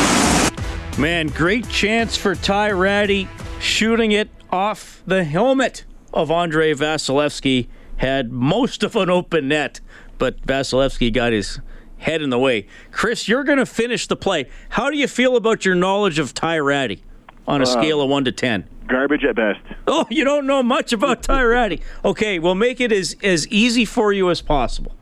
Man, 1.00 1.28
great 1.28 1.66
chance 1.70 2.18
for 2.18 2.34
Ty 2.34 2.72
Rattie 2.72 3.28
shooting 3.60 4.12
it 4.12 4.28
off 4.50 5.02
the 5.06 5.24
helmet 5.24 5.84
of 6.12 6.30
Andrei 6.30 6.74
Vasilevskiy. 6.74 7.66
Had 7.98 8.30
most 8.30 8.84
of 8.84 8.94
an 8.94 9.10
open 9.10 9.48
net, 9.48 9.80
but 10.18 10.40
Vasilevskiy 10.46 11.12
got 11.12 11.32
his 11.32 11.58
head 11.98 12.22
in 12.22 12.30
the 12.30 12.38
way. 12.38 12.66
Chris, 12.92 13.26
you're 13.26 13.42
going 13.42 13.58
to 13.58 13.66
finish 13.66 14.06
the 14.06 14.14
play. 14.14 14.48
How 14.70 14.88
do 14.88 14.96
you 14.96 15.08
feel 15.08 15.34
about 15.36 15.64
your 15.64 15.74
knowledge 15.74 16.20
of 16.20 16.32
Ty 16.32 16.58
Rattie 16.60 17.02
on 17.48 17.60
a 17.60 17.64
Uh, 17.64 17.66
scale 17.66 18.00
of 18.00 18.08
1 18.08 18.24
to 18.26 18.32
10? 18.32 18.68
Garbage 18.86 19.24
at 19.24 19.34
best. 19.34 19.58
Oh, 19.88 20.06
you 20.10 20.22
don't 20.24 20.46
know 20.46 20.62
much 20.62 20.92
about 20.92 21.24
Ty 21.24 21.42
Rattie. 21.42 21.80
Okay, 22.04 22.38
we'll 22.38 22.54
make 22.54 22.80
it 22.80 22.92
as, 22.92 23.16
as 23.24 23.48
easy 23.48 23.84
for 23.84 24.12
you 24.12 24.30
as 24.30 24.40
possible. 24.42 24.94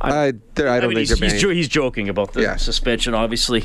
I, 0.00 0.34
there, 0.54 0.68
I 0.68 0.80
don't 0.80 0.90
mean, 0.94 1.06
think 1.06 1.20
he's, 1.20 1.32
he's, 1.32 1.40
jo- 1.42 1.50
he's 1.50 1.68
joking 1.68 2.08
about 2.08 2.32
the 2.32 2.42
Yeah. 2.42 2.56
suspension, 2.56 3.14
obviously, 3.14 3.64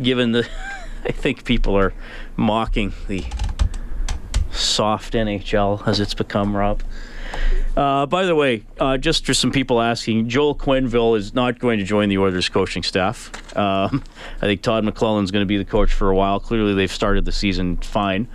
given 0.00 0.32
the. 0.32 0.48
I 1.04 1.10
think 1.10 1.44
people 1.44 1.76
are 1.76 1.92
mocking 2.36 2.92
the 3.08 3.24
soft 4.52 5.14
NHL 5.14 5.86
as 5.86 5.98
it's 6.00 6.14
become, 6.14 6.54
Rob. 6.56 6.82
Uh, 7.76 8.04
by 8.06 8.24
the 8.24 8.34
way, 8.34 8.64
uh, 8.78 8.98
just 8.98 9.24
for 9.24 9.32
some 9.34 9.50
people 9.50 9.80
asking, 9.80 10.28
Joel 10.28 10.54
Quenneville 10.54 11.16
is 11.16 11.32
not 11.34 11.58
going 11.58 11.78
to 11.78 11.84
join 11.84 12.08
the 12.10 12.18
Oilers 12.18 12.48
coaching 12.48 12.82
staff. 12.82 13.30
Um, 13.56 14.04
I 14.36 14.46
think 14.46 14.62
Todd 14.62 14.84
McLellan's 14.84 15.30
going 15.30 15.42
to 15.42 15.46
be 15.46 15.56
the 15.56 15.64
coach 15.64 15.92
for 15.92 16.10
a 16.10 16.14
while. 16.14 16.38
Clearly, 16.38 16.74
they've 16.74 16.92
started 16.92 17.24
the 17.24 17.32
season 17.32 17.78
fine. 17.78 18.28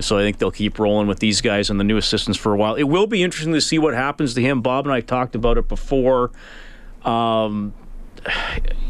So 0.00 0.18
I 0.18 0.22
think 0.22 0.38
they'll 0.38 0.50
keep 0.50 0.78
rolling 0.78 1.06
with 1.06 1.20
these 1.20 1.40
guys 1.40 1.70
and 1.70 1.78
the 1.78 1.84
new 1.84 1.96
assistants 1.96 2.38
for 2.38 2.52
a 2.52 2.56
while. 2.56 2.74
It 2.74 2.84
will 2.84 3.06
be 3.06 3.22
interesting 3.22 3.52
to 3.54 3.60
see 3.60 3.78
what 3.78 3.94
happens 3.94 4.34
to 4.34 4.40
him. 4.42 4.60
Bob 4.60 4.86
and 4.86 4.92
I 4.92 5.00
talked 5.00 5.34
about 5.34 5.56
it 5.58 5.68
before. 5.68 6.30
Um, 7.04 7.74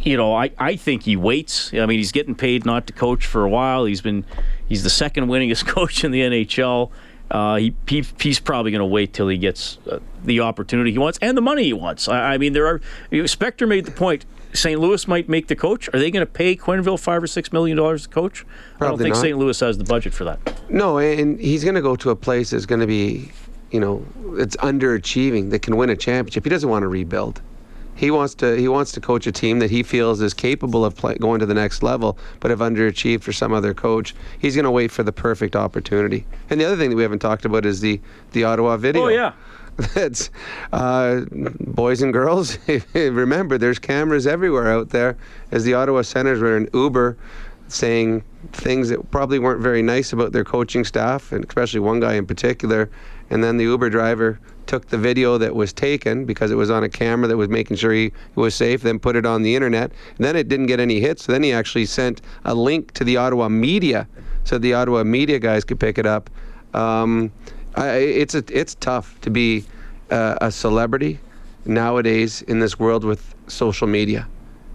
you 0.02 0.16
know, 0.16 0.34
I, 0.34 0.50
I 0.58 0.76
think 0.76 1.04
he 1.04 1.16
waits. 1.16 1.72
I 1.72 1.86
mean, 1.86 1.98
he's 1.98 2.12
getting 2.12 2.34
paid 2.34 2.64
not 2.64 2.86
to 2.88 2.92
coach 2.92 3.26
for 3.26 3.44
a 3.44 3.48
while. 3.48 3.84
He's 3.84 4.00
been 4.00 4.24
he's 4.68 4.82
the 4.82 4.90
second 4.90 5.26
winningest 5.26 5.66
coach 5.66 6.04
in 6.04 6.10
the 6.10 6.20
NHL. 6.20 6.90
Uh, 7.30 7.56
he, 7.56 7.74
he 7.86 8.04
he's 8.18 8.40
probably 8.40 8.72
going 8.72 8.80
to 8.80 8.86
wait 8.86 9.12
till 9.12 9.28
he 9.28 9.38
gets 9.38 9.78
uh, 9.88 10.00
the 10.24 10.40
opportunity 10.40 10.90
he 10.90 10.98
wants 10.98 11.18
and 11.22 11.36
the 11.36 11.42
money 11.42 11.64
he 11.64 11.72
wants. 11.72 12.08
I, 12.08 12.34
I 12.34 12.38
mean, 12.38 12.54
there 12.54 12.66
are 12.66 12.80
you 13.10 13.18
know, 13.18 13.24
Spector 13.24 13.68
made 13.68 13.84
the 13.84 13.92
point. 13.92 14.26
St. 14.52 14.80
Louis 14.80 15.06
might 15.06 15.28
make 15.28 15.46
the 15.46 15.54
coach. 15.54 15.88
Are 15.94 15.98
they 16.00 16.10
going 16.10 16.26
to 16.26 16.32
pay 16.32 16.56
Quenneville 16.56 16.98
five 16.98 17.22
or 17.22 17.28
six 17.28 17.52
million 17.52 17.76
dollars 17.76 18.02
to 18.02 18.08
coach? 18.08 18.44
I 18.80 18.86
don't 18.88 18.98
think 18.98 19.14
not. 19.14 19.20
St. 19.20 19.38
Louis 19.38 19.60
has 19.60 19.78
the 19.78 19.84
budget 19.84 20.12
for 20.12 20.24
that. 20.24 20.40
No, 20.68 20.98
and 20.98 21.38
he's 21.38 21.62
going 21.62 21.76
to 21.76 21.82
go 21.82 21.94
to 21.94 22.10
a 22.10 22.16
place 22.16 22.50
that's 22.50 22.66
going 22.66 22.80
to 22.80 22.86
be, 22.86 23.30
you 23.70 23.78
know, 23.78 24.04
it's 24.38 24.56
underachieving 24.56 25.50
that 25.50 25.62
can 25.62 25.76
win 25.76 25.88
a 25.88 25.96
championship. 25.96 26.42
He 26.42 26.50
doesn't 26.50 26.68
want 26.68 26.82
to 26.82 26.88
rebuild. 26.88 27.40
He 28.00 28.10
wants 28.10 28.34
to. 28.36 28.56
He 28.56 28.66
wants 28.66 28.92
to 28.92 29.00
coach 29.00 29.26
a 29.26 29.32
team 29.32 29.58
that 29.58 29.70
he 29.70 29.82
feels 29.82 30.22
is 30.22 30.32
capable 30.32 30.86
of 30.86 30.96
play, 30.96 31.16
going 31.16 31.38
to 31.40 31.44
the 31.44 31.52
next 31.52 31.82
level, 31.82 32.16
but 32.40 32.50
have 32.50 32.60
underachieved 32.60 33.20
for 33.20 33.30
some 33.30 33.52
other 33.52 33.74
coach. 33.74 34.14
He's 34.38 34.54
going 34.54 34.64
to 34.64 34.70
wait 34.70 34.90
for 34.90 35.02
the 35.02 35.12
perfect 35.12 35.54
opportunity. 35.54 36.24
And 36.48 36.58
the 36.58 36.64
other 36.64 36.78
thing 36.78 36.88
that 36.88 36.96
we 36.96 37.02
haven't 37.02 37.18
talked 37.18 37.44
about 37.44 37.66
is 37.66 37.82
the 37.82 38.00
the 38.32 38.44
Ottawa 38.44 38.78
video. 38.78 39.04
Oh 39.04 39.08
yeah. 39.08 39.34
That's 39.94 40.30
uh, 40.72 41.26
boys 41.30 42.00
and 42.00 42.10
girls. 42.10 42.56
remember, 42.94 43.58
there's 43.58 43.78
cameras 43.78 44.26
everywhere 44.26 44.72
out 44.72 44.88
there. 44.88 45.18
As 45.50 45.64
the 45.64 45.74
Ottawa 45.74 46.00
Senators 46.00 46.40
were 46.40 46.56
in 46.56 46.70
Uber, 46.72 47.18
saying 47.68 48.24
things 48.52 48.88
that 48.88 49.10
probably 49.10 49.38
weren't 49.38 49.60
very 49.60 49.82
nice 49.82 50.14
about 50.14 50.32
their 50.32 50.44
coaching 50.44 50.84
staff, 50.84 51.32
and 51.32 51.44
especially 51.44 51.80
one 51.80 52.00
guy 52.00 52.14
in 52.14 52.24
particular. 52.24 52.90
And 53.28 53.44
then 53.44 53.58
the 53.58 53.64
Uber 53.64 53.90
driver 53.90 54.40
took 54.66 54.88
the 54.88 54.98
video 54.98 55.38
that 55.38 55.54
was 55.54 55.72
taken 55.72 56.24
because 56.24 56.50
it 56.50 56.54
was 56.54 56.70
on 56.70 56.84
a 56.84 56.88
camera 56.88 57.28
that 57.28 57.36
was 57.36 57.48
making 57.48 57.76
sure 57.76 57.92
he 57.92 58.12
was 58.34 58.54
safe, 58.54 58.82
then 58.82 58.98
put 58.98 59.16
it 59.16 59.26
on 59.26 59.42
the 59.42 59.54
internet. 59.54 59.92
And 60.16 60.24
then 60.24 60.36
it 60.36 60.48
didn't 60.48 60.66
get 60.66 60.80
any 60.80 61.00
hits. 61.00 61.26
Then 61.26 61.42
he 61.42 61.52
actually 61.52 61.86
sent 61.86 62.20
a 62.44 62.54
link 62.54 62.92
to 62.92 63.04
the 63.04 63.16
Ottawa 63.16 63.48
media 63.48 64.06
so 64.44 64.58
the 64.58 64.74
Ottawa 64.74 65.04
media 65.04 65.38
guys 65.38 65.64
could 65.64 65.78
pick 65.78 65.98
it 65.98 66.06
up. 66.06 66.30
Um, 66.74 67.32
I, 67.76 67.98
it's 67.98 68.34
a, 68.34 68.44
it's 68.50 68.74
tough 68.76 69.20
to 69.20 69.30
be 69.30 69.64
uh, 70.10 70.38
a 70.40 70.50
celebrity 70.50 71.20
nowadays 71.64 72.42
in 72.42 72.58
this 72.58 72.78
world 72.78 73.04
with 73.04 73.34
social 73.46 73.86
media. 73.86 74.26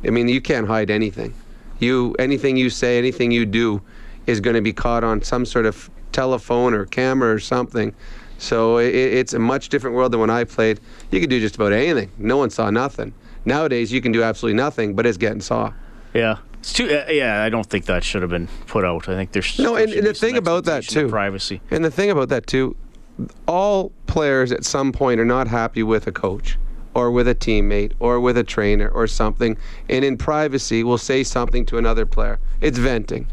I 0.06 0.12
mean, 0.12 0.28
you 0.28 0.41
can't 0.41 0.67
hide 0.67 0.89
anything. 0.89 1.34
You 1.80 2.16
anything 2.20 2.57
you 2.57 2.70
say, 2.70 2.97
anything 2.97 3.32
you 3.32 3.45
do, 3.45 3.82
is 4.28 4.39
going 4.39 4.55
to 4.55 4.62
be 4.62 4.74
caught 4.74 5.03
on 5.03 5.22
some 5.22 5.45
sort 5.45 5.66
of 5.66 5.89
telephone 6.12 6.74
or 6.74 6.86
camera 6.86 7.34
or 7.34 7.39
something. 7.39 7.93
So 8.38 8.78
it, 8.78 8.94
it's 8.94 9.34
a 9.34 9.40
much 9.40 9.70
different 9.70 9.96
world 9.96 10.12
than 10.12 10.20
when 10.20 10.30
I 10.30 10.44
played. 10.44 10.80
You 11.12 11.20
could 11.20 11.30
do 11.30 11.40
just 11.40 11.56
about 11.56 11.74
anything. 11.74 12.12
No 12.18 12.38
one 12.38 12.50
saw 12.50 12.70
nothing. 12.70 13.14
Nowadays, 13.46 13.92
you 13.92 14.02
can 14.02 14.12
do 14.12 14.24
absolutely 14.24 14.58
nothing, 14.58 14.96
but 14.96 15.06
it's 15.06 15.18
getting 15.18 15.42
saw. 15.42 15.72
Yeah. 16.14 16.38
It's 16.60 16.74
too, 16.74 16.90
uh, 16.90 17.12
yeah, 17.12 17.44
I 17.44 17.50
don't 17.50 17.66
think 17.66 17.86
that 17.86 18.04
should 18.04 18.24
have 18.24 18.32
been 18.32 18.48
put 18.66 18.84
out. 18.84 19.08
I 19.08 19.14
think 19.14 19.34
there's 19.34 19.60
No, 19.60 19.76
there 19.76 19.84
and, 19.84 19.94
and 19.94 20.08
the 20.08 20.16
thing 20.16 20.36
about 20.36 20.66
that 20.66 20.84
too, 20.84 21.08
privacy. 21.10 21.62
And 21.70 21.86
the 21.86 21.92
thing 21.92 22.10
about 22.10 22.30
that 22.30 22.48
too, 22.48 22.76
all 23.48 23.92
players 24.08 24.52
at 24.52 24.66
some 24.66 24.92
point 24.92 25.20
are 25.20 25.26
not 25.26 25.48
happy 25.48 25.84
with 25.84 26.08
a 26.08 26.12
coach, 26.12 26.58
or 26.96 27.12
with 27.12 27.28
a 27.28 27.36
teammate, 27.36 27.92
or 28.00 28.20
with 28.20 28.36
a 28.36 28.44
trainer, 28.44 28.90
or 28.90 29.06
something, 29.06 29.58
and 29.90 30.04
in 30.04 30.18
privacy 30.18 30.84
will 30.84 30.98
say 30.98 31.24
something 31.24 31.68
to 31.68 31.78
another 31.78 32.06
player. 32.06 32.40
It's 32.62 32.80
venting. 32.80 33.28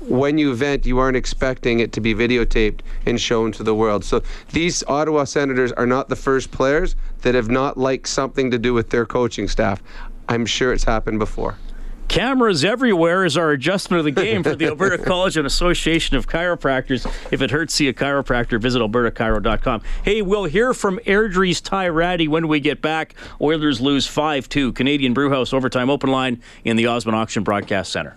When 0.00 0.38
you 0.38 0.54
vent, 0.54 0.86
you 0.86 0.98
aren't 0.98 1.16
expecting 1.16 1.80
it 1.80 1.92
to 1.92 2.00
be 2.00 2.14
videotaped 2.14 2.80
and 3.06 3.20
shown 3.20 3.52
to 3.52 3.62
the 3.62 3.74
world. 3.74 4.04
So 4.04 4.22
these 4.52 4.84
Ottawa 4.84 5.24
Senators 5.24 5.72
are 5.72 5.86
not 5.86 6.08
the 6.08 6.16
first 6.16 6.50
players 6.50 6.96
that 7.22 7.34
have 7.34 7.50
not 7.50 7.76
liked 7.76 8.08
something 8.08 8.50
to 8.50 8.58
do 8.58 8.74
with 8.74 8.90
their 8.90 9.06
coaching 9.06 9.48
staff. 9.48 9.82
I'm 10.28 10.46
sure 10.46 10.72
it's 10.72 10.84
happened 10.84 11.18
before. 11.18 11.56
Cameras 12.08 12.64
everywhere 12.64 13.26
is 13.26 13.36
our 13.36 13.50
adjustment 13.50 13.98
of 13.98 14.04
the 14.06 14.10
game 14.10 14.42
for 14.42 14.56
the 14.56 14.66
Alberta 14.68 14.96
College 14.96 15.36
and 15.36 15.46
Association 15.46 16.16
of 16.16 16.26
Chiropractors. 16.26 17.04
If 17.30 17.42
it 17.42 17.50
hurts, 17.50 17.74
see 17.74 17.86
a 17.88 17.92
chiropractor. 17.92 18.58
Visit 18.58 18.80
albertachiro.com. 18.80 19.82
Hey, 20.04 20.22
we'll 20.22 20.44
hear 20.44 20.72
from 20.72 20.98
Airdrie's 21.00 21.60
Ty 21.60 21.88
Rattie 21.88 22.26
when 22.26 22.48
we 22.48 22.60
get 22.60 22.80
back. 22.80 23.14
Oilers 23.42 23.82
lose 23.82 24.06
5 24.06 24.48
2. 24.48 24.72
Canadian 24.72 25.12
Brewhouse 25.12 25.52
Overtime 25.52 25.90
Open 25.90 26.10
Line 26.10 26.42
in 26.64 26.76
the 26.76 26.86
Osmond 26.86 27.14
Auction 27.14 27.44
Broadcast 27.44 27.92
Center. 27.92 28.16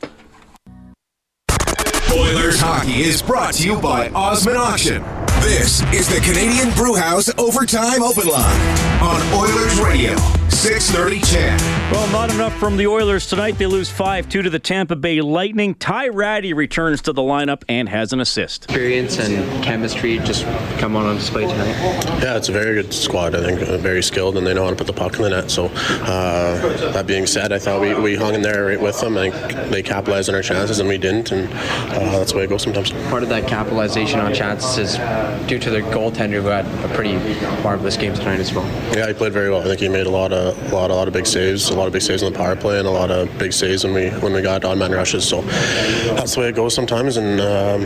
Oilers 2.12 2.59
hockey 2.59 3.03
is 3.03 3.22
brought 3.22 3.53
to 3.53 3.64
you 3.66 3.80
by 3.80 4.09
Osmond 4.09 4.57
Auction. 4.57 5.01
This 5.39 5.82
is 5.93 6.09
the 6.09 6.20
Canadian 6.20 6.76
Brewhouse 6.76 7.32
Overtime 7.38 8.03
Open 8.03 8.28
Line 8.28 8.90
on 9.02 9.20
Oilers 9.34 9.80
Radio, 9.80 10.16
630 10.49 11.22
CHED. 11.22 11.62
Well, 11.91 12.10
not 12.12 12.32
enough 12.32 12.56
from 12.58 12.78
the 12.78 12.86
Oilers 12.86 13.28
tonight. 13.28 13.58
They 13.58 13.66
lose 13.66 13.89
5 13.89 14.30
2 14.30 14.43
to 14.43 14.49
the 14.49 14.60
Tampa 14.60 14.95
Bay 14.95 15.20
Lightning. 15.22 15.74
Ty 15.74 16.10
Rattie 16.10 16.54
returns 16.54 17.02
to 17.02 17.14
the 17.14 17.24
lineup 17.24 17.64
and 17.68 17.89
has 17.89 18.14
an 18.14 18.20
assist. 18.20 18.66
Experience 18.66 19.18
and 19.18 19.64
chemistry 19.64 20.20
just 20.20 20.45
come 20.78 20.95
on 20.95 21.06
on 21.06 21.16
display 21.16 21.47
tonight. 21.47 21.76
Yeah, 22.22 22.38
it's 22.38 22.49
a 22.49 22.52
very 22.52 22.76
good 22.76 22.93
squad. 22.93 23.34
I 23.34 23.41
think 23.41 23.68
uh, 23.68 23.78
very 23.78 24.04
skilled, 24.04 24.38
and 24.38 24.45
they 24.45 24.54
know 24.54 24.66
how 24.66 24.70
to 24.70 24.76
put 24.76 24.88
the 24.88 24.93
puck 24.93 25.16
in 25.16 25.24
the 25.24 25.32
net. 25.32 25.49
So, 25.49 25.66
uh, 25.66 26.91
that 26.93 27.08
being 27.08 27.26
said, 27.26 27.52
I 27.52 27.58
thought 27.58 27.82
we, 27.82 27.95
we 27.95 28.16
hung 28.16 28.36
in 28.36 28.43
there 28.43 28.68
right 28.68 28.80
with 28.80 29.02
them. 29.02 29.18
I 29.18 29.32
think 29.32 29.72
they 29.72 29.82
capitalized 29.82 30.30
on 30.30 30.36
our 30.36 30.43
chances, 30.43 30.80
and 30.80 30.88
we 30.88 30.99
didn't, 30.99 31.32
and 31.32 31.52
uh, 31.52 32.20
that's 32.20 32.34
the 32.34 32.38
way 32.38 32.43
it 32.43 32.49
goes 32.49 32.62
sometimes. 32.62 32.91
Part 33.10 33.24
of 33.24 33.30
that 33.30 33.47
capitalization 33.47 34.20
on 34.20 34.32
chances 34.34 34.78
is 34.78 35.47
due 35.47 35.58
to 35.58 35.72
their 35.72 35.82
goaltender 35.82 36.41
who 36.41 36.49
had 36.49 36.66
a 36.89 36.93
pretty 36.93 37.16
marvelous 37.64 37.97
game 37.97 38.14
tonight 38.14 38.39
as 38.39 38.54
well. 38.54 38.66
Yeah, 38.93 39.07
he 39.07 39.13
played 39.13 39.31
very 39.31 39.49
well. 39.49 39.61
I 39.61 39.65
think 39.65 39.79
he 39.79 39.87
made 39.87 40.05
a 40.05 40.09
lot 40.09 40.33
of 40.33 40.71
a 40.71 40.75
lot, 40.75 40.91
a 40.91 40.93
lot 40.93 41.07
of 41.07 41.13
big 41.13 41.25
saves, 41.25 41.69
a 41.69 41.75
lot 41.75 41.87
of 41.87 41.93
big 41.93 42.01
saves 42.01 42.23
on 42.23 42.33
the 42.33 42.37
power 42.37 42.57
play, 42.57 42.77
and 42.77 42.87
a 42.87 42.91
lot 42.91 43.09
of 43.09 43.37
big 43.37 43.53
saves 43.53 43.85
when 43.85 43.93
we 43.93 44.09
when 44.19 44.33
we 44.33 44.41
got 44.41 44.65
on 44.65 44.79
man 44.79 44.91
rushes. 44.91 45.27
So 45.27 45.41
that's 45.41 46.35
the 46.35 46.41
way 46.41 46.49
it 46.49 46.55
goes 46.55 46.75
sometimes, 46.75 47.15
and 47.15 47.39
um, 47.39 47.83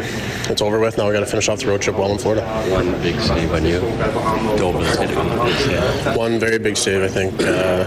it's 0.49 0.63
over 0.63 0.79
with. 0.79 0.97
Now 0.97 1.07
we 1.07 1.13
got 1.13 1.19
to 1.19 1.25
finish 1.27 1.47
off 1.47 1.59
the 1.59 1.67
road 1.67 1.81
trip 1.81 1.97
well 1.97 2.11
in 2.11 2.17
Florida. 2.17 2.43
One 2.71 2.91
big 3.03 3.19
save 3.19 3.51
on 3.53 3.65
you. 3.65 3.81
Doblin's 4.57 4.97
hit 4.97 5.15
on 5.15 5.29
the 5.29 5.43
big 5.43 5.55
save. 5.57 6.15
One 6.17 6.39
very 6.39 6.57
big 6.57 6.75
save, 6.75 7.03
I 7.03 7.07
think. 7.07 7.33
Uh, 7.39 7.85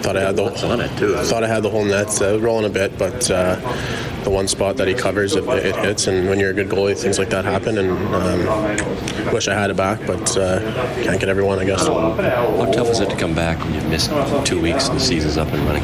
thought 0.00 0.16
I 0.16 0.20
had 0.20 0.36
the 0.36 0.44
on 0.44 0.80
it 0.80 0.96
too. 0.96 1.16
thought 1.16 1.42
I 1.42 1.48
had 1.48 1.64
the 1.64 1.70
whole 1.70 1.84
net 1.84 2.22
uh, 2.22 2.38
rolling 2.40 2.66
a 2.66 2.72
bit, 2.72 2.96
but 2.96 3.30
uh, 3.30 3.56
the 4.24 4.30
one 4.30 4.48
spot 4.48 4.76
that 4.76 4.88
he 4.88 4.94
covers, 4.94 5.34
it, 5.34 5.44
it 5.48 5.76
hits. 5.76 6.06
And 6.06 6.28
when 6.28 6.38
you're 6.38 6.50
a 6.50 6.54
good 6.54 6.68
goalie, 6.68 6.96
things 6.96 7.18
like 7.18 7.30
that 7.30 7.44
happen. 7.44 7.78
And 7.78 7.90
um, 8.14 9.32
wish 9.32 9.48
I 9.48 9.54
had 9.54 9.70
it 9.70 9.76
back, 9.76 10.00
but 10.06 10.36
uh, 10.36 10.60
can't 11.02 11.20
get 11.20 11.28
everyone, 11.28 11.58
I 11.58 11.64
guess. 11.64 11.86
How 11.86 12.70
tough 12.72 12.88
is 12.88 13.00
it 13.00 13.10
to 13.10 13.16
come 13.16 13.34
back 13.34 13.58
when 13.64 13.74
you've 13.74 13.88
missed 13.88 14.10
two 14.46 14.60
weeks 14.60 14.88
and 14.88 14.96
the 14.96 15.02
season's 15.02 15.36
up 15.36 15.48
and 15.48 15.62
running? 15.64 15.82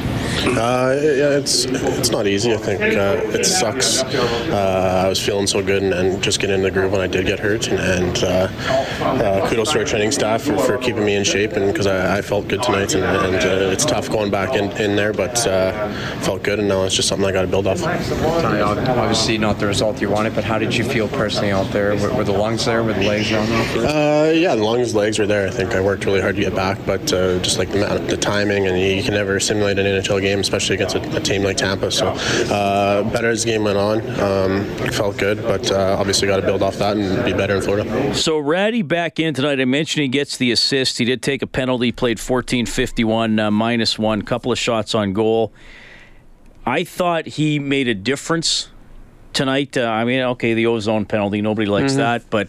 Uh, 0.56 0.98
yeah, 1.02 1.38
it's 1.38 1.64
it's 1.64 2.10
not 2.10 2.26
easy. 2.26 2.52
I 2.52 2.56
think 2.56 2.80
uh, 2.80 3.38
it 3.38 3.44
sucks. 3.44 4.02
Uh, 4.02 5.02
I 5.04 5.08
was 5.08 5.24
feeling 5.24 5.46
so 5.46 5.62
good 5.62 5.82
and, 5.82 5.92
and 5.92 6.22
just 6.22 6.40
getting 6.40 6.56
in 6.56 6.62
the 6.62 6.70
groove 6.70 6.92
when 6.92 7.00
I 7.00 7.06
did 7.06 7.26
get 7.26 7.38
hurt. 7.38 7.68
And, 7.68 7.78
and 7.78 8.24
uh, 8.24 8.48
uh, 9.00 9.48
kudos 9.48 9.72
to 9.72 9.78
our 9.78 9.84
training 9.84 10.12
staff 10.12 10.42
for, 10.42 10.56
for 10.58 10.78
keeping 10.78 11.04
me 11.04 11.14
in 11.14 11.24
shape 11.24 11.52
and 11.52 11.72
because 11.72 11.86
I, 11.86 12.18
I 12.18 12.22
felt 12.22 12.48
good 12.48 12.62
tonight. 12.62 12.94
And, 12.94 13.04
and 13.04 13.36
uh, 13.36 13.70
it's 13.72 13.84
tough 13.84 14.10
going 14.10 14.30
back 14.30 14.54
in, 14.54 14.70
in 14.80 14.96
there, 14.96 15.12
but 15.12 15.46
uh, 15.46 15.92
felt 16.20 16.42
good. 16.42 16.58
And 16.58 16.68
now 16.68 16.84
it's 16.84 16.94
just 16.94 17.08
something 17.08 17.26
I 17.26 17.32
got 17.32 17.42
to 17.42 17.48
build 17.48 17.66
off. 17.66 17.80
Tonight, 18.40 18.60
obviously 18.60 19.38
not 19.38 19.58
the 19.58 19.66
result 19.66 20.00
you 20.00 20.10
wanted, 20.10 20.34
but 20.34 20.44
how 20.44 20.58
did 20.58 20.74
you 20.74 20.84
feel 20.84 21.08
personally 21.08 21.50
out 21.50 21.70
there? 21.72 21.94
Were, 21.96 22.12
were 22.12 22.24
the 22.24 22.32
lungs 22.32 22.64
there? 22.64 22.82
Were 22.82 22.92
the 22.92 23.06
legs 23.06 23.32
on 23.32 23.46
there? 23.48 23.86
Uh, 23.86 24.30
yeah, 24.32 24.54
the 24.54 24.62
lungs, 24.62 24.94
legs 24.94 25.18
were 25.18 25.26
there. 25.26 25.46
I 25.46 25.50
think 25.50 25.74
I 25.74 25.80
worked 25.80 26.04
really 26.04 26.20
hard 26.20 26.36
to 26.36 26.42
get 26.42 26.54
back, 26.54 26.78
but 26.84 27.12
uh, 27.12 27.38
just 27.40 27.58
like 27.58 27.70
the, 27.70 28.04
the 28.08 28.16
timing, 28.16 28.66
and 28.66 28.78
you 28.78 29.02
can 29.02 29.14
never 29.14 29.38
simulate 29.40 29.78
an 29.78 29.86
NHL 29.86 30.20
game, 30.20 30.40
especially 30.40 30.74
against 30.74 30.96
a, 30.96 31.16
a 31.16 31.20
team 31.20 31.42
like 31.42 31.56
Tampa. 31.56 31.90
So 31.90 32.08
uh, 32.08 33.02
better 33.10 33.30
as 33.30 33.44
the 33.44 33.50
game 33.50 33.64
went 33.64 33.78
on. 33.78 34.00
Um, 34.20 34.62
it 34.84 34.94
felt 34.94 35.16
good, 35.18 35.42
but 35.42 35.70
uh, 35.70 35.96
obviously 35.98 36.28
got 36.28 36.36
to 36.36 36.42
build 36.42 36.62
off 36.62 36.76
that 36.76 36.96
and 36.96 37.24
be 37.24 37.32
better 37.32 37.56
in 37.56 37.62
Florida. 37.62 38.14
So 38.14 38.38
Rattie 38.38 38.82
back 38.82 39.18
in 39.18 39.34
tonight. 39.34 39.60
I 39.60 39.64
mentioned 39.64 40.02
he 40.02 40.08
gets 40.08 40.36
the 40.36 40.52
assist. 40.52 40.98
He 40.98 41.04
did 41.04 41.22
take 41.22 41.42
a 41.42 41.46
penalty, 41.46 41.92
played 41.92 42.18
14-51, 42.18 43.40
uh, 43.40 43.50
minus 43.50 43.98
one, 43.98 44.22
couple 44.22 44.52
of 44.52 44.58
shots 44.58 44.94
on 44.94 45.12
goal. 45.12 45.52
I 46.66 46.82
thought 46.84 47.26
he 47.26 47.58
made 47.58 47.86
a 47.88 47.94
difference 47.94 48.68
tonight. 49.32 49.76
Uh, 49.76 49.84
I 49.86 50.04
mean, 50.04 50.20
okay, 50.20 50.54
the 50.54 50.66
ozone 50.66 51.04
penalty, 51.06 51.40
nobody 51.40 51.66
likes 51.70 51.92
Mhm. 51.92 51.96
that, 51.98 52.30
but 52.30 52.48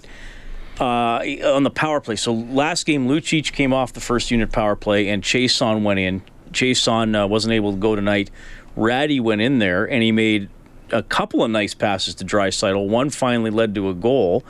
uh, 0.79 1.19
on 1.55 1.63
the 1.63 1.69
power 1.71 1.99
play. 1.99 2.15
So 2.15 2.33
last 2.33 2.85
game, 2.85 3.07
Lucic 3.07 3.51
came 3.51 3.73
off 3.73 3.93
the 3.93 3.99
first 3.99 4.29
unit 4.31 4.51
power 4.51 4.75
play, 4.75 5.07
and 5.09 5.23
Chiasson 5.23 5.81
went 5.83 5.99
in. 5.99 6.21
Chiasson 6.51 7.19
uh, 7.23 7.27
wasn't 7.27 7.53
able 7.53 7.71
to 7.71 7.77
go 7.77 7.95
tonight. 7.95 8.29
Rattie 8.75 9.19
went 9.19 9.41
in 9.41 9.57
there, 9.59 9.85
and 9.85 10.03
he 10.03 10.11
made 10.11 10.49
a 10.91 11.01
couple 11.03 11.43
of 11.43 11.49
nice 11.51 11.73
passes 11.73 12.13
to 12.15 12.25
Draisaitl. 12.25 12.87
One 12.87 13.09
finally 13.09 13.49
led 13.49 13.73
to 13.75 13.89
a 13.89 13.93
goal, 13.93 14.43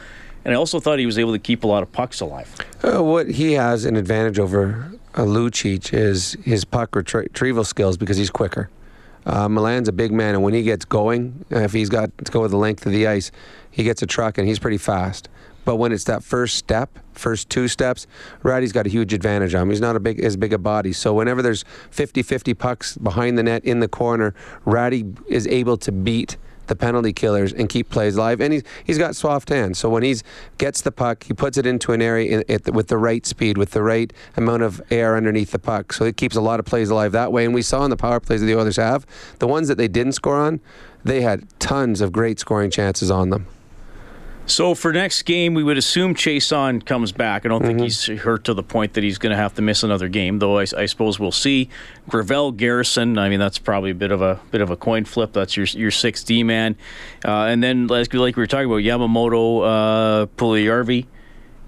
and 0.46 0.54
I 0.54 0.58
also 0.58 0.80
thought 0.82 1.00
he 1.00 1.06
was 1.06 1.18
able 1.18 1.32
to 1.32 1.40
keep 1.40 1.64
a 1.64 1.68
lot 1.68 1.82
of 1.82 1.92
pucks 1.94 2.20
alive. 2.20 2.54
Uh, 2.84 3.02
what 3.04 3.28
he 3.30 3.54
has 3.54 3.86
an 3.86 3.96
advantage 3.96 4.38
over 4.38 4.92
uh, 5.16 5.22
Lucic 5.22 5.94
is 5.94 6.36
his 6.44 6.66
puck 6.66 6.92
retrie- 6.92 7.24
retrieval 7.24 7.64
skills 7.64 7.96
because 7.98 8.18
he's 8.18 8.30
quicker. 8.30 8.70
Uh, 9.28 9.50
Milan's 9.50 9.90
a 9.90 9.92
big 9.92 10.14
man, 10.14 10.36
and 10.36 10.44
when 10.44 10.54
he 10.54 10.64
gets 10.64 10.86
going, 10.86 11.46
uh, 11.52 11.60
if 11.60 11.74
he's 11.74 11.90
got 11.90 12.18
to 12.18 12.32
go 12.32 12.48
the 12.48 12.56
length 12.56 12.86
of 12.86 12.94
the 12.94 13.08
ice, 13.08 13.30
he 13.70 13.84
gets 13.84 14.02
a 14.02 14.06
truck 14.08 14.38
and 14.38 14.48
he's 14.48 14.58
pretty 14.58 14.78
fast. 14.78 15.28
But 15.66 15.76
when 15.76 15.92
it's 15.92 16.06
that 16.06 16.24
first 16.24 16.56
step, 16.56 16.98
first 17.12 17.50
two 17.50 17.68
steps, 17.68 18.08
Rattie's 18.42 18.72
got 18.72 18.86
a 18.86 18.90
huge 18.90 19.14
advantage 19.14 19.54
on 19.54 19.64
him. 19.64 19.70
He's 19.70 19.82
not 19.82 19.98
a 19.98 20.00
big 20.00 20.22
as 20.22 20.38
big 20.38 20.54
a 20.54 20.58
body. 20.58 20.94
So 20.94 21.14
whenever 21.14 21.42
there's 21.42 21.66
50-50 21.92 22.58
pucks 22.58 22.98
behind 22.98 23.38
the 23.38 23.44
net 23.44 23.66
in 23.66 23.82
the 23.82 23.90
corner, 23.90 24.34
Rattie 24.64 25.04
is 25.28 25.46
able 25.48 25.76
to 25.76 25.92
beat 25.92 26.38
the 26.68 26.76
penalty 26.76 27.14
killers 27.14 27.54
and 27.54 27.70
keep 27.70 27.90
plays 27.90 28.16
alive. 28.16 28.42
And 28.42 28.54
he's 28.54 28.64
he's 28.84 28.98
got 28.98 29.16
soft 29.16 29.50
hands. 29.50 29.78
So 29.80 29.90
when 29.90 30.04
he's 30.04 30.24
gets 30.58 30.82
the 30.82 30.92
puck, 30.92 31.24
he 31.24 31.34
puts 31.34 31.58
it 31.58 31.66
into 31.66 31.92
an 31.94 32.02
area 32.02 32.44
in, 32.48 32.74
with 32.74 32.88
the 32.88 32.98
right 32.98 33.26
speed, 33.26 33.58
with 33.58 33.72
the 33.72 33.84
right 33.84 34.12
amount 34.36 34.64
of 34.64 34.82
air 34.92 35.16
underneath 35.16 35.52
the 35.52 35.60
puck. 35.60 35.94
So 35.94 36.06
it 36.06 36.18
keeps 36.18 36.36
a 36.36 36.42
lot 36.42 36.60
of 36.60 36.66
plays 36.66 36.90
alive 36.90 37.12
that 37.14 37.32
way. 37.32 37.46
And 37.46 37.54
we 37.54 37.62
saw 37.62 37.84
in 37.84 37.90
the 37.90 37.98
power 37.98 38.20
plays 38.20 38.42
that 38.42 38.48
the 38.48 38.60
others 38.60 38.78
have, 38.78 39.06
the 39.40 39.48
ones 39.48 39.68
that 39.68 39.78
they 39.78 39.88
didn't 39.88 40.14
score 40.14 40.38
on, 40.38 40.60
they 41.04 41.22
had 41.22 41.48
tons 41.60 42.02
of 42.02 42.12
great 42.12 42.40
scoring 42.40 42.72
chances 42.72 43.10
on 43.10 43.30
them. 43.30 43.48
So 44.48 44.76
for 44.76 44.94
next 44.94 45.24
game, 45.24 45.54
we 45.54 45.64
would 45.64 45.78
assume 45.78 46.16
Chiasson 46.16 46.86
comes 46.86 47.12
back. 47.12 47.46
I 47.46 47.50
don't 47.50 47.64
think 47.64 47.82
he's 47.82 48.06
hurt 48.06 48.46
to 48.46 48.54
the 48.54 48.64
point 48.64 48.94
that 48.94 49.04
he's 49.04 49.18
going 49.18 49.32
to 49.32 49.38
have 49.38 49.54
to 49.56 49.62
miss 49.62 49.84
another 49.84 50.08
game, 50.08 50.40
though. 50.40 50.58
I, 50.58 50.66
I 50.76 50.86
suppose 50.86 51.20
we'll 51.20 51.34
see. 51.34 51.70
Gravel 52.08 52.54
Garrison. 52.54 53.18
I 53.18 53.28
mean, 53.28 53.40
that's 53.40 53.60
probably 53.60 53.92
a 53.92 53.96
bit 53.96 54.12
of 54.12 54.22
a 54.22 54.40
bit 54.52 54.62
of 54.62 54.70
a 54.70 54.78
coin 54.78 55.04
flip. 55.04 55.34
That's 55.34 55.58
your 55.58 55.66
your 55.66 55.92
six 55.92 56.24
D 56.24 56.44
man, 56.44 56.78
uh, 57.26 57.44
and 57.44 57.62
then 57.62 57.88
like, 57.88 58.14
like 58.14 58.38
we 58.38 58.42
were 58.42 58.48
talking 58.48 58.68
about 58.68 58.78
Yamamoto, 58.78 59.64
uh, 59.64 60.26
Puljujarvi. 60.38 61.06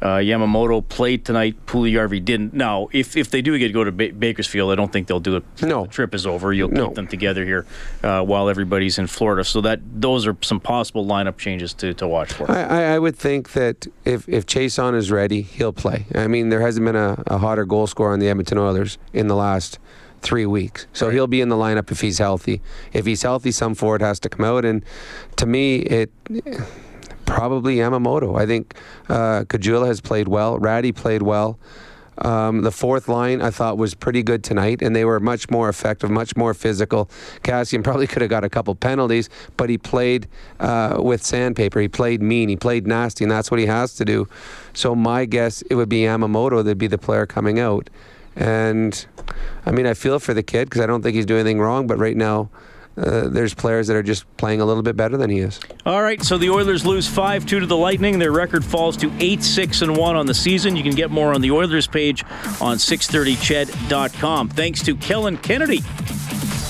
Uh, 0.02 0.18
Yamamoto 0.18 0.88
played 0.88 1.26
tonight. 1.26 1.56
Puljujarvi 1.66 2.24
didn't. 2.24 2.54
Now, 2.54 2.88
if 2.94 3.18
if 3.18 3.30
they 3.32 3.42
do 3.42 3.58
get 3.58 3.68
to 3.68 3.74
go 3.74 3.84
to 3.84 3.92
ba- 3.92 4.14
Bakersfield, 4.14 4.72
I 4.72 4.76
don't 4.76 4.92
think 4.92 5.08
they'll 5.08 5.20
do 5.20 5.36
it. 5.36 5.44
No, 5.62 5.84
the 5.84 5.90
trip 5.90 6.16
is 6.16 6.26
over. 6.26 6.54
You'll 6.54 6.70
keep 6.70 6.94
them 6.96 7.08
together 7.08 7.44
here 7.44 7.66
uh, 8.04 8.24
while 8.24 8.50
everybody's 8.50 8.98
in 8.98 9.08
Florida. 9.08 9.44
So 9.44 9.62
that 9.62 9.80
those 9.84 10.26
are 10.26 10.38
some 10.42 10.60
possible 10.60 11.06
lineup 11.06 11.38
changes 11.38 11.74
to, 11.76 11.94
to 11.96 12.08
watch 12.08 12.32
for. 12.32 12.50
I, 12.50 12.94
I, 12.94 13.00
would 13.00 13.18
think 13.18 13.54
that 13.54 13.88
if 14.06 14.28
if 14.30 14.46
Chiasson 14.46 14.96
is 14.96 15.12
ready, 15.12 15.42
he'll 15.42 15.74
play. 15.74 16.06
I 16.16 16.28
mean, 16.28 16.50
there 16.50 16.62
hasn't 16.62 16.86
been 16.86 16.96
a, 16.96 17.22
a 17.28 17.38
hotter 17.38 17.66
goal 17.66 17.88
scorer 17.88 18.14
on 18.14 18.20
the 18.20 18.30
Edmonton 18.30 18.58
Oilers 18.58 18.98
in 19.14 19.28
the 19.28 19.36
last 19.36 19.80
three 20.22 20.46
weeks. 20.46 20.88
So 20.94 21.10
he'll 21.10 21.28
be 21.28 21.42
in 21.42 21.50
the 21.50 21.56
lineup 21.56 21.92
if 21.92 22.02
he's 22.02 22.18
healthy. 22.18 22.62
If 22.94 23.06
he's 23.06 23.22
healthy, 23.24 23.52
some 23.52 23.76
forward 23.76 24.02
has 24.02 24.20
to 24.22 24.30
come 24.30 24.46
out. 24.46 24.66
And 24.66 24.84
to 25.38 25.46
me, 25.46 25.78
it 25.78 26.12
probably 27.30 27.78
Yamamoto. 27.78 28.40
I 28.40 28.46
think 28.46 28.74
uh, 29.08 29.44
Caggiula 29.44 29.88
has 29.88 30.02
played 30.02 30.28
well. 30.28 30.58
Rattie 30.58 30.92
played 30.92 31.22
well. 31.22 31.60
Um, 32.18 32.64
the 32.64 32.72
fourth 32.72 33.08
line 33.08 33.42
I 33.42 33.50
thought 33.50 33.78
was 33.78 33.94
pretty 33.94 34.24
good 34.24 34.44
tonight, 34.44 34.82
and 34.82 34.94
they 34.96 35.06
were 35.06 35.20
much 35.20 35.50
more 35.50 35.70
effective, 35.70 36.10
much 36.10 36.36
more 36.36 36.54
physical. 36.54 37.06
Kassian 37.44 37.84
probably 37.88 38.08
could 38.08 38.22
have 38.22 38.30
got 38.30 38.44
a 38.44 38.50
couple 38.50 38.74
penalties, 38.76 39.30
but 39.56 39.70
he 39.70 39.78
played 39.78 40.28
uh, 40.60 40.98
with 41.00 41.24
sandpaper. 41.24 41.80
He 41.80 41.88
played 41.88 42.22
mean. 42.22 42.50
He 42.50 42.58
played 42.58 42.88
nasty, 42.88 43.24
and 43.24 43.32
that's 43.32 43.52
what 43.52 43.60
he 43.60 43.68
has 43.68 43.96
to 43.96 44.06
do. 44.06 44.28
So 44.74 44.96
my 44.96 45.26
guess 45.26 45.62
it 45.64 45.76
would 45.76 45.90
be 45.90 46.02
Yamamoto 46.02 46.64
that'd 46.64 46.78
be 46.78 46.88
the 46.88 46.98
player 46.98 47.26
coming 47.26 47.60
out. 47.60 47.90
And 48.36 49.06
I 49.66 49.72
mean, 49.72 49.86
I 49.86 49.94
feel 49.94 50.20
for 50.20 50.34
the 50.34 50.44
kid 50.44 50.66
because 50.66 50.82
I 50.82 50.88
don't 50.88 51.04
think 51.04 51.16
he's 51.16 51.26
doing 51.26 51.42
anything 51.42 51.60
wrong, 51.60 51.88
but 51.88 51.98
right 51.98 52.18
now. 52.18 52.50
Uh, 52.98 53.30
there's 53.30 53.54
players 53.54 53.88
that 53.88 53.96
are 53.96 54.04
just 54.04 54.26
playing 54.38 54.60
a 54.60 54.66
little 54.66 54.84
bit 54.84 54.98
better 54.98 55.16
than 55.16 55.30
he 55.30 55.40
is. 55.40 55.60
All 55.86 56.02
right, 56.02 56.22
so 56.22 56.38
the 56.38 56.50
Oilers 56.50 56.86
lose 56.86 57.08
5 57.08 57.46
2 57.46 57.62
to 57.62 57.66
the 57.66 57.78
Lightning. 57.78 58.20
Their 58.20 58.32
record 58.32 58.66
falls 58.66 58.98
to 58.98 59.12
8 59.20 59.42
6 59.44 59.82
and 59.84 59.96
1 59.96 60.16
on 60.16 60.26
the 60.26 60.34
season. 60.34 60.76
You 60.76 60.84
can 60.84 60.96
get 60.96 61.10
more 61.10 61.34
on 61.34 61.42
the 61.42 61.52
Oilers 61.52 61.88
page 61.88 62.24
on 62.60 62.78
630ched.com. 62.78 64.50
Thanks 64.50 64.84
to 64.84 64.96
Kellen 64.96 65.38
Kennedy, 65.38 65.80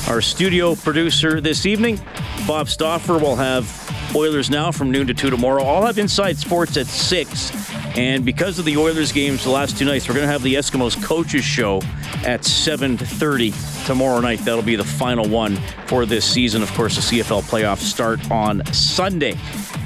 our 0.08 0.22
studio 0.22 0.76
producer 0.76 1.42
this 1.42 1.66
evening. 1.66 2.00
Bob 2.48 2.70
Stauffer 2.70 3.18
will 3.18 3.36
have 3.36 3.68
Oilers 4.16 4.50
now 4.50 4.72
from 4.72 4.92
noon 4.92 5.08
to 5.08 5.14
2 5.14 5.30
tomorrow. 5.30 5.64
I'll 5.64 5.86
have 5.86 5.98
Inside 5.98 6.38
Sports 6.38 6.78
at 6.78 6.88
6. 6.88 7.52
And 7.96 8.24
because 8.24 8.60
of 8.60 8.66
the 8.66 8.78
Oilers 8.78 9.12
games 9.12 9.44
the 9.44 9.50
last 9.50 9.78
two 9.78 9.86
nights, 9.86 10.08
we're 10.08 10.16
going 10.16 10.26
to 10.26 10.32
have 10.32 10.44
the 10.44 10.56
Eskimos 10.56 11.02
coaches 11.04 11.44
show 11.44 11.82
at 12.26 12.42
7:30 12.42 13.86
tomorrow 13.86 14.20
night. 14.20 14.40
That'll 14.46 14.62
be 14.62 14.76
the 14.76 14.84
final 14.84 15.28
one 15.28 15.58
for 15.88 16.06
this 16.06 16.24
season. 16.24 16.62
Of 16.62 16.72
course, 16.74 16.96
the 16.96 17.02
CFL 17.02 17.42
playoffs 17.44 17.80
start 17.80 18.32
on 18.32 18.64
Sunday. 18.74 19.38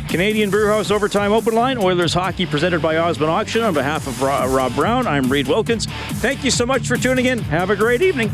Canadian 0.10 0.52
Brewhouse 0.52 0.92
Overtime 0.92 1.32
Open 1.32 1.56
Line, 1.56 1.80
Oilers 1.80 2.14
Hockey 2.14 2.46
presented 2.46 2.82
by 2.84 2.98
Osmond 2.98 3.32
Auction. 3.32 3.64
On 3.64 3.74
behalf 3.74 4.06
of 4.06 4.22
Rob 4.22 4.76
Brown, 4.76 5.08
I'm 5.08 5.32
Reed 5.32 5.48
Wilkins. 5.48 5.88
Thank 6.22 6.44
you 6.44 6.52
so 6.52 6.68
much 6.68 6.88
for 6.88 6.98
tuning 6.98 7.26
in. 7.26 7.40
Have 7.40 7.72
a 7.72 7.76
great 7.76 8.04
evening. 8.04 8.30